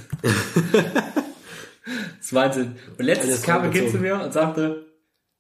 [2.20, 2.76] ist Wahnsinn.
[2.98, 4.83] Und letztens Alles kam ein Kind zu mir und sagte,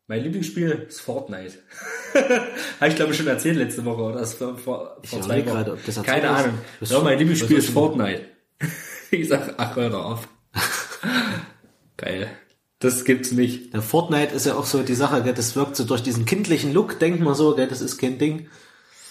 [0.06, 1.54] mein Lieblingsspiel ist Fortnite.
[2.80, 5.46] Habe ich glaube ich schon erzählt letzte Woche oder das vor, vor, vor zwei Wochen.
[5.46, 6.30] gerade, ob das Keine ist.
[6.32, 6.58] Ahnung.
[6.80, 8.22] Das- Ja, mein Lieblingsspiel ist Fortnite.
[9.10, 10.28] ich sag, ach hör doch auf.
[11.96, 12.28] Geil.
[12.80, 13.72] Das gibt's nicht.
[13.72, 16.72] Der Fortnite ist ja auch so die Sache, gell, das wirkt so durch diesen kindlichen
[16.74, 18.48] Look, denkt man so, gell, das ist kein Ding.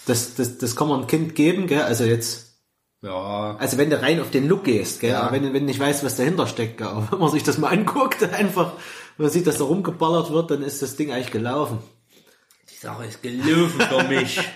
[0.06, 2.58] Das, das, das kann man ein Kind geben, gell, also jetzt,
[3.02, 3.56] Ja.
[3.58, 5.22] also wenn du rein auf den Look gehst, gell, Ja.
[5.22, 7.42] aber wenn, du- wenn du nicht weißt, was dahinter steckt, gell, aber wenn man sich
[7.42, 8.74] das mal anguckt, einfach,
[9.16, 11.78] wenn man sieht, dass da rumgeballert wird, dann ist das Ding eigentlich gelaufen.
[12.70, 14.40] Die Sache ist gelaufen für mich.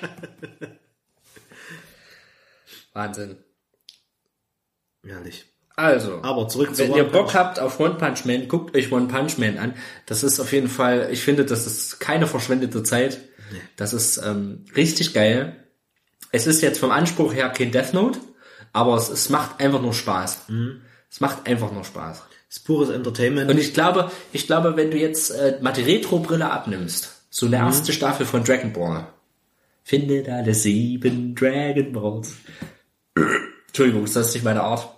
[2.92, 3.36] Wahnsinn.
[5.04, 5.46] Ehrlich.
[5.76, 6.20] Also.
[6.22, 7.34] Aber zurück zu Wenn One ihr Bock Punch.
[7.34, 9.74] habt auf One Punch Man, guckt euch One Punch Man an.
[10.06, 13.20] Das ist auf jeden Fall, ich finde, das ist keine verschwendete Zeit.
[13.76, 15.64] Das ist ähm, richtig geil.
[16.32, 18.18] Es ist jetzt vom Anspruch her kein Death Note,
[18.72, 20.48] aber es, es macht einfach nur Spaß.
[20.48, 20.82] Mhm.
[21.10, 22.24] Es macht einfach nur Spaß.
[22.48, 23.50] Ist pures Entertainment.
[23.50, 27.56] Und ich glaube, ich glaube, wenn du jetzt äh, mal die Retro-Brille abnimmst, so eine
[27.56, 29.06] erste Staffel von Dragon Ball,
[29.84, 32.32] finde alle sieben Dragon Balls.
[33.66, 34.88] Entschuldigung, ist das nicht meine Art?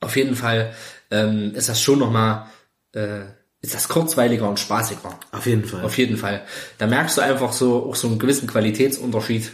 [0.00, 0.74] Auf jeden Fall
[1.10, 2.46] ähm, ist das schon nochmal,
[2.92, 3.24] äh,
[3.60, 5.18] ist das kurzweiliger und spaßiger.
[5.32, 5.84] auf jeden Fall.
[5.84, 6.46] Auf jeden Fall.
[6.78, 9.52] Da merkst du einfach so auch so einen gewissen Qualitätsunterschied.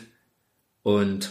[0.83, 1.31] Und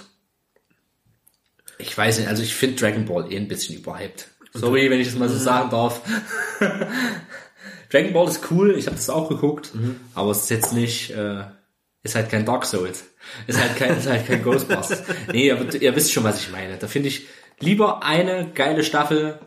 [1.77, 4.27] ich weiß nicht, also ich finde Dragon Ball eh ein bisschen überhyped.
[4.53, 6.01] Sorry, wenn ich das mal so sagen darf.
[7.91, 9.71] Dragon Ball ist cool, ich habe das auch geguckt,
[10.13, 11.43] aber es ist jetzt nicht, äh,
[12.03, 13.05] ist halt kein Dark Souls.
[13.47, 15.03] Ist halt kein, ist halt kein Ghostbusters.
[15.33, 16.77] Nee, aber ihr wisst schon, was ich meine.
[16.77, 17.27] Da finde ich
[17.59, 19.39] lieber eine geile Staffel,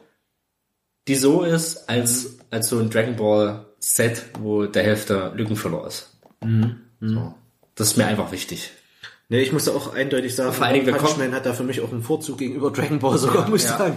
[1.09, 6.17] die so ist, als, als so ein Dragon Ball Set, wo der Hälfte Lückenfüller ist.
[7.01, 7.35] So.
[7.75, 8.71] Das ist mir einfach wichtig.
[9.29, 11.53] Nee, ich musste auch eindeutig sagen, Vor allen Dingen, wir Punch kommen- Man hat da
[11.55, 13.97] für mich auch einen Vorzug gegenüber Dragon Ball sogar, muss ich ja, sagen.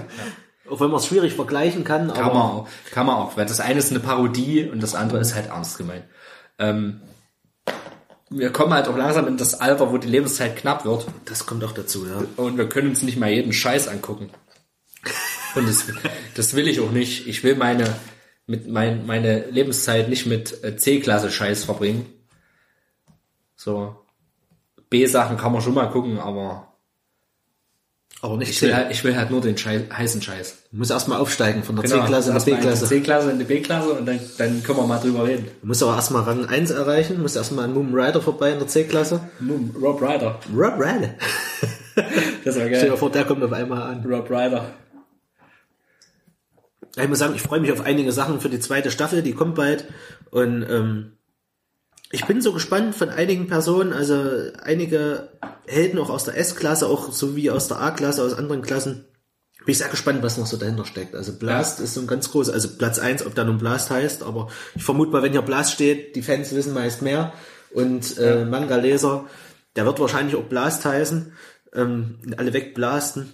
[0.69, 3.45] Auch wenn man es schwierig vergleichen kann, Kann aber man auch, kann man auch, weil
[3.45, 6.05] das eine ist eine Parodie und das andere ist halt ernst gemeint.
[6.57, 7.01] Ähm,
[8.29, 11.63] wir kommen halt auch langsam in das Alter, wo die Lebenszeit knapp wird das kommt
[11.63, 12.23] auch dazu, ja.
[12.37, 14.29] und wir können uns nicht mal jeden Scheiß angucken.
[15.55, 15.85] Und das,
[16.35, 17.27] das will ich auch nicht.
[17.27, 17.95] Ich will meine,
[18.47, 22.05] mit mein, meine Lebenszeit nicht mit äh, C-Klasse Scheiß verbringen.
[23.55, 23.95] So.
[24.89, 26.74] B-Sachen kann man schon mal gucken, aber
[28.21, 30.57] Aber nicht ich will halt, ich will halt nur den Scheiß, heißen Scheiß.
[30.71, 32.85] Du musst erstmal aufsteigen von der Genau, C-Klasse in die B-Klasse.
[32.87, 35.47] C-Klasse in die B-Klasse und dann, dann können wir mal drüber reden.
[35.61, 38.67] Du musst aber erstmal Rang 1 erreichen, musst erstmal an Moon Rider vorbei in der
[38.67, 39.19] C-Klasse.
[39.79, 40.39] Rob Ryder.
[40.55, 41.09] Rob Rider.
[42.43, 42.97] Das war Stell dir geil.
[42.97, 44.03] vor, der kommt auf einmal an.
[44.05, 44.65] Rob Ryder.
[46.97, 49.55] Ich muss sagen, ich freue mich auf einige Sachen für die zweite Staffel, die kommt
[49.55, 49.85] bald.
[50.31, 51.13] Und ähm,
[52.11, 55.29] ich bin so gespannt von einigen Personen, also einige
[55.67, 59.05] Helden auch aus der S-Klasse, auch so wie aus der A-Klasse, aus anderen Klassen.
[59.65, 61.15] Bin ich sehr gespannt, was noch so dahinter steckt.
[61.15, 64.21] Also Blast ist so ein ganz groß, also Platz eins, ob da nun Blast heißt,
[64.21, 67.33] aber ich vermute mal, wenn hier Blast steht, die Fans wissen meist mehr.
[67.73, 69.25] Und äh, Manga-Leser,
[69.75, 71.33] der wird wahrscheinlich auch Blast heißen,
[71.73, 73.33] ähm, alle wegblasten.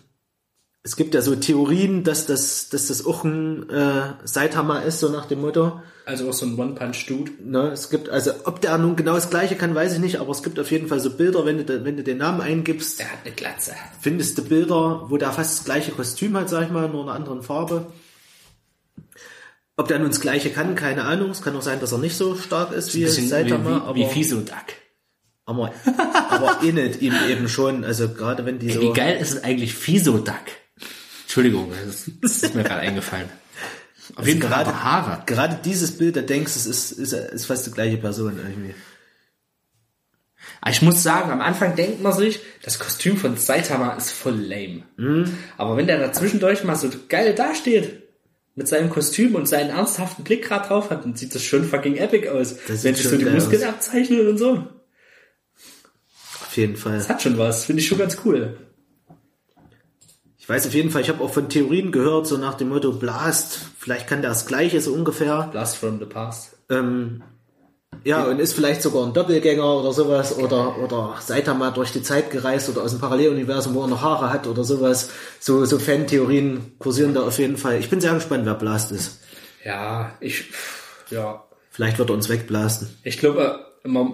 [0.83, 5.09] Es gibt ja so Theorien, dass das, dass das auch ein äh, Saitama ist, so
[5.09, 5.81] nach dem Motto.
[6.05, 7.31] Also auch so ein One-Punch-Dude.
[7.43, 10.31] Ne, es gibt, also ob der nun genau das gleiche kann, weiß ich nicht, aber
[10.31, 13.11] es gibt auf jeden Fall so Bilder, wenn du, wenn du den Namen eingibst, Der
[13.11, 13.73] hat eine Glatze.
[13.99, 17.09] findest du Bilder, wo der fast das gleiche Kostüm hat, sag ich mal, nur in
[17.09, 17.87] einer anderen Farbe.
[19.77, 21.29] Ob der nun das gleiche kann, keine Ahnung.
[21.31, 24.03] Es kann auch sein, dass er nicht so stark ist wie Saitama, wie, wie, wie
[24.05, 24.55] aber, Fiso-Duck.
[25.45, 25.73] aber,
[26.29, 27.83] aber ähnelt ihm eben schon.
[27.83, 28.81] Also gerade wenn die so.
[28.81, 30.35] Wie geil ist es eigentlich Fiso-Duck?
[31.23, 31.71] Entschuldigung,
[32.21, 33.29] das ist mir gerade eingefallen.
[34.15, 35.23] Auf jeden Fall gerade- Haare.
[35.25, 38.73] Gerade dieses Bild, da denkst du, es ist, ist, ist fast die gleiche Person irgendwie.
[40.59, 44.35] Aber ich muss sagen, am Anfang denkt man sich, das Kostüm von Saitama ist voll
[44.35, 44.83] lame.
[44.97, 45.37] Mhm.
[45.57, 48.01] Aber wenn der da zwischendurch mal so geil dasteht,
[48.55, 51.95] mit seinem Kostüm und seinen ernsthaften Blick gerade drauf hat, dann sieht das schon fucking
[51.97, 52.55] epic aus.
[52.67, 54.67] Das wenn sich so die Muskeln abzeichnen und so.
[56.41, 56.97] Auf jeden Fall.
[56.97, 58.57] Das hat schon was, finde ich schon ganz cool.
[60.41, 62.91] Ich weiß auf jeden Fall, ich habe auch von Theorien gehört, so nach dem Motto
[62.91, 65.49] Blast, vielleicht kann der das Gleiche so ungefähr.
[65.51, 66.57] Blast from the past.
[66.69, 67.21] Ähm,
[68.03, 72.31] ja, und ist vielleicht sogar ein Doppelgänger oder sowas oder, oder Saitama durch die Zeit
[72.31, 75.11] gereist oder aus dem Paralleluniversum, wo er noch Haare hat oder sowas.
[75.39, 77.79] So, so Fan-Theorien kursieren da auf jeden Fall.
[77.79, 79.19] Ich bin sehr gespannt, wer Blast ist.
[79.63, 80.45] Ja, ich,
[81.11, 82.89] ja, Vielleicht wird er uns wegblasten.
[83.03, 84.11] Ich glaube, immer,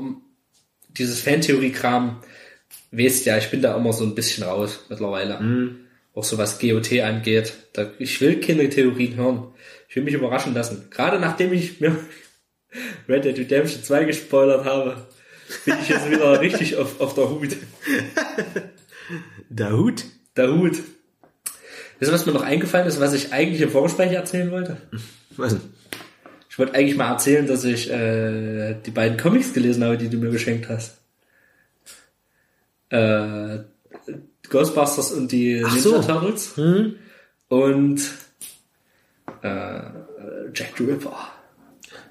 [0.89, 2.21] dieses Fantheorie-Kram,
[2.91, 5.39] weißt ja, ich bin da immer so ein bisschen raus mittlerweile.
[6.17, 7.53] Auch so was GOT angeht.
[7.73, 9.51] Da, ich will keine Theorien hören.
[9.87, 10.87] Ich will mich überraschen lassen.
[10.89, 11.95] Gerade nachdem ich mir
[13.07, 15.05] Red Dead Redemption 2 gespoilert habe,
[15.63, 17.55] bin ich jetzt wieder richtig auf, auf der Hut.
[19.49, 20.05] Der Hut?
[20.35, 20.81] Der Hut.
[21.99, 24.77] Wisst ihr, was mir noch eingefallen ist, was ich eigentlich im Vorgespräch erzählen wollte?
[25.35, 25.61] Was denn?
[26.49, 30.09] Ich Ich wollte eigentlich mal erzählen, dass ich äh, die beiden Comics gelesen habe, die
[30.09, 30.97] du mir geschenkt hast.
[32.89, 33.59] Äh,
[34.49, 36.01] Ghostbusters und die Ach Ninja so.
[36.01, 36.53] Turtles.
[37.49, 38.01] Und
[39.41, 39.79] äh,
[40.53, 41.15] Jack the Ripper.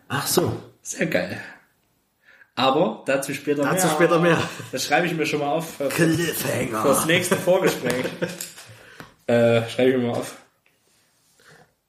[0.08, 0.60] Ach so.
[0.82, 1.40] Sehr geil.
[2.54, 3.94] Aber dazu später Dazu mehr.
[3.96, 4.42] später mehr.
[4.72, 7.06] Das schreibe ich mir schon mal auf für, für das Cliffhanger.
[7.06, 8.06] nächste Vorgespräch.
[9.26, 10.36] äh, schreibe ich mir mal auf.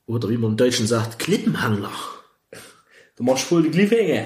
[0.08, 1.92] Oder wie man im Deutschen sagt, Klippenhangler.
[3.16, 4.26] Du machst wohl die Cliffhanger.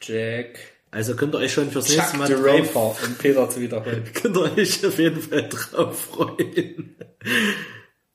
[0.00, 0.58] Jack.
[0.94, 4.04] Also könnt ihr euch schon fürs Chuck nächste Mal the Raper, um Peter zu wiederholen.
[4.14, 6.94] könnt ihr euch auf jeden Fall drauf freuen.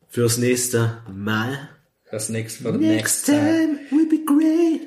[0.08, 1.70] Fürs nächste Mal.
[2.10, 3.34] Das nächste für den Next nächsten.
[3.34, 4.82] time will be great.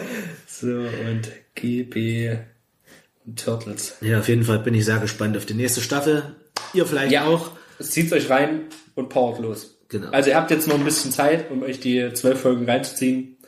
[0.46, 1.22] So, und
[1.54, 2.36] GB
[3.26, 3.94] und Turtles.
[4.02, 6.34] Ja, auf jeden Fall bin ich sehr gespannt auf die nächste Staffel.
[6.74, 7.52] Ihr vielleicht Ja, auch.
[7.80, 9.78] Zieht euch rein und powert los.
[9.88, 10.10] Genau.
[10.10, 13.38] Also ihr habt jetzt noch ein bisschen Zeit, um euch die zwölf Folgen reinzuziehen.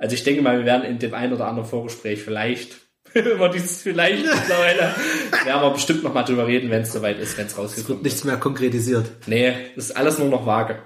[0.00, 2.76] Also ich denke mal, wir werden in dem einen oder anderen Vorgespräch vielleicht
[3.14, 4.94] über dieses vielleicht mittlerweile
[5.44, 7.98] werden wir bestimmt noch mal drüber reden, wenn es soweit ist, wenn es Wird rausgekommen
[8.00, 8.04] ist.
[8.04, 9.10] nichts mehr konkretisiert.
[9.26, 10.82] Nee, das ist alles nur noch vage.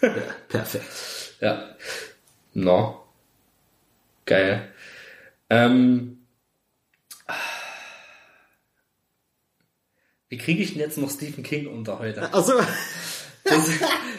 [0.00, 0.12] Ja,
[0.48, 0.84] perfekt.
[1.40, 1.74] Ja.
[2.54, 3.02] No.
[4.26, 4.72] Geil.
[5.50, 6.18] Ähm.
[10.28, 12.32] Wie kriege ich denn jetzt noch Stephen King unter heute?
[12.32, 12.52] Also,
[13.42, 13.68] Das,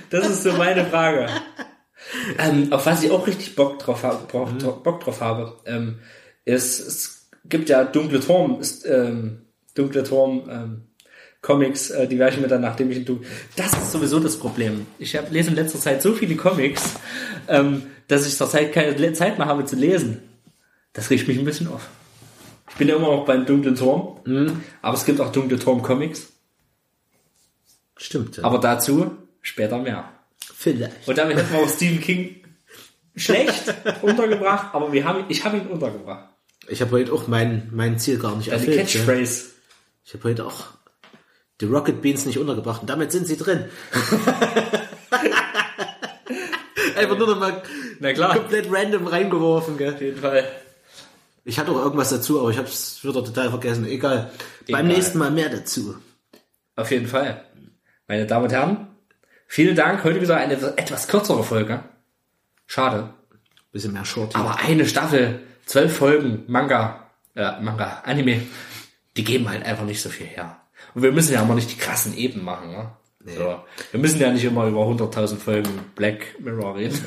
[0.09, 1.29] das ist so meine Frage.
[2.37, 5.99] Ähm, auf was ich auch richtig Bock drauf, hab, Bock, Bock drauf habe, ähm,
[6.45, 9.41] ist, es gibt ja Dunkle Turm, ist, ähm,
[9.75, 10.81] Dunkle Turm, ähm,
[11.41, 13.25] Comics, äh, die werde ich mir dann, nachdem ich Dun
[13.55, 14.85] Das ist sowieso das Problem.
[14.99, 16.93] Ich hab, lese in letzter Zeit so viele Comics,
[17.47, 20.21] ähm, dass ich zurzeit keine Le- Zeit mehr habe zu lesen.
[20.93, 21.89] Das riecht mich ein bisschen auf.
[22.69, 24.19] Ich bin ja immer noch beim Dunklen Turm,
[24.81, 26.31] aber es gibt auch Dunkle Turm Comics.
[27.97, 28.37] stimmt.
[28.37, 28.43] Ja.
[28.45, 29.11] Aber dazu
[29.41, 30.12] später mehr.
[30.63, 31.07] Vielleicht.
[31.07, 32.35] Und damit hätten wir auch Stephen King
[33.15, 36.29] schlecht untergebracht, aber wir haben, ich habe ihn untergebracht.
[36.67, 38.77] Ich habe heute auch mein, mein Ziel gar nicht Deine erfüllt.
[38.77, 38.83] Ja.
[38.83, 39.45] Catchphrase.
[40.05, 40.67] Ich habe heute auch
[41.61, 43.65] die Rocket Beans nicht untergebracht und damit sind sie drin.
[46.95, 47.61] Einfach nur noch mal
[47.99, 48.35] Na klar.
[48.35, 49.93] komplett random reingeworfen, gell?
[49.93, 50.47] Auf jeden Fall.
[51.43, 53.85] Ich hatte auch irgendwas dazu, aber ich habe es wieder total vergessen.
[53.85, 54.31] Egal.
[54.69, 54.97] Beim Egal.
[54.97, 55.95] nächsten Mal mehr dazu.
[56.75, 57.43] Auf jeden Fall.
[58.07, 58.87] Meine Damen und Herren,
[59.53, 60.03] vielen Dank.
[60.03, 61.83] Heute wieder eine etwas kürzere Folge.
[62.65, 63.13] Schade.
[63.71, 64.35] Bisschen mehr Short.
[64.35, 68.41] Aber eine Staffel, zwölf Folgen, Manga, äh, Manga, Anime,
[69.15, 70.59] die geben halt einfach nicht so viel her.
[70.95, 72.91] Und wir müssen ja immer nicht die krassen Eben machen, ne?
[73.25, 73.63] So.
[73.91, 76.99] Wir müssen ja nicht immer über 100.000 Folgen Black Mirror reden.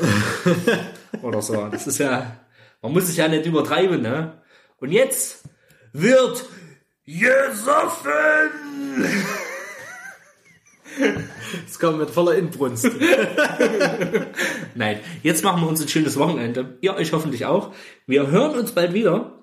[1.23, 1.67] Oder so.
[1.67, 2.37] Das ist ja,
[2.81, 4.41] man muss es ja nicht übertreiben, ne?
[4.79, 5.43] Und jetzt
[5.93, 6.45] wird
[7.05, 8.53] gesoffen!
[11.67, 12.91] Es kommt mit voller Inbrunst.
[14.75, 16.79] Nein, jetzt machen wir uns ein schönes Wochenende.
[16.81, 17.73] Ihr euch hoffentlich auch.
[18.07, 19.43] Wir hören uns bald wieder.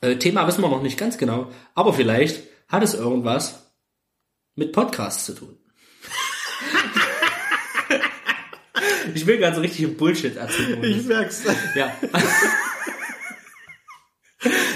[0.00, 3.72] Äh, Thema wissen wir noch nicht ganz genau, aber vielleicht hat es irgendwas
[4.54, 5.56] mit Podcasts zu tun.
[9.14, 10.82] ich will gerade so richtig im Bullshit erzählen.
[10.82, 11.42] ich merk's.
[11.74, 11.92] Ja.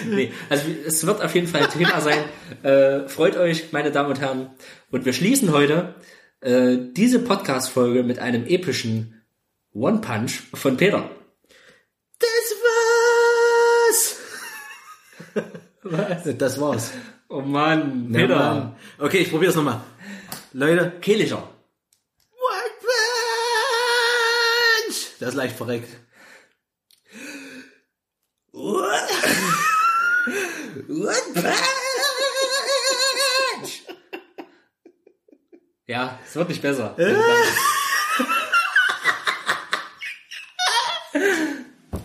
[0.06, 2.24] nee, also es wird auf jeden Fall ein Thema sein.
[2.62, 4.50] Äh, freut euch, meine Damen und Herren.
[4.94, 5.96] Und wir schließen heute
[6.40, 9.24] äh, diese Podcast-Folge mit einem epischen
[9.72, 11.10] One-Punch von Peter.
[12.20, 12.54] Das
[13.90, 14.16] war's.
[15.82, 16.38] Was?
[16.38, 16.92] Das war's.
[17.28, 18.36] Oh Mann, Ja, Peter.
[18.36, 18.76] Mann.
[18.98, 19.80] Okay, ich probier's nochmal.
[20.52, 20.92] Leute.
[21.00, 21.38] Kehlischer.
[21.38, 22.70] One
[24.86, 24.96] Punch!
[25.18, 25.88] Das ist leicht verreckt.
[28.52, 29.02] One
[31.34, 31.83] Punch.
[35.86, 36.96] Ja, es wird nicht besser.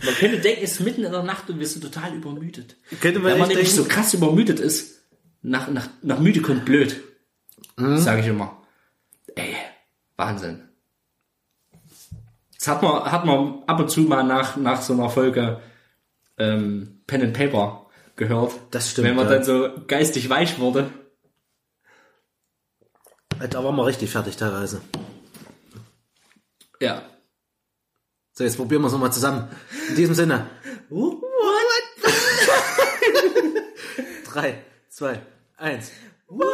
[0.02, 2.76] Man könnte denken, es ist mitten in der Nacht und wir sind total übermüdet.
[3.00, 3.94] Könnte man Wenn man nämlich so denken.
[3.94, 5.02] krass übermüdet ist,
[5.42, 7.02] nach, nach, nach müde kommt blöd.
[7.76, 7.98] Mhm.
[7.98, 8.62] Sage ich immer.
[9.34, 9.56] Ey,
[10.16, 10.68] Wahnsinn.
[12.58, 15.60] Das hat man, hat man ab und zu mal nach, nach so einer Folge
[16.38, 17.86] ähm, Pen and Paper
[18.16, 18.52] gehört.
[18.70, 19.34] Das stimmt, Wenn man ja.
[19.36, 20.90] dann so geistig weich wurde.
[23.48, 24.82] Da waren wir richtig fertig teilweise.
[26.78, 27.02] Ja.
[28.32, 29.48] So, jetzt probieren wir es nochmal zusammen.
[29.88, 30.50] In diesem Sinne.
[34.24, 35.22] Drei, zwei,
[35.56, 35.90] eins.
[36.26, 36.50] What?